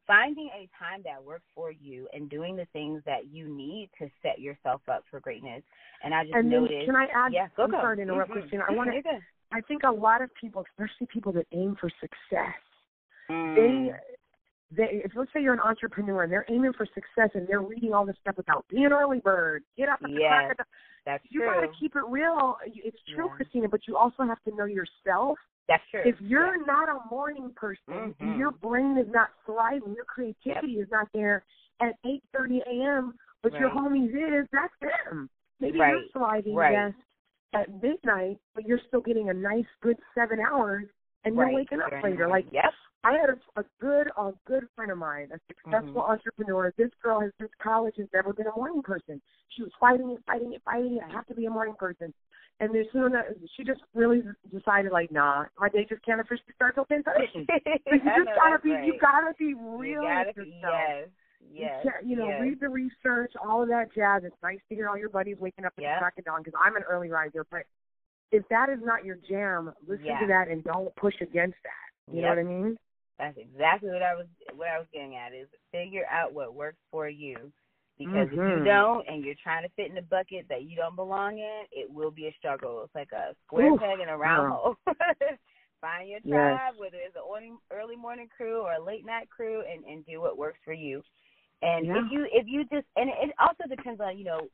finding 0.06 0.48
a 0.54 0.68
time 0.78 1.02
that 1.04 1.22
works 1.22 1.44
for 1.54 1.70
you, 1.70 2.08
and 2.12 2.30
doing 2.30 2.56
the 2.56 2.66
things 2.72 3.02
that 3.04 3.26
you 3.30 3.48
need 3.48 3.90
to 3.98 4.08
set 4.22 4.40
yourself 4.40 4.80
up 4.90 5.04
for 5.10 5.20
greatness. 5.20 5.62
And 6.02 6.14
I 6.14 6.22
just 6.24 6.34
And 6.34 6.50
then 6.50 6.62
noticed. 6.62 6.84
can 6.86 6.96
I 6.96 7.06
add? 7.14 7.32
yeah, 7.32 7.48
go 7.56 7.64
I'm 7.64 7.70
go. 7.72 7.78
sorry 7.78 7.96
to 7.96 8.02
interrupt, 8.02 8.30
Mhm. 8.30 8.34
Christina. 8.34 8.64
I 8.68 8.72
want 8.72 8.90
to. 8.90 9.02
I 9.52 9.60
think 9.62 9.82
a 9.82 9.90
lot 9.90 10.22
of 10.22 10.30
people, 10.40 10.64
especially 10.70 11.08
people 11.12 11.32
that 11.32 11.46
aim 11.52 11.76
for 11.80 11.90
success, 12.00 12.54
Mm. 13.28 13.54
they 13.54 13.92
they 14.70 15.02
if 15.04 15.12
let's 15.16 15.32
say 15.32 15.42
you're 15.42 15.52
an 15.54 15.60
entrepreneur 15.60 16.22
and 16.22 16.32
they're 16.32 16.46
aiming 16.48 16.72
for 16.74 16.86
success 16.86 17.30
and 17.34 17.46
they're 17.48 17.62
reading 17.62 17.92
all 17.92 18.06
this 18.06 18.16
stuff 18.20 18.38
about 18.38 18.66
be 18.68 18.84
an 18.84 18.92
early 18.92 19.20
bird, 19.20 19.62
get 19.76 19.88
up 19.88 20.00
at 20.02 20.10
the 20.10 20.18
crack 20.28 20.44
Yes, 20.44 20.50
of 20.52 20.56
the 20.58 20.64
That's 21.04 21.24
you 21.30 21.40
true. 21.40 21.48
gotta 21.48 21.68
keep 21.78 21.96
it 21.96 22.02
real. 22.08 22.56
It's 22.64 22.98
true, 23.14 23.26
Yeah. 23.26 23.36
Christina, 23.36 23.68
but 23.68 23.80
you 23.86 23.96
also 23.96 24.22
have 24.24 24.42
to 24.44 24.54
know 24.54 24.66
yourself. 24.66 25.38
That's 25.68 25.82
true. 25.90 26.02
If 26.04 26.20
you're 26.20 26.56
Yeah. 26.58 26.64
not 26.66 26.88
a 26.88 27.08
morning 27.10 27.52
person 27.54 28.14
Mhm. 28.20 28.36
your 28.38 28.52
brain 28.52 28.96
is 28.98 29.08
not 29.08 29.30
thriving, 29.44 29.94
your 29.94 30.04
creativity 30.04 30.78
is 30.80 30.90
not 30.90 31.08
there 31.12 31.44
at 31.80 31.96
eight 32.04 32.22
thirty 32.32 32.62
AM, 32.66 33.18
but 33.42 33.52
your 33.58 33.70
Right. 33.70 33.78
homies 33.78 34.42
is, 34.42 34.48
that's 34.52 34.74
them. 34.80 35.28
Maybe 35.58 35.78
Right. 35.80 35.90
you're 35.94 36.08
thriving 36.12 36.54
Right. 36.54 36.92
best 36.92 37.02
at 37.52 37.82
midnight, 37.82 38.38
but 38.54 38.64
you're 38.64 38.78
still 38.78 39.00
getting 39.00 39.30
a 39.30 39.34
nice, 39.34 39.66
good 39.80 39.98
seven 40.14 40.38
hours, 40.40 40.88
and 41.24 41.36
right. 41.36 41.50
you're 41.50 41.60
waking 41.60 41.80
up 41.80 41.92
later. 42.02 42.28
Like, 42.28 42.46
yes, 42.52 42.72
I 43.04 43.12
had 43.12 43.30
a, 43.30 43.60
a 43.60 43.64
good, 43.80 44.08
a 44.16 44.32
good 44.46 44.64
friend 44.76 44.90
of 44.90 44.98
mine, 44.98 45.28
a 45.32 45.38
successful 45.48 46.02
mm-hmm. 46.02 46.12
entrepreneur. 46.12 46.72
This 46.76 46.90
girl 47.02 47.20
has 47.20 47.30
since 47.38 47.50
college 47.62 47.94
has 47.98 48.08
never 48.12 48.32
been 48.32 48.46
a 48.46 48.56
morning 48.56 48.82
person. 48.82 49.20
She 49.56 49.62
was 49.62 49.72
fighting 49.80 50.10
it, 50.10 50.18
fighting 50.26 50.52
it, 50.52 50.62
fighting 50.64 50.96
it. 50.96 51.02
I 51.08 51.12
have 51.12 51.26
to 51.26 51.34
be 51.34 51.46
a 51.46 51.50
morning 51.50 51.74
person. 51.78 52.12
And 52.60 52.74
then 52.74 52.84
soon 52.92 53.14
as 53.14 53.36
she 53.56 53.64
just 53.64 53.80
really 53.94 54.22
decided, 54.52 54.92
like, 54.92 55.10
nah, 55.10 55.44
my 55.58 55.70
day 55.70 55.86
just 55.88 56.04
can't 56.04 56.20
officially 56.20 56.52
start 56.54 56.74
till 56.74 56.84
ten 56.84 57.02
thirty. 57.02 57.26
you 57.34 57.46
just 57.46 58.36
gotta 58.36 58.58
be, 58.62 58.72
right. 58.72 58.84
you 58.84 58.98
gotta 59.00 59.32
be 59.38 59.54
real 59.54 60.02
you 60.02 60.08
gotta 60.08 60.32
with 60.36 60.44
be, 60.44 60.52
yourself. 60.52 60.74
Yes. 60.76 61.08
Yes, 61.52 61.84
you, 62.04 62.10
you 62.10 62.16
know, 62.16 62.28
yes. 62.28 62.40
read 62.42 62.60
the 62.60 62.68
research, 62.68 63.32
all 63.42 63.62
of 63.62 63.68
that 63.70 63.86
jazz. 63.94 64.22
It's 64.24 64.36
nice 64.42 64.60
to 64.68 64.74
hear 64.74 64.88
all 64.88 64.98
your 64.98 65.08
buddies 65.08 65.38
waking 65.40 65.64
up 65.64 65.72
at 65.78 65.82
yep. 65.82 65.96
the 65.96 66.00
crack 66.00 66.18
of 66.18 66.24
dawn 66.24 66.42
because 66.44 66.58
I'm 66.62 66.76
an 66.76 66.82
early 66.82 67.08
riser. 67.08 67.46
But 67.50 67.62
if 68.32 68.46
that 68.48 68.68
is 68.68 68.78
not 68.82 69.04
your 69.04 69.18
jam, 69.28 69.72
listen 69.86 70.06
yeah. 70.06 70.20
to 70.20 70.26
that 70.26 70.48
and 70.48 70.62
don't 70.64 70.94
push 70.96 71.14
against 71.20 71.56
that. 71.64 72.12
You 72.12 72.20
yep. 72.20 72.22
know 72.22 72.28
what 72.28 72.38
I 72.38 72.42
mean? 72.42 72.76
That's 73.18 73.38
exactly 73.38 73.90
what 73.90 74.02
I 74.02 74.14
was 74.14 74.26
what 74.54 74.68
I 74.68 74.78
was 74.78 74.86
getting 74.92 75.16
at 75.16 75.34
is 75.34 75.46
figure 75.72 76.06
out 76.10 76.32
what 76.32 76.54
works 76.54 76.78
for 76.90 77.08
you. 77.08 77.52
Because 77.98 78.28
mm-hmm. 78.28 78.40
if 78.40 78.58
you 78.58 78.64
don't 78.64 79.06
and 79.08 79.22
you're 79.22 79.34
trying 79.42 79.62
to 79.62 79.68
fit 79.76 79.90
in 79.90 79.98
a 79.98 80.02
bucket 80.02 80.46
that 80.48 80.62
you 80.62 80.74
don't 80.74 80.96
belong 80.96 81.38
in, 81.38 81.62
it 81.70 81.92
will 81.92 82.10
be 82.10 82.28
a 82.28 82.34
struggle. 82.38 82.82
It's 82.84 82.94
like 82.94 83.12
a 83.12 83.34
square 83.46 83.72
Oof. 83.72 83.80
peg 83.80 84.00
in 84.00 84.08
a 84.08 84.16
round 84.16 84.52
hole. 84.52 84.76
Find 85.82 86.08
your 86.08 86.20
tribe, 86.20 86.72
yes. 86.72 86.80
whether 86.80 86.96
it's 86.96 87.16
an 87.16 87.58
early 87.70 87.96
morning 87.96 88.28
crew 88.34 88.62
or 88.62 88.72
a 88.72 88.82
late 88.82 89.04
night 89.04 89.28
crew, 89.28 89.62
and 89.70 89.84
and 89.84 90.04
do 90.06 90.20
what 90.20 90.38
works 90.38 90.58
for 90.64 90.72
you. 90.72 91.02
And 91.62 91.86
yeah. 91.86 91.92
if 91.98 92.04
you 92.10 92.26
if 92.32 92.46
you 92.46 92.62
just 92.64 92.86
and 92.96 93.10
it 93.10 93.34
also 93.38 93.68
depends 93.68 94.00
on 94.00 94.18
you 94.18 94.24
know 94.24 94.48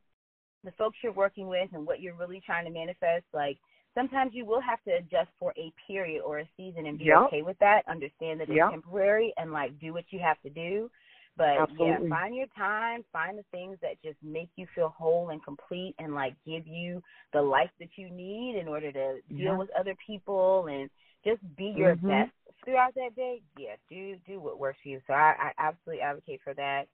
the 0.66 0.72
folks 0.72 0.98
you're 1.02 1.12
working 1.12 1.46
with 1.46 1.70
and 1.72 1.86
what 1.86 2.00
you're 2.00 2.16
really 2.16 2.42
trying 2.44 2.66
to 2.66 2.70
manifest. 2.70 3.24
Like 3.32 3.56
sometimes 3.94 4.32
you 4.34 4.44
will 4.44 4.60
have 4.60 4.82
to 4.82 4.90
adjust 4.90 5.30
for 5.38 5.54
a 5.56 5.72
period 5.86 6.20
or 6.20 6.40
a 6.40 6.48
season 6.56 6.86
and 6.86 6.98
be 6.98 7.04
yep. 7.04 7.18
okay 7.28 7.40
with 7.40 7.58
that. 7.60 7.82
Understand 7.88 8.40
that 8.40 8.48
it's 8.48 8.56
yep. 8.56 8.70
temporary 8.70 9.32
and 9.38 9.52
like 9.52 9.78
do 9.80 9.94
what 9.94 10.04
you 10.10 10.18
have 10.18 10.40
to 10.42 10.50
do. 10.50 10.90
But 11.38 11.58
Absolutely. 11.60 12.08
yeah, 12.08 12.14
find 12.14 12.34
your 12.34 12.46
time, 12.56 13.04
find 13.12 13.38
the 13.38 13.44
things 13.50 13.76
that 13.82 14.02
just 14.02 14.16
make 14.22 14.48
you 14.56 14.66
feel 14.74 14.94
whole 14.96 15.30
and 15.30 15.42
complete 15.44 15.94
and 15.98 16.14
like 16.14 16.34
give 16.46 16.66
you 16.66 17.02
the 17.32 17.42
life 17.42 17.70
that 17.78 17.90
you 17.96 18.10
need 18.10 18.58
in 18.58 18.68
order 18.68 18.90
to 18.90 19.18
deal 19.28 19.38
yeah. 19.38 19.56
with 19.56 19.68
other 19.78 19.94
people 20.06 20.66
and 20.70 20.90
just 21.24 21.42
be 21.56 21.74
your 21.76 21.94
mm-hmm. 21.94 22.08
best 22.08 22.32
throughout 22.64 22.94
that 22.94 23.14
day. 23.14 23.42
Yeah, 23.58 23.76
do 23.90 24.16
do 24.26 24.40
what 24.40 24.58
works 24.58 24.78
for 24.82 24.88
you. 24.88 25.00
So 25.06 25.12
I, 25.12 25.34
I 25.38 25.52
absolutely 25.58 26.00
advocate 26.00 26.40
for 26.42 26.54
that. 26.54 26.84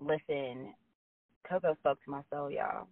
Listen, 0.00 0.72
Coco 1.48 1.74
spoke 1.80 2.02
to 2.04 2.10
my 2.10 2.22
soul, 2.30 2.50
y'all. 2.50 2.88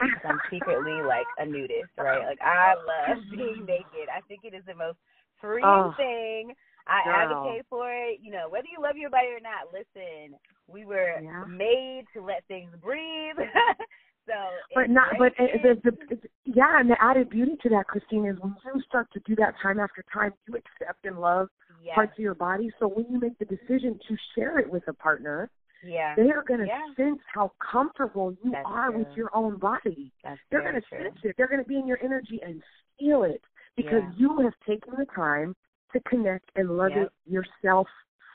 I'm 0.00 0.40
secretly 0.50 1.02
like 1.02 1.26
a 1.38 1.46
nudist, 1.46 1.92
right? 1.98 2.24
Like 2.24 2.40
I 2.40 2.74
love 2.74 3.18
mm-hmm. 3.18 3.36
being 3.36 3.64
naked. 3.66 4.08
I 4.10 4.20
think 4.28 4.40
it 4.44 4.54
is 4.54 4.64
the 4.66 4.74
most 4.74 4.98
freeing 5.40 5.64
oh, 5.64 5.92
thing. 5.96 6.54
I 6.86 7.04
girl. 7.04 7.14
advocate 7.14 7.66
for 7.70 7.92
it. 7.92 8.18
You 8.22 8.32
know, 8.32 8.48
whether 8.48 8.66
you 8.66 8.82
love 8.82 8.96
your 8.96 9.10
body 9.10 9.28
or 9.28 9.40
not, 9.40 9.72
listen, 9.72 10.38
we 10.66 10.84
were 10.84 11.20
yeah. 11.22 11.44
made 11.44 12.04
to 12.14 12.22
let 12.22 12.44
things 12.48 12.70
breathe. 12.82 13.36
so 14.26 14.34
But 14.74 14.90
not 14.90 15.14
but 15.18 15.32
uh, 15.38 15.46
the, 15.62 15.80
the, 15.84 16.16
the 16.16 16.28
yeah, 16.44 16.80
and 16.80 16.90
the 16.90 16.96
added 17.00 17.30
beauty 17.30 17.56
to 17.62 17.68
that, 17.70 17.86
Christina, 17.86 18.32
is 18.32 18.38
when 18.40 18.54
you 18.74 18.82
start 18.88 19.08
to 19.12 19.20
do 19.26 19.36
that 19.36 19.54
time 19.62 19.78
after 19.78 20.04
time, 20.12 20.32
you 20.48 20.54
accept 20.54 21.04
and 21.04 21.20
love 21.20 21.48
yes. 21.82 21.94
parts 21.94 22.12
of 22.12 22.18
your 22.18 22.34
body. 22.34 22.70
So 22.78 22.88
when 22.88 23.06
you 23.10 23.20
make 23.20 23.38
the 23.38 23.44
decision 23.44 23.98
to 24.08 24.16
share 24.34 24.58
it 24.58 24.68
with 24.70 24.86
a 24.88 24.92
partner, 24.92 25.50
yeah. 25.82 26.14
they 26.16 26.30
are 26.30 26.42
going 26.46 26.60
to 26.60 26.66
yeah. 26.66 26.80
sense 26.96 27.20
how 27.32 27.52
comfortable 27.58 28.34
you 28.42 28.50
That's 28.50 28.64
are 28.66 28.90
true. 28.90 28.98
with 28.98 29.08
your 29.16 29.34
own 29.34 29.58
body. 29.58 30.12
That's 30.24 30.40
They're 30.50 30.62
going 30.62 30.74
to 30.74 30.82
sense 30.90 31.18
it. 31.22 31.34
They're 31.36 31.48
going 31.48 31.62
to 31.62 31.68
be 31.68 31.76
in 31.76 31.86
your 31.86 31.98
energy 32.02 32.40
and 32.44 32.62
feel 32.98 33.24
it 33.24 33.42
because 33.76 34.02
yeah. 34.02 34.18
you 34.18 34.38
have 34.40 34.52
taken 34.66 34.94
the 34.98 35.06
time 35.14 35.54
to 35.92 36.00
connect 36.00 36.50
and 36.56 36.70
love 36.76 36.92
yep. 36.94 37.06
it 37.06 37.30
yourself 37.30 37.86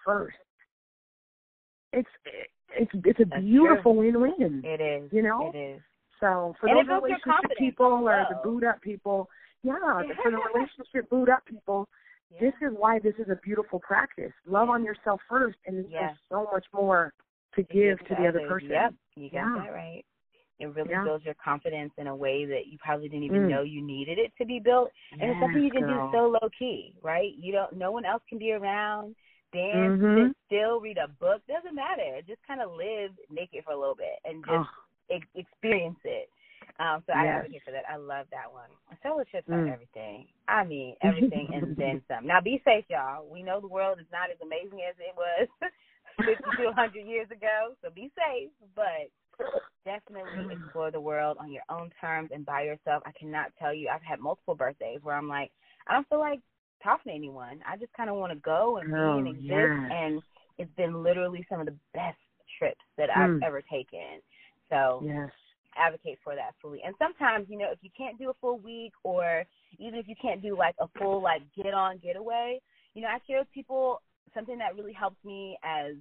first. 0.06 0.38
It's 1.94 2.10
it's 2.78 2.92
it's 2.94 3.20
a 3.20 3.26
That's 3.26 3.42
beautiful 3.42 3.96
win-win. 3.96 4.62
It 4.64 4.82
is. 4.82 5.12
You 5.12 5.24
know. 5.24 5.52
It 5.54 5.58
is. 5.58 5.82
So 6.20 6.56
for 6.60 6.68
and 6.68 6.90
those 6.90 7.02
relationship 7.02 7.58
people 7.58 7.86
or 7.86 8.26
the 8.30 8.38
oh. 8.38 8.44
boot 8.44 8.64
up 8.64 8.82
people, 8.82 9.30
yeah, 9.64 9.74
for 10.24 10.32
the 10.32 10.38
relationship 10.54 11.10
boot 11.10 11.30
up 11.30 11.46
people, 11.46 11.88
yeah. 12.32 12.40
this 12.42 12.54
is 12.62 12.76
why 12.78 13.00
this 13.00 13.14
is 13.20 13.30
a 13.30 13.40
beautiful 13.44 13.80
practice. 13.80 14.34
Love 14.48 14.68
yeah. 14.68 14.74
on 14.74 14.84
yourself 14.84 15.22
first, 15.30 15.58
and 15.66 15.86
there's 15.92 16.18
so 16.30 16.48
much 16.52 16.66
more 16.74 17.14
to 17.56 17.64
give 17.64 18.00
to, 18.00 18.06
to 18.06 18.16
the 18.20 18.28
other 18.28 18.48
person. 18.48 18.70
Yep, 18.70 18.94
you 19.16 19.30
got 19.30 19.38
yeah. 19.38 19.62
that 19.64 19.74
right. 19.74 20.04
It 20.60 20.66
really 20.74 20.90
yeah. 20.90 21.04
builds 21.04 21.24
your 21.24 21.36
confidence 21.44 21.92
in 21.98 22.08
a 22.08 22.16
way 22.16 22.46
that 22.46 22.66
you 22.66 22.80
probably 22.84 23.10
didn't 23.10 23.26
even 23.26 23.44
mm. 23.44 23.50
know 23.50 23.62
you 23.62 23.82
needed 23.82 24.18
it 24.18 24.32
to 24.40 24.46
be 24.46 24.60
built. 24.60 24.90
And 25.12 25.22
yes, 25.22 25.30
it's 25.32 25.40
something 25.44 25.64
you 25.64 25.72
can 25.72 25.84
girl. 25.84 26.10
do 26.12 26.18
so 26.18 26.28
low 26.28 26.50
key, 26.58 26.96
right? 27.04 27.34
You 27.38 27.52
don't. 27.52 27.78
No 27.78 27.92
one 27.92 28.06
else 28.06 28.24
can 28.28 28.40
be 28.40 28.54
around. 28.54 29.16
Dance, 29.54 30.02
mm-hmm. 30.02 30.28
sit 30.28 30.38
still, 30.48 30.82
read 30.82 30.98
a 30.98 31.08
book. 31.08 31.42
Doesn't 31.48 31.76
matter. 31.76 32.20
Just 32.28 32.42
kind 32.46 32.62
of 32.62 32.72
live 32.72 33.12
naked 33.32 33.64
for 33.64 33.72
a 33.72 33.80
little 33.80 33.96
bit 33.96 34.20
and 34.26 34.44
just 34.44 34.68
oh. 34.68 35.16
ex- 35.16 35.36
experience 35.36 36.00
it. 36.04 36.30
Um, 36.80 37.02
so 37.08 37.14
I 37.14 37.26
yes. 37.26 37.36
advocate 37.38 37.62
for 37.64 37.72
that. 37.72 37.86
I 37.90 37.96
love 37.96 38.26
that 38.32 38.52
one. 38.52 38.70
Fellowships 39.02 39.48
mm. 39.48 39.54
are 39.54 39.72
everything. 39.72 40.28
I 40.48 40.66
mean, 40.66 40.96
everything 41.04 41.50
and 41.54 41.78
then 41.78 42.02
some. 42.08 42.28
Now 42.28 42.42
be 42.42 42.62
safe, 42.66 42.86
y'all. 42.90 43.26
We 43.32 43.42
know 43.42 43.62
the 43.62 43.72
world 43.72 44.00
is 44.02 44.10
not 44.12 44.30
as 44.30 44.38
amazing 44.42 44.82
as 44.84 44.96
it 45.00 45.16
was 45.16 45.48
50 46.18 46.34
to 46.58 46.66
100 46.66 47.06
years 47.06 47.28
ago, 47.32 47.74
so 47.82 47.90
be 47.90 48.12
safe. 48.16 48.50
But 48.76 49.12
definitely 49.86 50.56
explore 50.56 50.92
the 50.92 51.00
world 51.00 51.38
on 51.40 51.52
your 51.52 51.64
own 51.70 51.90
terms 52.02 52.30
and 52.34 52.46
by 52.46 52.64
yourself. 52.64 53.04
I 53.06 53.12
cannot 53.18 53.52
tell 53.60 53.74
you. 53.74 53.90
I've 53.90 54.02
had 54.02 54.20
multiple 54.20 54.56
birthdays 54.56 55.00
where 55.04 55.16
I'm 55.16 55.30
like, 55.30 55.52
I 55.88 55.94
don't 55.94 56.08
feel 56.10 56.20
like 56.20 56.42
talking 56.84 57.12
to 57.12 57.16
anyone. 57.16 57.60
I 57.68 57.78
just 57.78 57.94
kind 57.94 58.10
of 58.10 58.18
want 58.18 58.34
to 58.34 58.40
go 58.40 58.78
and 58.78 58.94
oh, 58.94 59.14
be 59.14 59.20
and 59.20 59.28
exist. 59.28 59.50
Yes. 59.50 59.92
And 59.94 60.22
it's 60.58 60.76
been 60.76 61.04
literally 61.04 61.46
some 61.50 61.60
of 61.60 61.66
the 61.66 61.76
best 61.94 62.18
trips 62.58 62.82
that 62.98 63.10
mm. 63.10 63.36
I've 63.36 63.42
ever 63.44 63.62
taken. 63.62 64.22
So 64.70 65.02
yes. 65.06 65.30
advocate 65.78 66.20
for 66.24 66.36
that 66.36 66.52
fully. 66.62 66.82
And 66.86 66.96
sometimes, 67.00 67.48
you 67.50 67.58
know, 67.58 67.72
if 67.72 67.80
you 67.82 67.90
can't 67.98 68.18
do 68.18 68.30
a 68.30 68.34
full 68.42 68.60
week 68.60 68.94
or 69.04 69.46
even 69.80 70.00
if 70.00 70.08
you 70.08 70.16
can't 70.22 70.42
do 70.42 70.58
like 70.58 70.76
a 70.80 70.88
full 71.00 71.22
like 71.22 71.42
get 71.56 71.74
on 71.74 72.00
getaway, 72.00 72.60
you 72.94 73.02
know, 73.02 73.10
I 73.10 73.20
share 73.28 73.40
with 73.40 73.52
people 73.54 74.02
something 74.34 74.58
that 74.58 74.76
really 74.76 74.94
helps 74.94 75.24
me 75.24 75.58
as 75.64 75.96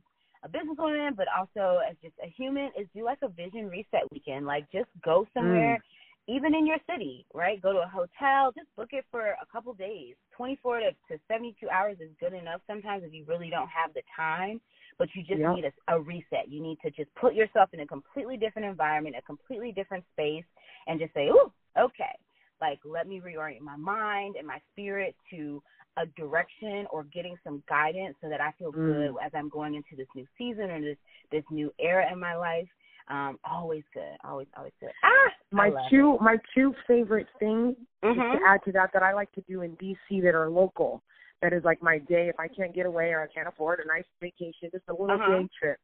a 0.45 0.49
businesswoman, 0.49 1.17
but 1.17 1.27
also 1.37 1.81
as 1.89 1.97
just 2.03 2.15
a 2.23 2.29
human 2.37 2.71
is 2.79 2.87
do 2.95 3.05
like 3.05 3.19
a 3.23 3.29
vision 3.29 3.69
reset 3.69 4.03
weekend. 4.13 4.47
Like 4.47 4.71
just 4.73 4.89
go 5.05 5.27
somewhere, 5.35 5.79
mm. 5.79 6.35
even 6.37 6.55
in 6.55 6.67
your 6.67 6.79
city, 6.91 7.27
right? 7.35 7.61
Go 7.61 7.73
to 7.73 7.81
a 7.81 7.89
hotel, 7.89 8.53
just 8.57 8.69
book 8.77 8.91
it 8.93 9.05
for 9.11 9.29
a 9.29 9.47
couple 9.51 9.73
days. 9.75 10.15
24 10.37 10.81
to, 10.81 10.91
to 11.11 11.21
72 11.29 11.69
hours 11.69 11.97
is 12.01 12.11
good 12.21 12.33
enough 12.35 12.61
sometimes 12.67 13.03
if 13.05 13.13
you 13.13 13.25
really 13.27 13.51
don't 13.51 13.69
have 13.69 13.93
the 13.95 14.03
time, 14.15 14.61
but 14.99 15.09
you 15.15 15.23
just 15.23 15.41
yep. 15.41 15.55
need 15.55 15.65
a, 15.65 15.95
a 15.95 16.01
reset. 16.01 16.49
You 16.49 16.63
need 16.63 16.79
to 16.85 16.91
just 16.91 17.15
put 17.15 17.35
yourself 17.35 17.71
in 17.73 17.81
a 17.81 17.87
completely 17.87 18.37
different 18.37 18.69
environment, 18.69 19.17
a 19.19 19.23
completely 19.23 19.73
different 19.73 20.05
space, 20.13 20.45
and 20.87 21.01
just 21.01 21.13
say, 21.15 21.27
ooh, 21.27 21.53
okay. 21.79 22.15
Like, 22.61 22.79
let 22.85 23.07
me 23.07 23.21
reorient 23.21 23.61
my 23.61 23.77
mind 23.77 24.37
and 24.39 24.47
my 24.47 24.61
spirit 24.73 25.15
to 25.31 25.63
a 25.97 26.07
direction 26.19 26.87
or 26.91 27.05
getting 27.05 27.37
some 27.43 27.63
guidance 27.69 28.17
so 28.23 28.29
that 28.29 28.41
I 28.41 28.53
feel 28.59 28.73
mm. 28.73 28.75
good 28.75 29.15
as 29.25 29.33
I'm 29.35 29.49
going 29.49 29.75
into 29.75 29.97
this 29.97 30.07
new 30.15 30.27
season 30.37 30.71
or 30.71 30.81
this 30.81 30.97
this 31.33 31.45
new 31.51 31.73
era 31.81 32.07
in 32.13 32.19
my 32.19 32.37
life. 32.37 32.69
Um, 33.09 33.39
always 33.49 33.85
good, 33.95 34.17
always 34.25 34.49
always 34.57 34.73
good. 34.81 34.91
Ah, 35.05 35.31
my 35.53 35.71
two 35.91 36.17
it. 36.21 36.23
my 36.23 36.37
two 36.55 36.75
favorite 36.87 37.29
things 37.39 37.77
mm-hmm. 38.05 38.21
to 38.21 38.39
add 38.49 38.61
to 38.65 38.73
that 38.73 38.91
that 38.93 39.03
I 39.03 39.15
like 39.15 39.33
to 39.33 39.43
do 39.49 39.63
in 39.63 39.77
DC 39.77 40.23
that 40.23 40.35
are 40.35 40.51
local. 40.51 41.03
That 41.43 41.53
is 41.53 41.63
like 41.65 41.83
my 41.83 41.99
day 41.99 42.29
if 42.29 42.41
I 42.41 42.49
can't 42.49 42.75
get 42.75 42.87
away 42.87 43.11
or 43.11 43.23
I 43.23 43.27
can't 43.33 43.47
afford 43.47 43.81
a 43.81 43.87
nice 43.87 44.05
vacation, 44.21 44.71
just 44.73 44.85
a 44.89 44.93
little 44.93 45.11
uh-huh. 45.11 45.39
day 45.39 45.49
trip. 45.61 45.79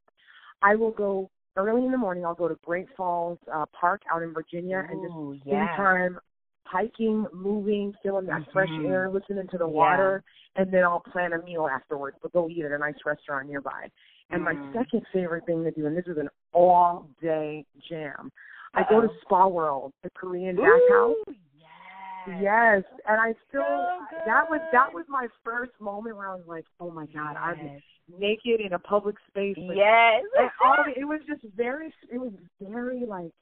I 0.62 0.74
will 0.74 0.90
go 0.90 1.30
early 1.56 1.84
in 1.84 1.92
the 1.92 1.98
morning. 1.98 2.24
I'll 2.24 2.34
go 2.34 2.48
to 2.48 2.56
Great 2.64 2.86
Falls 2.96 3.38
uh, 3.52 3.66
Park 3.78 4.02
out 4.10 4.22
in 4.22 4.32
Virginia 4.32 4.78
Ooh, 4.78 4.92
and 4.92 5.36
just 5.36 5.46
yeah. 5.46 5.66
spend 5.66 5.76
time 5.76 6.18
hiking, 6.72 7.26
moving, 7.34 7.92
feeling 8.02 8.26
that 8.26 8.40
mm-hmm. 8.40 8.52
fresh 8.52 8.70
air, 8.86 9.10
listening 9.10 9.46
to 9.50 9.58
the 9.58 9.68
water, 9.68 10.24
and 10.56 10.72
then 10.72 10.84
I'll 10.84 11.04
plan 11.12 11.32
a 11.34 11.42
meal 11.42 11.68
afterwards. 11.70 12.16
We'll 12.22 12.30
go 12.30 12.48
eat 12.48 12.64
at 12.64 12.72
a 12.72 12.78
nice 12.78 12.94
restaurant 13.04 13.48
nearby. 13.48 13.88
And 14.30 14.42
mm. 14.42 14.44
my 14.44 14.72
second 14.72 15.02
favorite 15.12 15.44
thing 15.46 15.62
to 15.64 15.70
do, 15.70 15.86
and 15.86 15.96
this 15.96 16.06
is 16.06 16.16
an 16.16 16.28
all 16.52 17.08
day 17.20 17.66
jam, 17.88 18.30
Uh-oh. 18.74 18.80
I 18.80 18.88
go 18.88 19.00
to 19.02 19.08
Spa 19.22 19.46
World, 19.46 19.92
the 20.02 20.10
Korean 20.10 20.56
bathhouse. 20.56 21.16
Yes. 21.28 22.38
Yes, 22.40 22.82
and 23.08 23.20
I 23.20 23.34
still 23.48 23.62
So 23.62 24.16
that 24.26 24.48
was 24.48 24.60
that 24.72 24.94
was 24.94 25.04
my 25.08 25.26
first 25.44 25.72
moment 25.80 26.16
where 26.16 26.28
I 26.28 26.34
was 26.34 26.46
like, 26.46 26.64
oh 26.80 26.90
my 26.90 27.06
god, 27.06 27.36
yes. 27.36 27.58
I'm 27.58 28.20
naked 28.20 28.60
in 28.64 28.72
a 28.72 28.78
public 28.78 29.16
space. 29.28 29.56
But, 29.56 29.76
yes. 29.76 30.22
and 30.38 30.50
all 30.64 30.84
it, 30.86 31.00
it 31.00 31.04
was 31.04 31.20
just 31.26 31.42
very, 31.56 31.92
it 32.12 32.18
was 32.18 32.32
very 32.60 33.04
like 33.06 33.32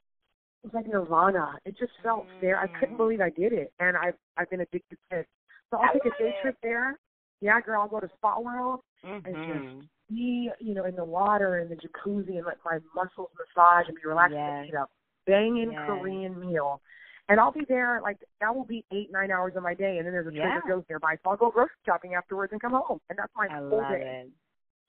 was 0.63 0.73
like 0.73 0.87
nirvana. 0.87 1.57
It 1.65 1.77
just 1.77 1.93
felt 2.03 2.25
mm. 2.27 2.41
fair. 2.41 2.59
I 2.59 2.67
couldn't 2.79 2.97
believe 2.97 3.21
I 3.21 3.29
did 3.29 3.53
it, 3.53 3.73
and 3.79 3.97
I've 3.97 4.15
I've 4.37 4.49
been 4.49 4.61
addicted 4.61 4.97
since. 5.11 5.27
So 5.69 5.77
I'll 5.77 5.89
I 5.89 5.93
take 5.93 6.05
a 6.05 6.09
day 6.21 6.29
it. 6.29 6.35
trip 6.41 6.55
there. 6.61 6.99
Yeah, 7.41 7.59
girl, 7.61 7.81
I'll 7.81 7.87
go 7.87 7.99
to 7.99 8.09
Spa 8.17 8.39
World 8.39 8.81
mm-hmm. 9.03 9.25
and 9.25 9.35
just 9.79 9.89
be, 10.09 10.49
you 10.59 10.73
know, 10.73 10.85
in 10.85 10.95
the 10.95 11.05
water 11.05 11.59
in 11.59 11.69
the 11.69 11.75
jacuzzi 11.75 12.37
and 12.37 12.45
let 12.45 12.57
my 12.63 12.77
muscles 12.95 13.29
massage 13.37 13.87
and 13.87 13.95
be 13.95 14.07
relaxed 14.07 14.35
yes. 14.35 14.51
and 14.51 14.67
eat 14.67 14.73
a 14.75 14.85
banging 15.25 15.71
yes. 15.71 15.81
Korean 15.87 16.39
meal. 16.39 16.81
and 17.29 17.39
I'll 17.39 17.51
be 17.51 17.65
there 17.67 17.99
like 18.03 18.17
that 18.41 18.53
will 18.53 18.65
be 18.65 18.83
eight 18.91 19.09
nine 19.11 19.31
hours 19.31 19.53
of 19.55 19.63
my 19.63 19.73
day, 19.73 19.97
and 19.97 20.05
then 20.05 20.13
there's 20.13 20.27
a 20.27 20.33
yeah. 20.33 20.59
Trader 20.59 20.61
Joe's 20.67 20.83
nearby, 20.89 21.15
so 21.23 21.31
I'll 21.31 21.37
go 21.37 21.49
grocery 21.49 21.71
shopping 21.85 22.13
afterwards 22.13 22.51
and 22.51 22.61
come 22.61 22.73
home, 22.73 22.99
and 23.09 23.17
that's 23.17 23.31
my 23.35 23.47
I 23.49 23.57
whole 23.57 23.81
love 23.81 23.91
day. 23.91 24.23
it. 24.25 24.31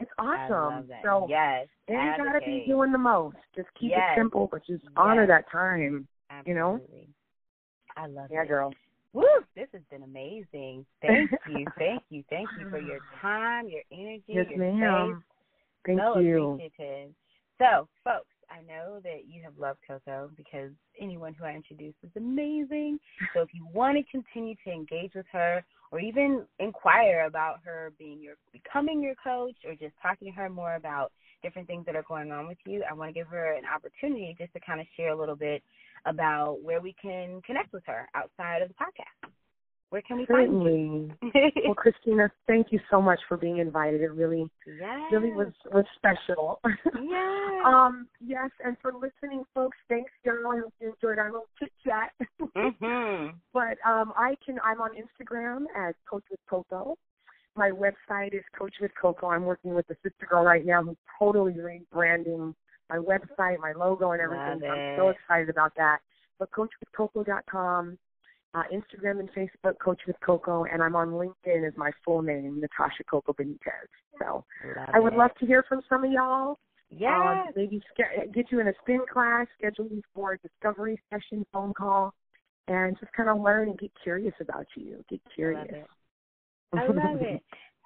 It's 0.01 0.11
awesome. 0.19 0.89
So 1.03 1.27
yes, 1.29 1.69
you 1.89 1.97
gotta 2.17 2.41
be 2.45 2.65
doing 2.67 2.93
the 2.93 2.99
most. 2.99 3.37
Just 3.55 3.69
keep 3.79 3.91
yes. 3.91 4.01
it 4.13 4.21
simple, 4.21 4.49
but 4.51 4.67
just 4.67 4.83
yes. 4.83 4.93
honor 4.97 5.27
that 5.27 5.51
time. 5.51 6.09
Absolutely. 6.31 6.53
You 6.53 6.59
know. 6.59 6.81
I 7.97 8.07
love 8.07 8.29
yeah, 8.31 8.41
it. 8.41 8.45
Yeah, 8.45 8.49
girl. 8.49 8.73
Woo! 9.13 9.25
This 9.55 9.69
has 9.73 9.83
been 9.91 10.03
amazing. 10.03 10.87
Thank 11.03 11.31
you, 11.49 11.67
thank 11.79 12.03
you, 12.09 12.25
thank 12.31 12.49
you 12.59 12.71
for 12.71 12.81
your 12.81 12.99
time, 13.21 13.69
your 13.69 13.83
energy, 13.93 14.25
yes, 14.29 14.47
your 14.49 14.59
ma'am. 14.59 15.23
space. 15.23 15.25
Thank 15.87 16.01
so 16.01 16.19
you. 16.21 16.53
appreciative. 16.55 17.11
So, 17.59 17.89
folks, 18.05 18.32
I 18.53 18.61
know 18.63 19.01
that 19.03 19.23
you 19.27 19.43
have 19.45 19.57
loved 19.59 19.79
Coco 19.87 20.31
because 20.37 20.71
anyone 21.01 21.35
who 21.35 21.45
I 21.45 21.53
introduced 21.53 21.97
is 22.03 22.11
amazing. 22.17 22.99
So 23.35 23.41
if 23.41 23.49
you 23.55 23.67
want 23.73 23.97
to 23.97 24.05
continue 24.11 24.55
to 24.67 24.71
engage 24.71 25.13
with 25.15 25.27
her 25.33 25.65
or 25.91 26.01
even 26.01 26.45
inquire 26.59 27.25
about 27.27 27.61
her 27.65 27.93
being 27.99 28.21
your 28.21 28.35
becoming 28.53 29.03
your 29.03 29.15
coach 29.23 29.57
or 29.67 29.75
just 29.75 29.95
talking 30.03 30.29
to 30.29 30.39
her 30.39 30.51
more 30.51 30.75
about 30.75 31.13
different 31.43 31.67
things 31.67 31.87
that 31.87 31.97
are 31.97 32.05
going 32.07 32.31
on 32.31 32.47
with 32.47 32.59
you, 32.67 32.85
I 32.89 32.95
want 32.95 33.09
to 33.09 33.15
give 33.15 33.29
her 33.29 33.55
an 33.55 33.65
opportunity 33.65 34.37
just 34.39 34.53
to 34.53 34.61
kind 34.61 34.81
of 34.81 34.87
share 34.97 35.11
a 35.11 35.19
little 35.19 35.37
bit 35.37 35.63
about 36.05 36.59
where 36.63 36.81
we 36.81 36.95
can 37.01 37.41
connect 37.43 37.73
with 37.73 37.85
her 37.87 38.09
outside 38.15 38.63
of 38.63 38.69
the 38.69 38.75
podcast. 38.75 39.33
Where 39.93 40.01
can 40.01 40.17
we 40.17 40.27
Certainly. 40.27 41.13
find 41.21 41.33
you? 41.35 41.51
well, 41.67 41.75
Christina, 41.75 42.33
thank 42.47 42.69
you 42.73 42.81
so 42.91 43.03
much 43.03 43.21
for 43.29 43.37
being 43.37 43.59
invited. 43.59 44.01
It 44.01 44.11
really, 44.13 44.51
yes. 44.67 45.13
really 45.13 45.33
was 45.33 45.53
was 45.71 45.85
special. 45.97 46.61
Yeah. 46.65 47.63
um. 47.67 48.09
Yes, 48.25 48.49
and 48.65 48.75
for 48.81 48.95
listening, 48.95 49.45
folks, 49.55 49.77
thanks, 49.91 50.11
y'all. 50.25 50.51
I 50.51 50.61
hope 50.61 50.73
you 50.81 50.95
enjoyed 50.95 51.19
our 51.19 51.27
little 51.31 51.47
chit 51.59 51.71
chat. 51.85 52.11
mhm. 52.57 53.35
But 53.53 53.77
um, 53.87 54.15
I 54.17 54.35
can. 54.43 54.59
I'm 54.65 54.81
on 54.81 54.93
Instagram 54.93 55.65
as 55.77 55.95
Coach 56.09 56.25
with 56.31 56.41
Coco. 56.49 56.97
My 57.55 57.71
website 57.71 58.33
is 58.33 58.45
Coach 58.59 58.77
with 58.81 58.93
Coco. 58.99 59.27
I'm 59.27 59.45
working 59.45 59.75
with 59.75 59.91
a 59.91 59.95
sister 59.97 60.27
girl 60.27 60.43
right 60.43 60.65
now 60.65 60.83
who's 60.83 60.97
totally 61.19 61.53
rebranding 61.53 62.55
my 62.89 62.97
website, 62.97 63.59
my 63.59 63.75
logo, 63.77 64.13
and 64.13 64.23
everything. 64.23 64.71
I'm 64.71 64.97
so 64.97 65.11
excited 65.11 65.51
about 65.51 65.75
that. 65.77 65.99
But 66.39 66.49
CoachWithCoco.com, 66.53 67.99
uh, 68.55 68.63
Instagram 68.73 69.21
and 69.21 69.31
Facebook, 69.33 69.79
Coach 69.79 70.01
with 70.07 70.17
Coco, 70.25 70.65
and 70.65 70.83
I'm 70.83 70.95
on 70.95 71.09
LinkedIn 71.09 71.67
as 71.67 71.73
my 71.77 71.91
full 72.05 72.23
name, 72.23 72.61
Natasha 72.61 73.05
Coco 73.05 73.33
Benitez. 73.33 73.89
So 74.19 74.45
Love 74.77 74.89
I 74.93 75.01
would 75.01 75.15
it. 75.15 75.19
love 75.19 75.31
to 75.41 75.47
hear 75.47 75.65
from 75.69 75.81
some 75.89 76.05
of 76.05 76.13
y'all. 76.13 76.59
Yeah. 76.91 77.45
Um, 77.47 77.53
maybe 77.57 77.81
get 78.35 78.47
you 78.51 78.61
in 78.61 78.69
a 78.69 78.73
spin 78.83 79.01
class, 79.11 79.47
schedule 79.59 79.89
you 79.91 80.03
for 80.15 80.35
a 80.35 80.39
discovery 80.39 81.01
session, 81.11 81.47
phone 81.53 81.73
call, 81.73 82.13
and 82.69 82.99
just 83.01 83.13
kind 83.15 83.31
of 83.31 83.41
learn 83.41 83.71
and 83.71 83.79
get 83.79 83.91
curious 84.03 84.35
about 84.41 84.67
you. 84.77 85.03
Get 85.09 85.21
curious. 85.35 85.67
I 86.75 86.87
love 86.87 86.97
it. 86.97 87.03
I 87.03 87.09
love 87.13 87.23
it. 87.23 87.43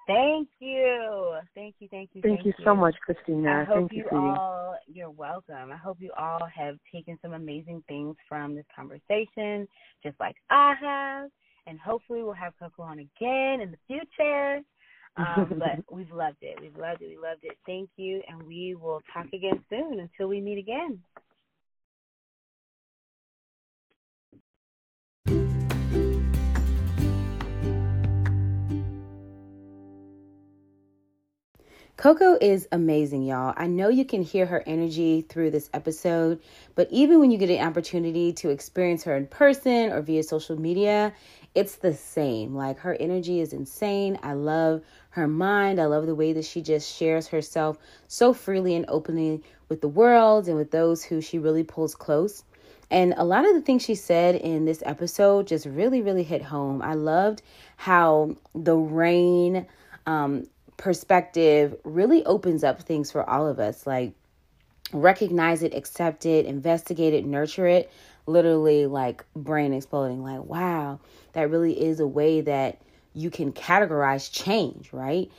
Thank 0.07 0.47
you. 0.59 1.35
Thank 1.53 1.75
you, 1.79 1.89
thank 1.91 2.09
you, 2.13 2.21
Thank, 2.21 2.45
you 2.45 2.53
so 2.63 2.73
much, 2.73 2.95
Christina. 3.05 3.49
I 3.49 3.63
hope 3.65 3.89
Thank 3.89 3.91
you, 3.93 4.05
you, 4.09 4.17
all, 4.17 4.75
you're 4.87 5.09
welcome. 5.09 5.71
I 5.71 5.75
hope 5.75 5.97
you 5.99 6.11
all 6.17 6.47
have 6.55 6.77
taken 6.93 7.19
some 7.21 7.33
amazing 7.33 7.83
things 7.89 8.15
from 8.27 8.55
this 8.55 8.65
conversation, 8.73 9.67
just 10.01 10.17
like 10.19 10.35
I 10.49 10.75
have. 10.81 11.29
And 11.67 11.77
hopefully 11.77 12.23
we'll 12.23 12.31
have 12.33 12.53
Coco 12.57 12.83
on 12.83 12.99
again 12.99 13.61
in 13.61 13.71
the 13.71 13.77
future. 13.87 14.61
Um, 15.17 15.55
but 15.57 15.83
we've 15.91 16.11
loved 16.11 16.37
it. 16.43 16.59
We've 16.61 16.77
loved 16.77 17.01
it. 17.01 17.07
We 17.09 17.17
loved 17.17 17.43
it. 17.43 17.57
Thank 17.65 17.89
you. 17.97 18.21
And 18.29 18.43
we 18.43 18.75
will 18.79 19.01
talk 19.11 19.25
again 19.33 19.63
soon 19.67 19.99
until 19.99 20.27
we 20.27 20.39
meet 20.39 20.59
again. 20.59 20.99
Coco 31.97 32.37
is 32.39 32.67
amazing, 32.71 33.23
y'all. 33.23 33.55
I 33.57 33.65
know 33.65 33.89
you 33.89 34.05
can 34.05 34.21
hear 34.21 34.45
her 34.45 34.63
energy 34.67 35.25
through 35.27 35.49
this 35.49 35.67
episode, 35.73 36.39
but 36.75 36.87
even 36.91 37.19
when 37.19 37.31
you 37.31 37.39
get 37.39 37.49
an 37.49 37.67
opportunity 37.67 38.31
to 38.33 38.51
experience 38.51 39.03
her 39.05 39.17
in 39.17 39.25
person 39.25 39.91
or 39.91 40.03
via 40.03 40.21
social 40.21 40.61
media, 40.61 41.11
it's 41.55 41.77
the 41.77 41.95
same. 41.95 42.53
Like 42.53 42.77
her 42.77 42.93
energy 42.99 43.41
is 43.41 43.51
insane. 43.51 44.19
I 44.21 44.33
love 44.33 44.83
her 45.09 45.27
mind. 45.27 45.81
I 45.81 45.85
love 45.85 46.05
the 46.05 46.13
way 46.13 46.33
that 46.33 46.45
she 46.45 46.61
just 46.61 46.95
shares 46.95 47.25
herself 47.29 47.79
so 48.07 48.31
freely 48.31 48.75
and 48.75 48.85
openly 48.89 49.41
with 49.67 49.81
the 49.81 49.87
world 49.87 50.47
and 50.47 50.55
with 50.55 50.69
those 50.69 51.03
who 51.03 51.19
she 51.19 51.39
really 51.39 51.63
pulls 51.63 51.95
close. 51.95 52.43
And 52.91 53.15
a 53.17 53.25
lot 53.25 53.47
of 53.47 53.55
the 53.55 53.61
things 53.61 53.81
she 53.81 53.95
said 53.95 54.35
in 54.35 54.65
this 54.65 54.83
episode 54.85 55.47
just 55.47 55.65
really, 55.65 56.03
really 56.03 56.21
hit 56.21 56.43
home. 56.43 56.83
I 56.83 56.93
loved 56.93 57.41
how 57.75 58.35
the 58.53 58.75
rain 58.75 59.65
um, 60.05 60.45
perspective 60.77 61.75
really 61.83 62.25
opens 62.25 62.63
up 62.63 62.81
things 62.81 63.11
for 63.11 63.27
all 63.27 63.47
of 63.47 63.59
us. 63.59 63.85
Like, 63.85 64.13
recognize 64.93 65.63
it, 65.63 65.73
accept 65.73 66.25
it, 66.25 66.45
investigate 66.45 67.13
it, 67.13 67.25
nurture 67.25 67.67
it. 67.67 67.91
Literally, 68.25 68.85
like, 68.85 69.25
brain 69.35 69.73
exploding. 69.73 70.23
Like, 70.23 70.43
wow, 70.43 70.99
that 71.33 71.49
really 71.49 71.81
is 71.81 71.99
a 71.99 72.07
way 72.07 72.41
that 72.41 72.81
you 73.13 73.29
can 73.31 73.51
categorize 73.51 74.31
change, 74.31 74.93
right? 74.93 75.31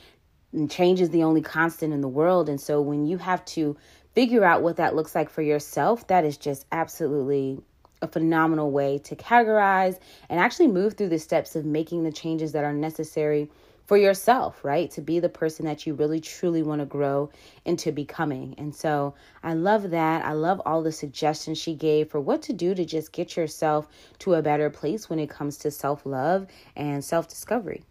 And 0.51 0.69
change 0.69 0.99
is 0.99 1.11
the 1.11 1.23
only 1.23 1.41
constant 1.41 1.93
in 1.93 2.01
the 2.01 2.07
world. 2.07 2.49
And 2.49 2.59
so, 2.59 2.81
when 2.81 3.05
you 3.05 3.17
have 3.17 3.45
to 3.45 3.77
figure 4.15 4.43
out 4.43 4.63
what 4.63 4.77
that 4.77 4.95
looks 4.95 5.15
like 5.15 5.29
for 5.29 5.41
yourself, 5.41 6.07
that 6.07 6.25
is 6.25 6.37
just 6.37 6.65
absolutely 6.71 7.61
a 8.01 8.07
phenomenal 8.07 8.71
way 8.71 8.97
to 8.97 9.15
categorize 9.15 9.99
and 10.29 10.39
actually 10.39 10.67
move 10.67 10.93
through 10.93 11.09
the 11.09 11.19
steps 11.19 11.55
of 11.55 11.65
making 11.65 12.03
the 12.03 12.11
changes 12.11 12.53
that 12.53 12.63
are 12.63 12.73
necessary 12.73 13.49
for 13.89 13.97
yourself, 13.97 14.63
right? 14.63 14.91
To 14.91 15.01
be 15.01 15.19
the 15.19 15.29
person 15.29 15.65
that 15.65 15.87
you 15.87 15.95
really 15.95 16.19
truly 16.19 16.61
want 16.61 16.79
to 16.79 16.85
grow 16.85 17.31
into 17.65 17.91
becoming. 17.91 18.53
And 18.59 18.75
so 18.75 19.15
I 19.41 19.55
love 19.55 19.89
that. 19.89 20.23
I 20.23 20.33
love 20.33 20.61
all 20.63 20.83
the 20.83 20.91
suggestions 20.91 21.57
she 21.57 21.73
gave 21.73 22.11
for 22.11 22.19
what 22.19 22.43
to 22.43 22.53
do 22.53 22.75
to 22.75 22.85
just 22.85 23.11
get 23.11 23.35
yourself 23.35 23.87
to 24.19 24.35
a 24.35 24.43
better 24.43 24.69
place 24.69 25.09
when 25.09 25.17
it 25.17 25.31
comes 25.31 25.57
to 25.57 25.71
self 25.71 26.05
love 26.05 26.45
and 26.75 27.03
self 27.03 27.27
discovery. 27.29 27.81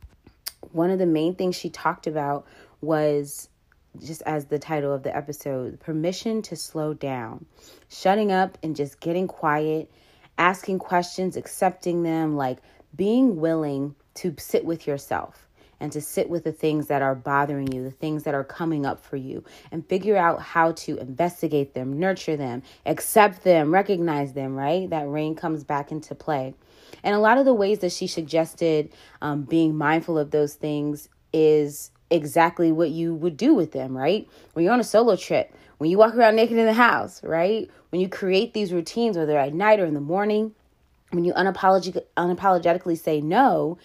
One 0.70 0.90
of 0.90 1.00
the 1.00 1.06
main 1.06 1.34
things 1.34 1.56
she 1.56 1.68
talked 1.68 2.06
about 2.06 2.46
was 2.80 3.48
just 4.00 4.22
as 4.22 4.44
the 4.44 4.60
title 4.60 4.94
of 4.94 5.02
the 5.02 5.16
episode 5.16 5.80
permission 5.80 6.42
to 6.42 6.54
slow 6.54 6.94
down, 6.94 7.44
shutting 7.88 8.30
up 8.30 8.56
and 8.62 8.76
just 8.76 9.00
getting 9.00 9.26
quiet, 9.26 9.90
asking 10.38 10.78
questions, 10.78 11.36
accepting 11.36 12.04
them, 12.04 12.36
like 12.36 12.58
being 12.94 13.40
willing 13.40 13.96
to 14.14 14.32
sit 14.38 14.64
with 14.64 14.86
yourself 14.86 15.47
and 15.80 15.92
to 15.92 16.00
sit 16.00 16.28
with 16.28 16.44
the 16.44 16.52
things 16.52 16.86
that 16.88 17.02
are 17.02 17.14
bothering 17.14 17.72
you, 17.72 17.82
the 17.82 17.90
things 17.90 18.24
that 18.24 18.34
are 18.34 18.44
coming 18.44 18.84
up 18.86 19.04
for 19.04 19.16
you, 19.16 19.44
and 19.70 19.86
figure 19.88 20.16
out 20.16 20.40
how 20.40 20.72
to 20.72 20.98
investigate 20.98 21.74
them, 21.74 21.98
nurture 21.98 22.36
them, 22.36 22.62
accept 22.86 23.44
them, 23.44 23.72
recognize 23.72 24.32
them, 24.32 24.54
right? 24.56 24.90
That 24.90 25.08
rain 25.08 25.34
comes 25.34 25.64
back 25.64 25.92
into 25.92 26.14
play. 26.14 26.54
And 27.02 27.14
a 27.14 27.18
lot 27.18 27.38
of 27.38 27.44
the 27.44 27.54
ways 27.54 27.80
that 27.80 27.92
she 27.92 28.06
suggested 28.06 28.92
um, 29.22 29.42
being 29.42 29.76
mindful 29.76 30.18
of 30.18 30.30
those 30.30 30.54
things 30.54 31.08
is 31.32 31.90
exactly 32.10 32.72
what 32.72 32.90
you 32.90 33.14
would 33.14 33.36
do 33.36 33.54
with 33.54 33.72
them, 33.72 33.96
right? 33.96 34.28
When 34.54 34.64
you're 34.64 34.74
on 34.74 34.80
a 34.80 34.84
solo 34.84 35.16
trip, 35.16 35.54
when 35.78 35.90
you 35.90 35.98
walk 35.98 36.14
around 36.14 36.36
naked 36.36 36.58
in 36.58 36.66
the 36.66 36.72
house, 36.72 37.22
right? 37.22 37.70
When 37.90 38.00
you 38.00 38.08
create 38.08 38.54
these 38.54 38.72
routines, 38.72 39.16
whether 39.16 39.38
at 39.38 39.54
night 39.54 39.80
or 39.80 39.84
in 39.84 39.94
the 39.94 40.00
morning, 40.00 40.54
when 41.10 41.24
you 41.24 41.32
unapolog- 41.34 42.02
unapologetically 42.16 42.98
say 42.98 43.20
no, 43.20 43.78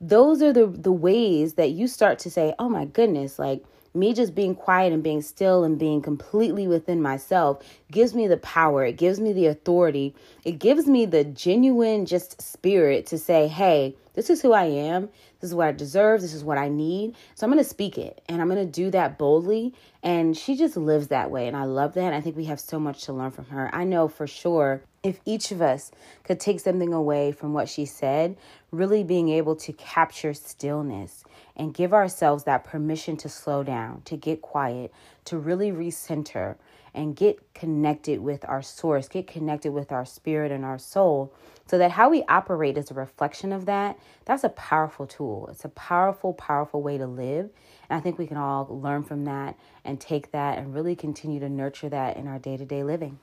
those 0.00 0.42
are 0.42 0.52
the 0.52 0.66
the 0.66 0.92
ways 0.92 1.54
that 1.54 1.70
you 1.70 1.86
start 1.86 2.18
to 2.20 2.30
say, 2.30 2.54
"Oh 2.58 2.68
my 2.68 2.84
goodness, 2.84 3.38
like 3.38 3.64
me 3.94 4.12
just 4.12 4.34
being 4.34 4.54
quiet 4.54 4.92
and 4.92 5.02
being 5.02 5.22
still 5.22 5.64
and 5.64 5.78
being 5.78 6.02
completely 6.02 6.68
within 6.68 7.00
myself 7.00 7.62
gives 7.90 8.14
me 8.14 8.26
the 8.26 8.36
power. 8.36 8.84
It 8.84 8.98
gives 8.98 9.20
me 9.20 9.32
the 9.32 9.46
authority. 9.46 10.14
It 10.44 10.58
gives 10.58 10.86
me 10.86 11.06
the 11.06 11.24
genuine 11.24 12.04
just 12.04 12.40
spirit 12.42 13.06
to 13.06 13.18
say, 13.18 13.48
"Hey, 13.48 13.96
this 14.16 14.30
is 14.30 14.42
who 14.42 14.52
I 14.52 14.64
am. 14.64 15.10
This 15.40 15.50
is 15.50 15.54
what 15.54 15.68
I 15.68 15.72
deserve. 15.72 16.22
This 16.22 16.32
is 16.32 16.42
what 16.42 16.58
I 16.58 16.68
need. 16.68 17.14
So 17.34 17.44
I'm 17.46 17.52
going 17.52 17.62
to 17.62 17.68
speak 17.68 17.98
it 17.98 18.22
and 18.28 18.40
I'm 18.40 18.48
going 18.48 18.64
to 18.64 18.70
do 18.70 18.90
that 18.90 19.18
boldly. 19.18 19.74
And 20.02 20.36
she 20.36 20.56
just 20.56 20.76
lives 20.76 21.08
that 21.08 21.30
way. 21.30 21.46
And 21.46 21.56
I 21.56 21.64
love 21.64 21.94
that. 21.94 22.14
I 22.14 22.22
think 22.22 22.34
we 22.34 22.46
have 22.46 22.58
so 22.58 22.80
much 22.80 23.04
to 23.04 23.12
learn 23.12 23.30
from 23.30 23.44
her. 23.46 23.70
I 23.74 23.84
know 23.84 24.08
for 24.08 24.26
sure 24.26 24.82
if 25.06 25.20
each 25.24 25.52
of 25.52 25.62
us 25.62 25.92
could 26.24 26.40
take 26.40 26.58
something 26.58 26.92
away 26.92 27.30
from 27.30 27.52
what 27.52 27.68
she 27.68 27.86
said, 27.86 28.36
really 28.72 29.04
being 29.04 29.28
able 29.28 29.54
to 29.54 29.72
capture 29.72 30.34
stillness 30.34 31.22
and 31.56 31.72
give 31.72 31.94
ourselves 31.94 32.44
that 32.44 32.64
permission 32.64 33.16
to 33.16 33.28
slow 33.28 33.62
down, 33.62 34.02
to 34.02 34.16
get 34.16 34.42
quiet, 34.42 34.92
to 35.24 35.38
really 35.38 35.70
recenter 35.70 36.56
and 36.92 37.14
get 37.14 37.54
connected 37.54 38.20
with 38.20 38.44
our 38.48 38.62
source, 38.62 39.06
get 39.06 39.26
connected 39.26 39.70
with 39.70 39.92
our 39.92 40.04
spirit 40.04 40.50
and 40.50 40.64
our 40.64 40.78
soul, 40.78 41.32
so 41.66 41.78
that 41.78 41.92
how 41.92 42.08
we 42.08 42.24
operate 42.28 42.76
is 42.76 42.90
a 42.90 42.94
reflection 42.94 43.52
of 43.52 43.66
that. 43.66 43.98
That's 44.24 44.44
a 44.44 44.48
powerful 44.48 45.06
tool. 45.06 45.48
It's 45.50 45.64
a 45.64 45.68
powerful, 45.68 46.32
powerful 46.32 46.82
way 46.82 46.98
to 46.98 47.06
live. 47.06 47.50
And 47.88 47.98
I 47.98 48.00
think 48.00 48.18
we 48.18 48.26
can 48.26 48.38
all 48.38 48.66
learn 48.70 49.04
from 49.04 49.24
that 49.26 49.56
and 49.84 50.00
take 50.00 50.32
that 50.32 50.58
and 50.58 50.74
really 50.74 50.96
continue 50.96 51.38
to 51.40 51.48
nurture 51.48 51.88
that 51.90 52.16
in 52.16 52.26
our 52.26 52.38
day 52.38 52.56
to 52.56 52.64
day 52.64 52.82
living. 52.82 53.18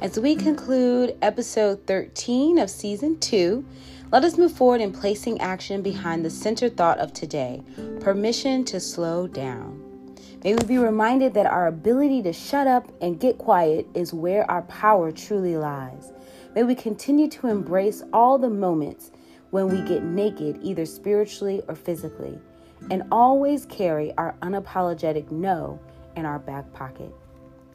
As 0.00 0.18
we 0.18 0.34
conclude 0.34 1.14
episode 1.20 1.86
13 1.86 2.58
of 2.58 2.70
season 2.70 3.20
2, 3.20 3.62
let 4.10 4.24
us 4.24 4.38
move 4.38 4.52
forward 4.52 4.80
in 4.80 4.92
placing 4.92 5.38
action 5.42 5.82
behind 5.82 6.24
the 6.24 6.30
center 6.30 6.70
thought 6.70 6.98
of 6.98 7.12
today 7.12 7.62
permission 8.00 8.64
to 8.64 8.80
slow 8.80 9.26
down. 9.26 10.16
May 10.42 10.54
we 10.54 10.64
be 10.64 10.78
reminded 10.78 11.34
that 11.34 11.44
our 11.44 11.66
ability 11.66 12.22
to 12.22 12.32
shut 12.32 12.66
up 12.66 12.90
and 13.02 13.20
get 13.20 13.36
quiet 13.36 13.86
is 13.92 14.14
where 14.14 14.50
our 14.50 14.62
power 14.62 15.12
truly 15.12 15.58
lies. 15.58 16.12
May 16.54 16.62
we 16.62 16.74
continue 16.74 17.28
to 17.28 17.48
embrace 17.48 18.02
all 18.10 18.38
the 18.38 18.48
moments 18.48 19.10
when 19.50 19.68
we 19.68 19.82
get 19.82 20.02
naked, 20.02 20.60
either 20.62 20.86
spiritually 20.86 21.60
or 21.68 21.74
physically, 21.74 22.38
and 22.90 23.02
always 23.12 23.66
carry 23.66 24.14
our 24.16 24.34
unapologetic 24.40 25.30
no 25.30 25.78
in 26.16 26.24
our 26.24 26.38
back 26.38 26.72
pocket. 26.72 27.12